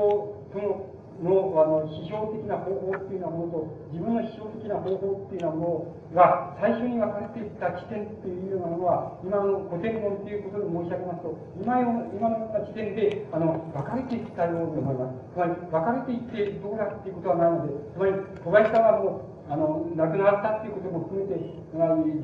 [0.52, 3.58] とののあの批評的な方法っていうようなものと
[3.92, 18.12] 自分の批評的な方法っていうようなものが最初に分かれていった地点っていうようなものは今の古典論っていうことで申し上げますと今の今のような地点であの分かれていったように思いますつまり分かれていってどうだっていうことはないのでつまり
[18.44, 21.36] 小林さんはもうあの亡くなったっていうことも含めて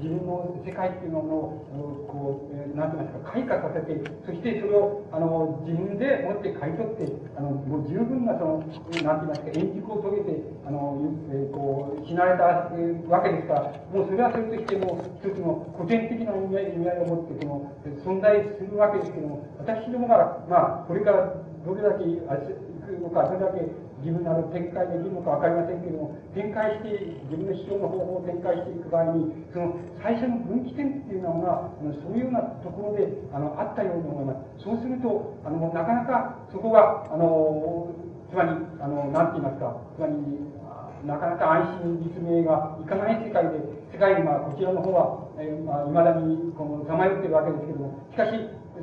[0.01, 1.61] 自分の世界っていうのを
[2.09, 7.05] こう何て言いますか開花させてそしてそれをあの自分で持って買い取って
[7.37, 10.97] あのもう十分なその何て言いますか円熟を遂げてあの、
[11.29, 17.69] えー、こう死なれたわけですからもうそれはそれとしても一つの古典的な意味合い意味合いを持ってこ
[18.09, 21.29] の存在するわけですけども私どもがまあこれから
[21.61, 22.41] どれだけあ
[22.89, 34.63] くのかどれだけ自分なる展開できるのか分かりませんけれども、展開して、自分の主張の方法を展開していく場合に、その最初の分岐点っていうのが、そういうようなところであのあったように思います。
[34.63, 37.91] そうすると、あのなかなかそこが、あの
[38.31, 38.51] つまり、
[38.81, 40.15] あのなんて言いますか、つまり、
[41.07, 43.59] なかなか安心実名がいかない世界で、
[43.93, 48.31] 世界にまあこちらの方は、えー、まあ、未だにこのさまよってるわけですけれども、しかし、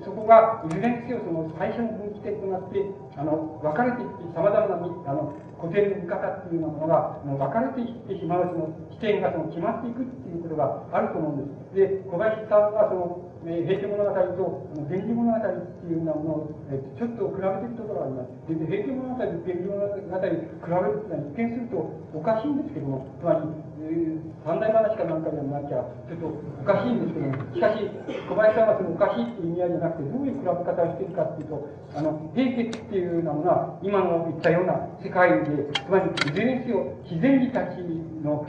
[0.03, 2.83] そこがいずれにせよその最初の分岐点となって
[3.17, 11.75] あの分かれていってさまざまなあの古典の見方っていうようなものが分かれていってしまうその視点がその決まっていくっていうことがあると思うんです。
[11.75, 18.49] で小林さんはそのえ平家物語と源氏物語っていうようなものを、えちょっと比べてるところがあります。
[18.49, 21.77] で、平家物語と源氏物語比べるというのは一見すると
[22.17, 23.45] おかしいんですけども、つまり、
[23.85, 27.85] えー、三大話かなんかでもなきゃ、ちょっとおかしいんですけども、しかし、
[28.25, 37.77] 小林さんはそのおかしいっていう意味合いじゃなくて、どういう比べ方をしているかっていうと、あの、平家っていうようなものは、今の言ったような世界で、つまり、いずれにせよ、自然児たち
[38.25, 38.41] の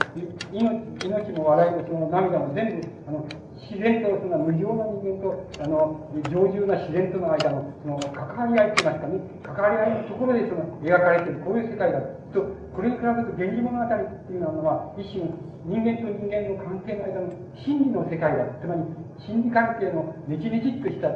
[0.49, 3.21] 命命も笑いもその涙も全部、あの、
[3.57, 12.01] 自然とその無常な人間と、あの、常住な自然との間の、その、関わり合いって言いますかね、関わり合いのところでその、描かれている、こういう世界だ
[12.33, 15.25] と、これに比べると、源氏物語っていうのは、一種、
[15.67, 18.45] 人間と人間の関係の間の心理の世界だ。
[18.61, 18.81] つまり、
[19.19, 21.11] 心理関係のねちねちっとした、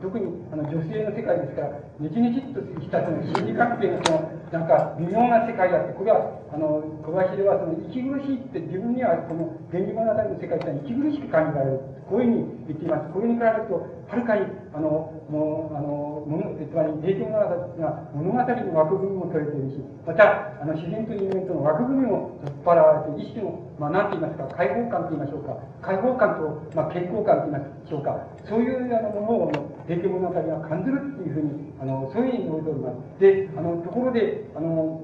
[0.00, 11.80] 特にあの女性の世界ですから、ねちねちっとしたその心理関係のその、なんか微妙な世界だって、これは、あの、小林ではその息苦しいって自分にはこの源氏物語の世界って息苦しく感じられる。
[12.08, 13.12] こういうふうに言っています。
[13.12, 17.48] これに比べると、はるかに、あの、もう、あの、もの、つまり、平家物語
[17.80, 25.56] が物語の枠組みも取れているし、また、あの、自然と人間との枠組みも取っ払われて、一種の、まあ、なんて言いますか、解放感と言いましょうか。
[25.80, 28.16] 解放感と、まあ、健康感と言いましょうか。
[28.44, 29.52] そういうあのものを、
[29.88, 33.20] 平家物語が感じるっていうふうに、あの、そういうふうに述べております。
[33.20, 35.00] で、あの、ところで、あの、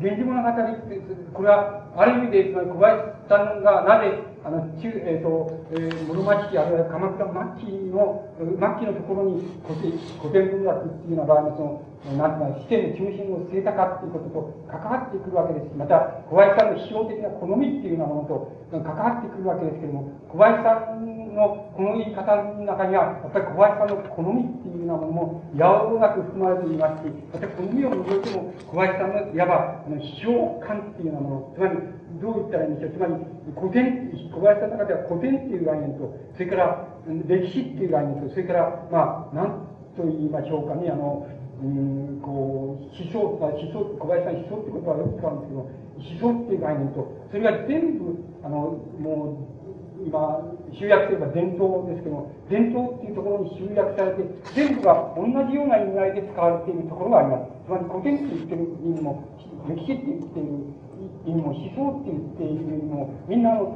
[0.00, 1.00] 源氏物語って、
[1.32, 4.12] これは、ある意味で、つまり小林さんがなぜ、
[4.44, 7.24] あの、中、えっ、ー、と、えー、室町期、あるいは鎌倉
[7.56, 8.46] 末期の、末
[8.78, 31.76] 期のところに古典古典文学っていうような場合の、その、なんていうか、視点の中心を据えたかっていうことと関わってくるわけですし、また、小林さんの批評的な好みっていうようなものと関わってくるわけですけれども、小林さんのこの言い方の中には、やっぱり小林さんの好みっていうようなものも、やおなく含まれていますし、また好みを除いても、小林さんのいわば、批評感っていうようなもの、つまり、
[32.20, 32.92] どう言ったらいいんでしょう。
[32.92, 33.14] つまり、
[33.54, 36.88] 古典、小林さんの中では古典っていう概念と、それから
[37.28, 41.28] 歴史っていう概念と、それから、まあ、なんと言いましょうかね、あの、
[41.62, 45.60] うん、こう、思想、思想、小林さん思想って言葉はよく使うんですけど、
[45.96, 48.56] 思想っていう概念と、それが全部、あの、
[49.00, 49.55] もう、
[50.06, 54.22] 今、集約すれば伝統ですけども、伝統っていうところに集約されて、
[54.54, 57.50] 全部が同じような意味合いで使われているところがあります。
[57.66, 59.26] つまり古典って言ってる意味も、
[59.66, 60.46] 歴史って言ってる
[61.26, 63.74] 意味も、思想って言っている意味も、みんなの、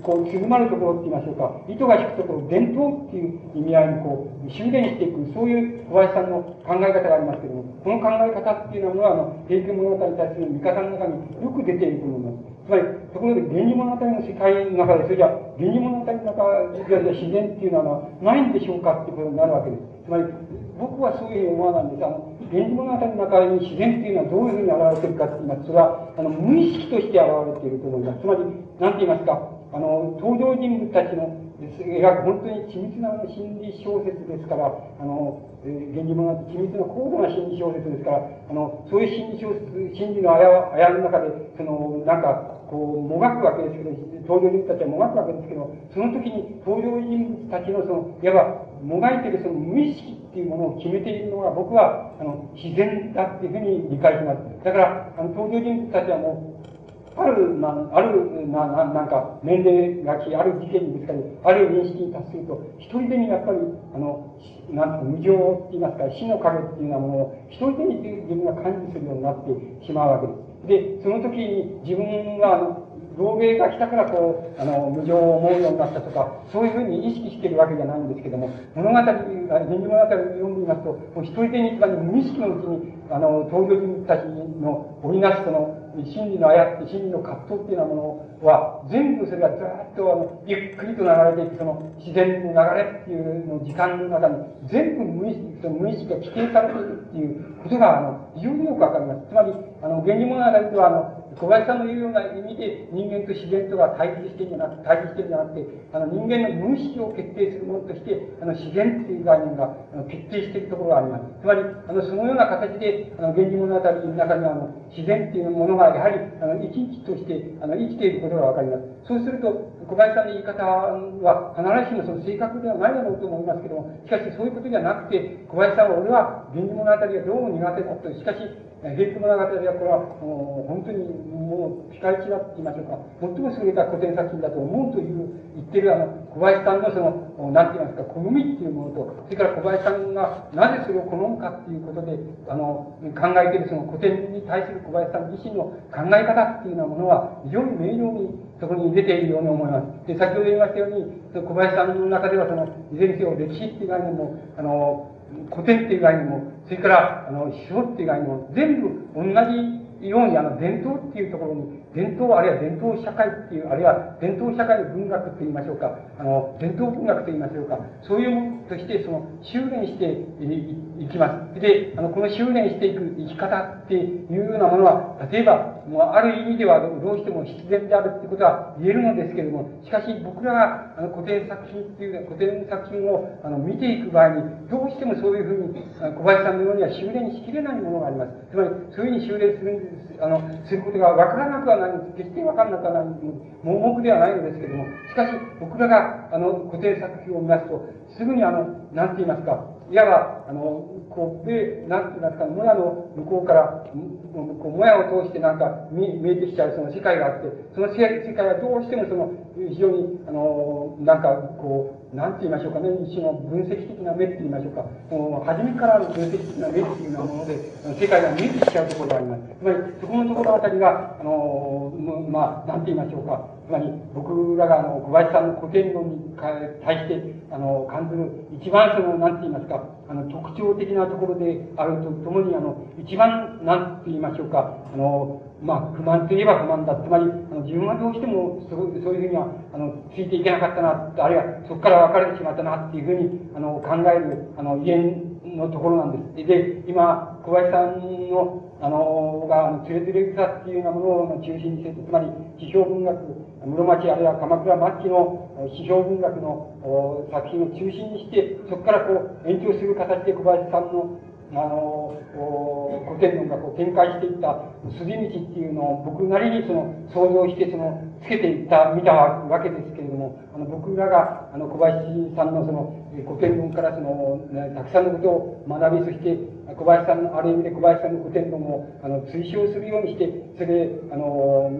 [0.00, 12.49] こう、つぐまるところって言いましょうか、糸が引くところ、伝統っていう意味合いにこう、修練していく、そういう小林さんの考え方がありますけども、この考え方っていうのは、あの、平家物語に対する見方の中によく出ていると思います。
[12.70, 15.26] つまり、ところで、源氏物語の世界の中で、それじゃ、
[15.58, 19.82] 源氏物語の中で自然っていうのはないんでしょうかってことになるわけです。
[20.06, 20.30] つまり、
[20.78, 22.06] 僕はそういうふうに思わないんです。
[22.06, 28.22] あの、源氏物語の中に自然っていうのはどういうふうに現れてるかっていますと、それは、あの、無意識として現れていると思います。
[28.22, 28.46] つまり、
[28.78, 29.34] なんて言いますか、
[29.74, 31.26] あの、登場人物たちの
[31.60, 43.90] 描く本当に緻密な心理小説ですから、あの、えー、源氏物語、緻密な高度な心理小説ですから、あの、そういう心理小説、心理のあや、あやの中で、その、なんか、こう、もがくわけですけど、
[44.30, 54.64] 登場人物たちはもがくわけですけど、その時に登場人物たちのその、いわば、もがいてるその無意識っていうものを決めているのが、僕は、あの、自然だっていうふうに理解します。
[54.64, 63.58] だから、あの、登場人物たちはもう、ある、ま、ある、な、ななんか、年齢がき、ある事件にぶつかり、ある認識に達すると、一人でにやっぱり、
[63.94, 64.38] あの、
[64.72, 67.94] なん無常って言いますか、死の影っていうようなものを、一人でに
[68.28, 70.98] 自分が感じするようになってしまうわけです。
[70.98, 99.28] で、その時に自分が、あの、老齢が来たからこう、あの、無常を思うようになったとか、そういうふうに意識してるわけじゃないんですけども、物語、源氏物語を読んでみますと、もう一人でに、つまり無意識のうちに、あの、登場人たちの織りなすその、心理のあやって真理の葛藤っていうようなものは、全部それがずっとあの、ゆっくりと流れていく、その自然の流れっていうの時間の中に、全部無意識、その無意識が規定されているっていうことが、あの、非常によくわかります。
[99.28, 99.52] つまり、
[99.82, 105.62] あの、源氏物語では、あの、小林さんの言うような意味で人間と自然とが対立してるんじゃなくて、対立してじゃなくて、
[105.94, 111.24] あの人間の無意識を決定するものとして、あの自然っていう概念があの決定しているところがあります。
[111.40, 119.06] つまり、あのそのような形で、あの源氏物語の中にはあの自然っていうものがやはりあの生き生きとしてあの生きていることが分かります。
[119.06, 128.38] そうすると、小林さんの言い方は必ずしもその正確ではないだろうと思いますけども、しかしそういうことじゃなくて、小林さんは俺は源氏物語がどうも苦手だと、しかし、
[128.86, 131.04] 平家物語はこれはもう本当に
[131.34, 135.26] もうピカイチだって言いましょうか、最も優れた古典作品だと思うという
[135.58, 142.14] 言ってるあの小林さんのその、なんて言いますか、好みっていうものと、それから小林さんがなぜそれを好むかっていうことで、
[142.46, 150.06] あの、考えているその古典に対する小林さん自身の考え方っていうようなものは、非常に明瞭にそこに出ているように思います。
[150.06, 155.10] で、先ほど言いましたように、小林さんの中ではその、いずれにせよ歴史っていう概念も、あの、
[155.50, 171.60] 古典っていう概念も、それから、あの、思想っていう概念も、全部同じように、あの、伝統っていうところに伝統あるいは伝統社会っていう、あるいは伝統社会の文学と言いましょうか、あの、伝統文学と言いましょうか、そういうものとして、その、修練していっきます。
[171.60, 188.32] で、あの、この修練していく生き方っていうようなものは、例えば、もうある意味ではどうしても必然であるってことは言えるのですけれども、しかし僕らがあの古典作品っていう、古典作品をあの見ていく場合に、どうしてもそういうふうに、小林さんのようには修練しきれないものがあります。
[188.50, 192.28] つまり、そういうふうに修練するんです、あの、することがわからなくはないんです。
[192.28, 193.26] 決してわからなくはないんです、
[193.64, 203.84] 盲目ではないのですけれども、しかし、僕らが、あの、古典作品を見ますと、すぐにあの、なんて言いますか、いわば、あの、こう、で、なんて言いますか、もやの向こうから、
[204.32, 217.58] こう、もやを通してなんか見見えてきちゃうその世界があって、その世界はどうしてもその、非常に、あの、なんか、こう、なんて言いましょうかね、一種の分析的な目って言いましょうか、その初めからの分析的な目っていうようなもので、
[217.98, 219.42] 世界が見えてきちゃうところがあります。
[219.58, 221.92] つまり、そこのところあたりが、あの、
[222.30, 227.22] まあ、なんて言いましょうか、つまり、僕らが、あの、小林さんの古典論に対して、
[227.54, 229.78] あの、感じる、一番その、なんて言いますか、
[230.10, 236.96] あの、特徴的なところであるとともに、あの、一番、なんて言いましょうか、あの、まあ、不満といえば不満だ。
[236.96, 244.98] つまり、あの自分はどうしてもそう、そういうふうには、あの、ついていけなかったな、あるいはそこから別れてしまったな、っていうふうに、あの、考える、あの、家
[245.46, 246.48] のところなんです。
[246.48, 251.06] で、今、小林さんの、あの、が、つれづれ草っていうようなもの
[251.36, 252.26] を中心にして、つまり、
[252.58, 253.16] 批評文学、
[253.60, 261.20] 室町あるいは鎌倉末期の批評文学の作品を中心にして、そこからこう、延長する形で小林さんの
[261.52, 264.64] あの、古典文学を展開していった
[264.96, 272.94] 筋道っていうのを僕なりにその想像してそのつけていった、見たわけですけれども、あの僕らがあの小林さんのその
[273.26, 276.38] 古典論からその、ね、たくさんのことを学び、そして
[276.76, 281.70] 小林さんの、ある意味で小林さんの古典論をあの推奨するようにして、それで、あの、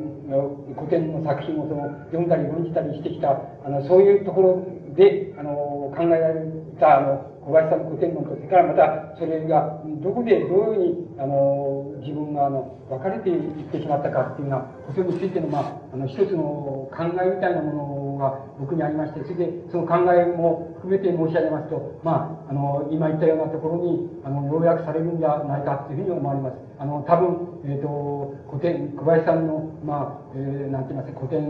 [0.76, 6.40] 古典の作品をその読んだり論じたりしてきた、あの、そういうところで、あの、考えられ
[6.80, 26.56] た、あの、小林さんの古典論と、それからまた、それが、どこでどういうふうに、あの、自分が、あの、分かれていってしまったかっていうようなことについての、まあ、あの、一つの考えみたいなものが僕にありまして、それで、その考えも含めて申し上げますと、まあ、あの、今言ったようなところに、あの、要約されるんじゃないかというふうに思われます。
[26.78, 31.40] あの、多分、えっ、ー、と、古典、小林さんの、まあ、えー、なんて言いますか、古典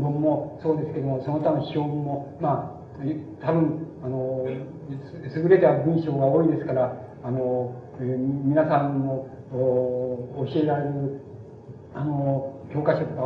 [0.00, 2.82] 論もそうですけども、その他の批評も、まあ、
[3.44, 11.20] 多分、あの、優れた文章が多いですから、あの、えー、皆さんの教えられる、
[11.94, 13.22] あの、教科書とか、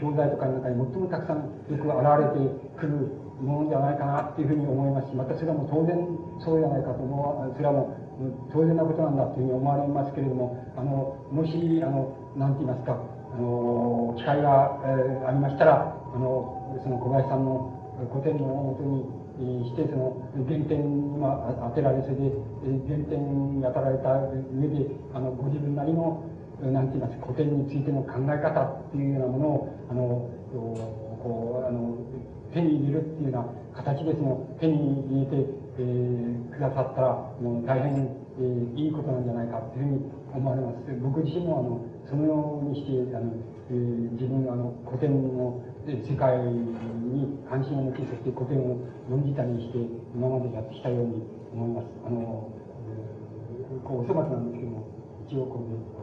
[0.00, 5.94] 教材とかの中に最もたくさんよく現れてくるものじゃないかなっていうふうに思いますし、またそれはもう当然
[6.42, 17.70] そうじゃないかと思う、それはもう当然なことなんだというふうに思われますけれども、あの、もし、あの、なんて言いますか、あの、機会が、えー、ありましたら、あの、その小林さんの
[18.10, 19.04] 古典のもとに、
[19.38, 22.34] してその原点に当てられそれで
[22.86, 24.18] 原点に当たられた
[24.50, 26.24] 上であのご自分なりの
[26.60, 30.30] なんて言います古典についての考え方っていうようなものをあの
[31.22, 31.94] こうあの
[32.52, 35.46] 手に入れるっていうような形でその手に入れて、
[35.78, 40.78] えー、くださったらもう大変、えー、いいことなんじゃないかっていうふうに思われます。
[41.00, 43.30] 僕自身もあのそのようにしてあの、
[43.70, 48.78] えー、自分のあの古典の世界に関心を向け、そして古典を
[49.08, 49.78] 論じたりして、
[50.14, 51.22] 今までやってきたように
[51.52, 51.86] 思います。
[52.06, 52.48] あの、
[53.72, 54.82] え、こう、お粗末なんですけども、
[55.26, 55.97] 一応これで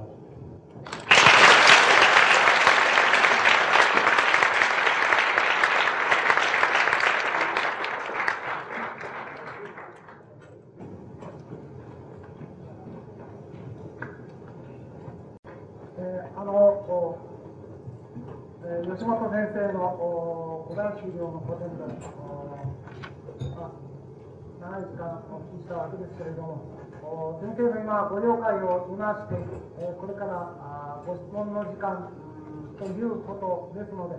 [21.35, 21.43] ま
[23.67, 23.75] あ、
[24.61, 26.63] 長い時間お聞きしたわけですけれども、
[27.43, 29.35] 先生の今、ご了解をいまして、
[29.83, 32.07] えこれからご質問の時間
[32.79, 33.35] というこ
[33.75, 34.15] とですので、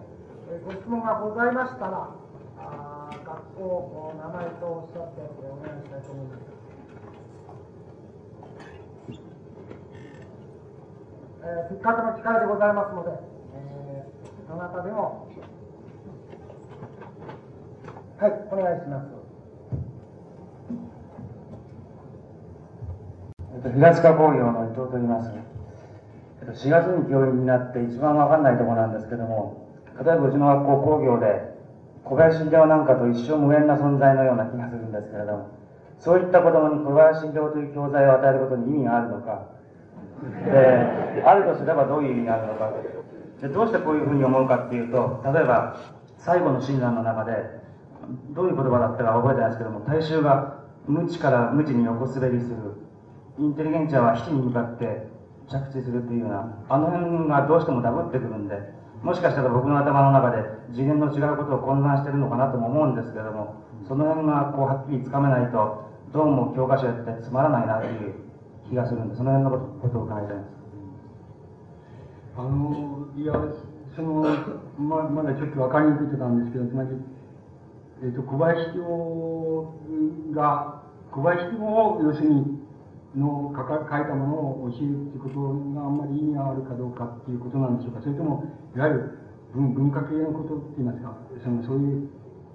[0.53, 2.13] えご質問がございましたら、
[2.61, 6.57] あ学校、名前とおっしゃってお願いしたいと思います。
[11.47, 13.11] えー、せっかくの機会でございますので、
[13.55, 15.26] えー、どなたでも
[18.19, 19.09] はい、お願いします。
[23.55, 25.31] えっと、東川工業の伊藤と言います。
[26.41, 29.69] えっと、4月に教員になって一番わかんないところなんですけども、
[30.01, 31.45] 例えばうちの学校工業で、
[32.05, 35.49] 小林新郎なんかと一生無縁な存在のような気がするんですけれども、
[35.99, 39.45] そういった子供に小林新郎という教材を与えることに意味があるのか、
[40.49, 42.73] で、あるとすればどういう意味があるのか、
[43.43, 45.77] でどうしてこういうふうに思うかっていうと、例えば、
[46.17, 47.56] 最後の診断の中で、
[48.35, 52.57] どういう言葉だったか覚えてないですけども、大衆が無知から無知に横滑りする。
[53.39, 55.09] インテリゲンチャーは基地に向かって
[55.49, 58.59] 着地するっていうような、あの辺がどうしてもダブってくるんで、
[59.03, 60.43] もしかしたら僕の頭の中で
[60.73, 63.55] 次元の違うことを混乱してるのかなとも思うんですけども、
[63.87, 68.15] その辺がこうはっきりつかめないと、どうも教科書やってつまらないなという
[68.69, 70.47] 気がするんで、その辺のことを伺いたいです？
[72.39, 73.35] あの、いや、
[73.95, 74.25] その、
[74.79, 76.89] ままだちょっと分かりにくいとなんですけど、つまり、
[78.03, 79.75] えっ、ー、と、小林教
[80.35, 80.83] が、
[81.13, 82.57] 小林教を要するに、
[83.17, 85.41] の書か書いたものを教えるっていうこと
[85.73, 88.01] があんまり意味があるかどうかっていうことなんでしょうか。
[88.03, 88.45] それとも、
[88.77, 89.19] いわゆる
[89.55, 92.09] 文文化系のことって言いますか、そのそういう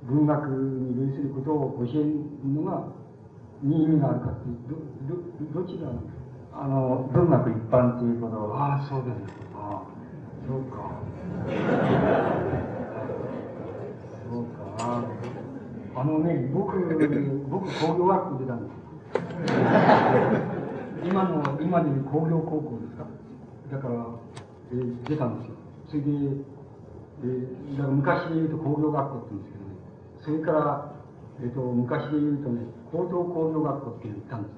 [0.06, 2.14] 文学に類することを教える
[2.46, 2.86] のが、
[3.64, 5.18] に意味があるかっていう、ど、
[5.60, 5.90] ど、どちら
[6.54, 8.56] あの、文学一般っていうことを。
[8.56, 9.18] ああ、そうです。
[9.56, 9.90] ああ、
[10.48, 11.02] そうか。
[14.82, 16.02] そうか。
[16.02, 16.78] あのね、僕、
[17.50, 18.80] 僕工業学校出たんですよ。
[21.04, 23.06] 今の、今でいう工業高校ですか？
[23.72, 24.06] だから、
[24.72, 25.56] えー、出たんですよ。
[25.90, 29.72] それで、えー、だから昔で言うと工業学校って言うんですけどね。
[30.22, 30.94] それから、
[31.42, 34.58] えっ、ー、と、昔で言うとね、高等工業学校って言ったんですよ。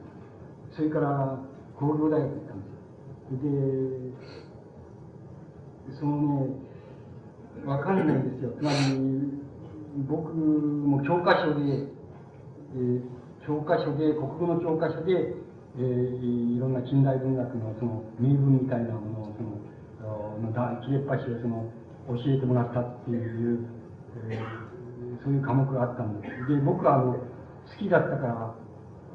[0.72, 1.40] それから、
[1.80, 3.52] 工業大学行ったんですよ。
[5.90, 6.48] で、そのね、
[7.66, 8.52] わかんないんですよ。
[8.58, 9.43] つまり、
[10.08, 11.86] 僕も教科書で、
[12.74, 13.02] えー、
[13.46, 15.36] 教科書で、国語の教科書で、
[15.78, 21.70] えー、いろんな近代文学のその名文みたいなものを、その、の切れっ端をその、
[22.10, 23.66] 教えてもらったっていう、
[24.30, 26.54] えー、そういう科目があったんです。
[26.54, 27.20] で、僕はあの、好
[27.78, 28.56] きだったから、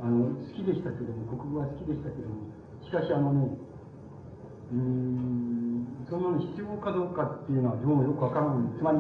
[0.01, 2.47] あの、好きでしたけども、国語は好きでしたけども、
[2.87, 3.59] しかしあのね、
[4.73, 8.79] うん、その必要かどうかっていうのはどうもよくわからない。
[8.79, 8.99] つまり、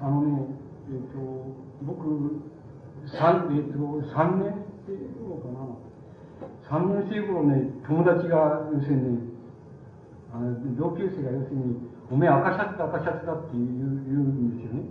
[0.00, 1.18] あのね、えっ、ー、と、
[1.82, 2.42] 僕、
[3.06, 4.54] 三、えっ、ー、と、三年、
[4.86, 5.86] 生頃かな。
[6.70, 9.36] 3年生頃ね、友達が、要するに、
[10.34, 11.76] あの同級生が要するに、
[12.10, 13.66] おめえ赤シャツだ赤シャツだって言う
[14.06, 14.86] 言うんですよね。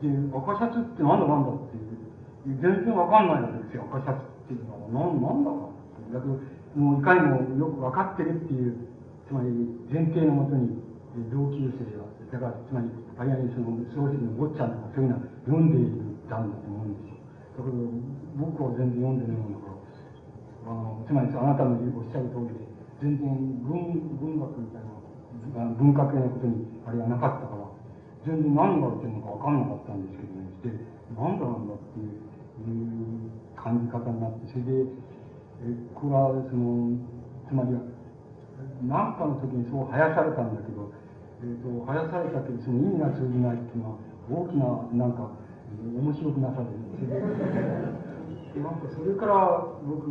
[0.00, 2.60] で、赤シャツってなんだなんだっていう。
[2.60, 5.08] 全然わかんないわけですよ、赤シャツっていうのは。
[5.08, 5.74] なん、なんだか
[6.12, 6.40] だけど、
[6.76, 8.76] もういかにもよくわかってるっていう、
[9.28, 9.48] つまり
[9.92, 10.83] 前提のもとに、
[11.30, 15.94] 同級生が、だから、つまり、あるいはその、漱石の坊ちゃんとかそういうのは読んでい
[16.26, 17.22] たんだと思うんですよ。
[17.54, 17.78] だけど、
[18.34, 19.74] 僕は全然読んでないものだか
[20.66, 22.66] ら、あの、つまりあなたのおっしゃる通りで、
[22.98, 23.30] 全然
[23.62, 24.86] 文、文学みたい
[25.54, 27.68] な、文化系のことにあれがなかったから、
[28.26, 30.68] 全然何が言ってるのか分かんなかったんですけどね、して、
[31.14, 34.86] なんだなんだっていういう感じ方になって、それで、
[35.62, 36.98] えこれはその、
[37.48, 37.74] つまり、
[38.86, 40.90] 何かの時にそう生やされたんだけど、
[41.44, 44.00] えーと、生やされたけどその意味が通じないっていうのは
[44.32, 44.64] 大きな
[44.96, 45.28] なんか
[45.76, 50.08] 面白くなされるそれでなんかそれから僕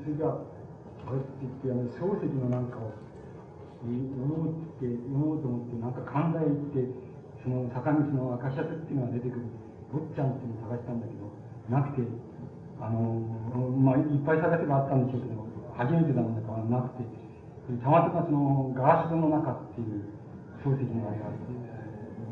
[0.00, 2.88] それじゃあれって言ってあの漱石のなんかを
[3.84, 6.88] 読もうって読もうと思ってなんか寛大行って
[7.44, 9.44] その坂道の赤シャツっていうのが出てくる
[9.92, 11.28] 坊ちゃんっていうのを探したんだけど
[11.68, 12.08] なくて
[12.80, 13.20] あの
[13.76, 15.44] まあいっぱい探せばあったんでしょうけど
[15.76, 17.26] 初めてだもんだからなくて。
[17.82, 20.06] たまたまそのガラス戸の中っていう
[20.66, 21.54] 漱石のあれがあって、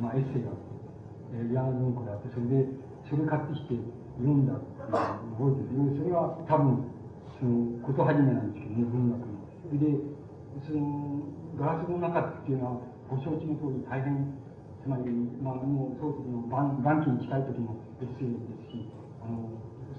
[0.03, 0.75] まあ、エッセイがあって、
[1.39, 2.67] えー、矢野文庫であって、それで、
[3.07, 3.79] それ買ってきて
[4.19, 4.91] 読んだっていう
[5.39, 5.95] 覚えてる。
[5.95, 6.91] それは多分、
[7.39, 9.39] その、こと始めなんですけどね、文学の。
[9.79, 9.87] で、
[10.67, 11.23] その、
[11.55, 14.35] ガラスの中っていうのは、ご承知の通り大変、
[14.83, 15.07] つまり、
[15.39, 18.91] まあ、もう漱石の晩晩期に近い時のエッセイですし、
[19.23, 19.47] あの、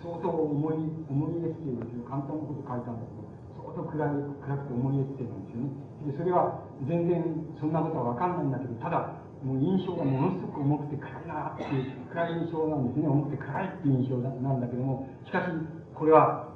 [0.03, 2.03] 相当重い、重いエッセイですよ。
[2.03, 3.23] 簡単なこと書いたんだけど、
[3.63, 5.85] 相当暗い、暗くて重いエッセイなんですよね。
[6.05, 7.23] でそれは全然
[7.59, 13.07] そんなことは分かんないんだけどただもう印象がものすごく重くて暗いなっていう暗い印象なんですね。
[13.07, 15.45] 重くて暗いっていう印象なんだけどもしかし
[15.93, 16.49] これは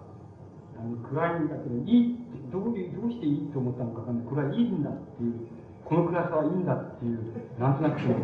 [0.76, 4.28] あの暗いんだけどいいってどういうどうしていいと思ったのか分かんない。
[4.28, 5.48] これはいいんだっていう
[5.86, 7.20] この暗さはいいんだっていう
[7.60, 8.16] なんとなくその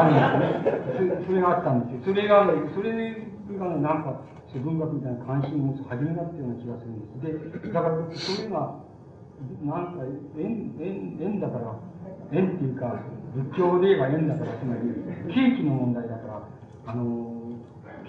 [0.00, 1.24] あるんですね。
[1.26, 2.14] それがあったんですよ。
[2.14, 2.92] それがそれ
[3.58, 4.20] がねなんか
[4.54, 7.62] 文学みたいな関心を持つ始めだったような気がするんです。
[7.62, 8.80] でだからそういうのは
[9.64, 10.04] なんか
[10.36, 11.74] 縁縁縁だから
[12.32, 13.00] 縁っていうか
[13.34, 14.80] 仏教で言えば縁だからつまり
[15.28, 16.42] 景気の問題だから
[16.86, 17.28] あの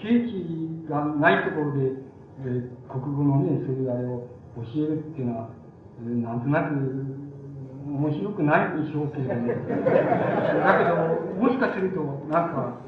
[0.00, 1.92] 景気がないところで、
[2.46, 4.26] え、国語のねそういうあれを
[4.56, 5.48] 教えるっていうのは、
[6.00, 6.74] え、なんとなく
[7.86, 9.46] 面白くないでしょうけれども。
[9.46, 9.54] だ
[10.78, 10.96] けど
[11.36, 12.00] もしかすると
[12.30, 12.80] なんか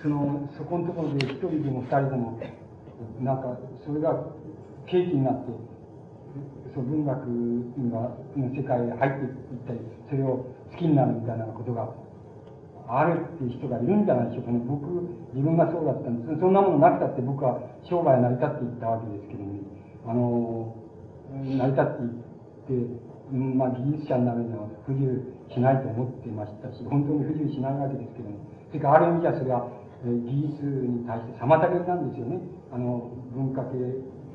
[0.00, 2.38] そのそこのところで一人でも二人でも
[3.20, 4.14] なんかそれが
[4.86, 5.50] 景気になって
[6.74, 8.14] そう文学の
[8.54, 9.80] 世界へ入っていったり
[10.10, 11.88] それを好きになるみたいなことが。
[12.90, 14.64] あるっていう人がいるんじゃないでしょうかね。
[14.64, 14.88] 僕
[15.36, 16.40] 自分がそうだったんです。
[16.40, 19.60] そんなものなくたって僕は商売成り立っていったわけですけどね
[20.08, 20.74] あの
[21.44, 21.84] 成り立っ
[22.64, 22.96] ていって、
[23.32, 25.20] まあ、技術者になるのは不自由
[25.52, 29.68] しないと思ってましたし本当に不自由しないわけですけどもそれからある意味じゃそれは
[30.04, 32.38] 技術に対して妨げなんですよね。
[32.72, 33.76] あの文化系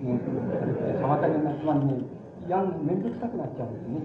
[0.03, 2.05] の妨げなつまりね
[2.49, 4.03] やん、めんどくさくなっちゃうんですね。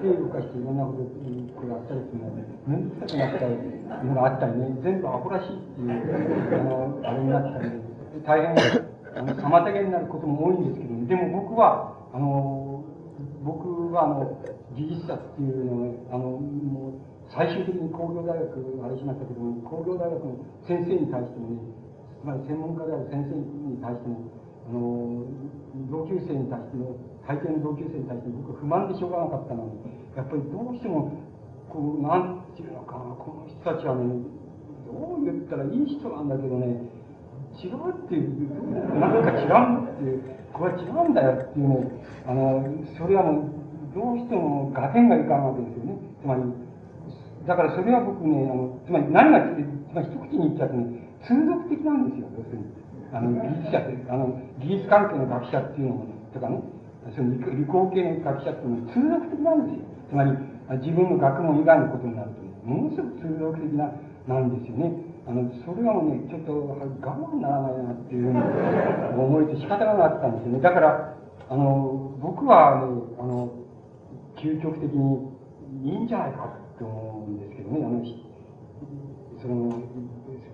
[0.00, 5.92] 手動かしていろんなことこれやったりするので、めんどくさくなっちゃうのがあったりね、全部アホらしいっていう、
[6.60, 7.68] あの、あれになったり、
[8.24, 12.84] 大変、あの、妨げになることも多いんですけど、でも僕は、あの、
[13.44, 14.38] 僕はあの、
[14.74, 16.92] 技術者っていうのを、あの、もう、
[17.28, 20.36] 最終的に工業大学、あれしましたけども、工業大学の
[20.66, 21.60] 先生に対してもね、
[22.20, 25.24] つまり専門家である先生に対しても、あの、
[25.90, 26.96] 同級生に対しての、
[27.26, 29.70] 大抵の同級生に対して僕は不満でしょうがなかったのに、
[30.16, 31.12] やっぱりどうしても、
[31.68, 34.24] こう、なんていうのかな、この人たちはね、
[34.86, 36.80] どう言ったらいい人なんだけどね、
[37.58, 40.22] 違うっていう、なんか違うっていう、
[40.52, 41.90] これは違うんだよっていうね、
[42.26, 42.64] あの、
[42.96, 43.64] それはもう、
[43.94, 45.98] どうしても合点がいかんわけですよね。
[46.20, 46.42] つまり、
[47.46, 52.83] だからそれは僕ね、あの、つまり何が、つまり一口に言っちゃうとね、通俗的なんですよ、要するに。
[53.14, 56.58] あの、技術者って、あの、技術関係の学者っていうの、とかね、
[57.14, 59.86] その理工系の学者っていうのは通俗的なんですよ。
[60.10, 60.30] つまり、
[60.82, 63.92] 自分の学問以外のことになると、ものすごく通俗的な、
[64.26, 64.90] なんですよね。
[65.28, 68.40] あの、それはもうね、ちょっと我慢ならないなっていうふうに
[69.14, 70.60] 思えて仕方がなかったんですよね。
[70.60, 71.14] だから、
[71.48, 73.52] あの、僕はね、あの、
[74.36, 75.30] 究極的に
[75.84, 78.02] いいんじゃないかと思うんですけどね、あの、
[79.40, 79.70] その、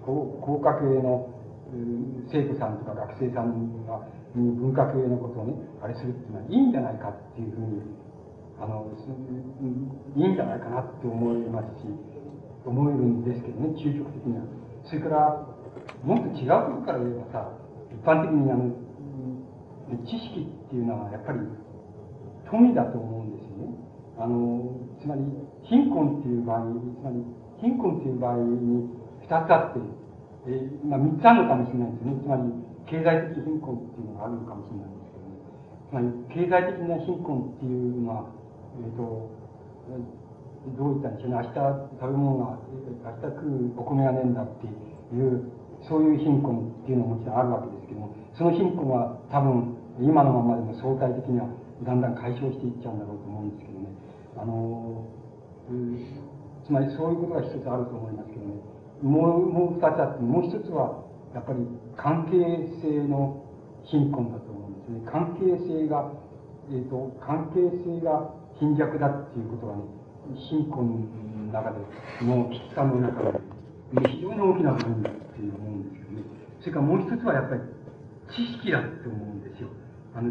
[0.05, 1.29] 工科系の
[2.31, 4.01] 生徒さんとか学生さんが
[4.35, 7.83] 文化系のことをね、あれするっていうのはいいんじゃないかっていうふうに、
[8.61, 8.87] あの、
[10.17, 11.87] いいんじゃないかなって思いますし、
[12.65, 14.45] 思えるんですけどね、究極的には。
[14.85, 15.47] それから、
[16.05, 17.51] もっと違うことから言えばさ、
[17.91, 18.71] 一般的にあの、
[20.07, 21.41] 知識っていうのはやっぱり
[22.51, 23.75] 富だと思うんですよね。
[24.19, 24.71] あの、
[25.01, 25.23] つまり、
[25.65, 26.67] 貧困っていう場合、
[27.01, 27.25] つまり、
[27.61, 28.91] 貧困っていう場合に
[29.23, 29.81] 二つあって、
[30.47, 32.15] えー、まあ三つあるのかもしれないですね。
[32.23, 32.43] つまり、
[32.87, 35.41] 経済的貧困っていうのがあるのかもしれないんですけどね。
[35.89, 38.25] つまり、経済的な貧困っていうのは、
[38.81, 39.31] えっ、ー、と、
[40.77, 41.37] どう言ったんでしょうね。
[41.37, 41.55] 明日
[42.01, 45.45] 食べ物が、明日食うお米がねえんだっていう、
[45.89, 51.49] そういう貧困っていうのももちろんあるわけですけども、その貧困は多分、今のままでも相対的には
[51.85, 53.87] だんだん解消していっちゃうんだろうと思うんですけどね。
[54.37, 55.05] あの、
[55.71, 55.99] うん、
[56.65, 58.80] つまりそういうことが一つあると思いますけどね。
[59.03, 61.05] もう、もう二つあって、もう一つは、
[61.35, 61.67] やっぱり
[61.97, 62.37] 関係
[62.83, 63.45] 性の
[63.85, 65.11] 貧困だと思うんですね。
[65.11, 66.13] 関係性が、
[66.71, 69.83] えっ、ー、と、関係性が貧弱だっていうことはね、
[70.37, 71.09] 貧困
[71.47, 71.79] の中で、
[72.27, 73.39] のきつさの中で、
[74.09, 76.23] 非常に大きな部分だっていう思うんですけどね。
[76.61, 77.61] それからもう一つはやっぱり
[78.31, 79.69] 知識だって思うんですよ。
[80.15, 80.31] あの、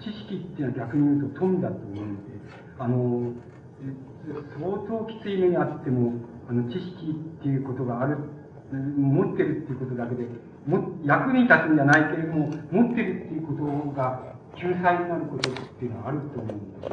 [0.00, 2.22] 知識っていうのは逆に言うと富だと思うんで、
[2.78, 3.32] あの、
[4.58, 6.12] 相当きつい目にあっても、
[6.50, 8.18] あの、知識っていうことがある、
[8.74, 10.26] 持ってるっていうことだけで、
[10.66, 13.62] も役に立つんじゃないけれども、持ってるっていうこと
[13.94, 16.90] が救済になることっていうのはあると思うんです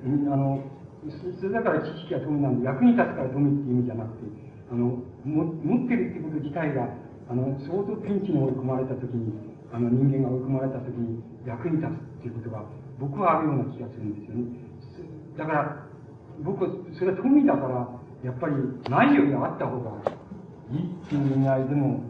[0.00, 0.32] よね。
[0.32, 0.64] あの、
[1.12, 4.24] それだから知識は富なんで、役に立つから富っていう意味じゃなくて、
[4.72, 6.88] あの、も持ってるってこと自体が、
[7.28, 9.28] あの、相当ピンチに追い込まれたときに、
[9.72, 12.64] あの、人間が追い込まれたときに役に立つっていうことが、
[12.98, 14.56] 僕はあるような気がするんですよね。
[15.36, 15.86] だから、
[16.42, 16.64] 僕、
[16.96, 18.54] それは富だから、やっぱり
[18.88, 19.90] ないよりあった方が
[20.70, 22.00] いいっていう意味合いでも、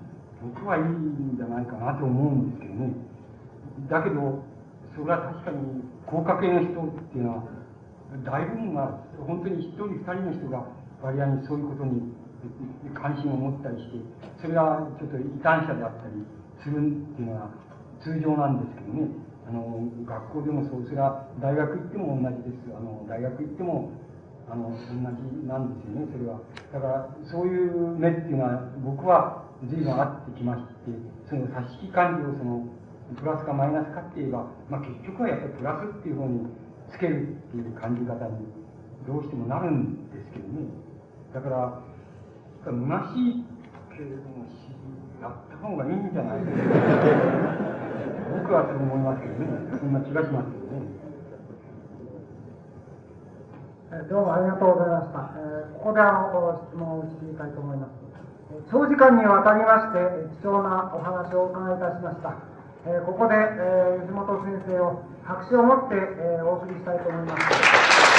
[0.54, 2.92] 僕はいいんじゃないかなと思うんですけどね。
[3.88, 4.42] だけど、
[4.94, 7.42] それは確かに、高家系の人っていうのは、
[8.24, 10.64] 大部分が、本当に一人二人の人が
[11.02, 12.00] 割合にそういうことに
[12.94, 13.98] 関心を持ったりして、
[14.40, 16.24] それがちょっと異端者であったり
[16.62, 17.50] するっていうのは
[18.00, 19.08] 通常なんですけどね。
[19.48, 22.54] あの、学校でもそう、それは大学行っても同じです。
[22.74, 23.90] あの、大学行っても、
[24.48, 26.38] あの、同じなんですよね、それは。
[26.72, 30.70] だから、そういう目っていうのは、僕は随分あってきまして、
[31.28, 32.66] その差し引き管理をその、
[33.18, 36.46] プラスかマイナスかって言えば、まあ結局はやっぱりプラスっていう方に
[36.90, 38.46] つけるっていう感じ方に
[39.06, 40.70] どうしてもなるんですけどね。
[41.34, 41.82] だから、
[42.62, 42.74] 虚
[43.14, 43.44] しい
[43.90, 44.46] けれども、
[45.22, 46.50] やった方がいいんじゃないか
[48.42, 49.78] 僕はそう思いますけどね。
[49.80, 50.66] そんな気がしますけ
[53.96, 54.08] どね。
[54.10, 55.30] どうもありがとうございました。
[55.36, 57.90] えー、ここであの質問を移りたいと思います。
[58.70, 59.98] 長時間にわたりまして
[60.40, 62.34] 貴重なお話をお伺いいたしました。
[62.86, 68.15] えー、ここで、えー、吉本先生を拍手を持って、え、お送りしたいと思います。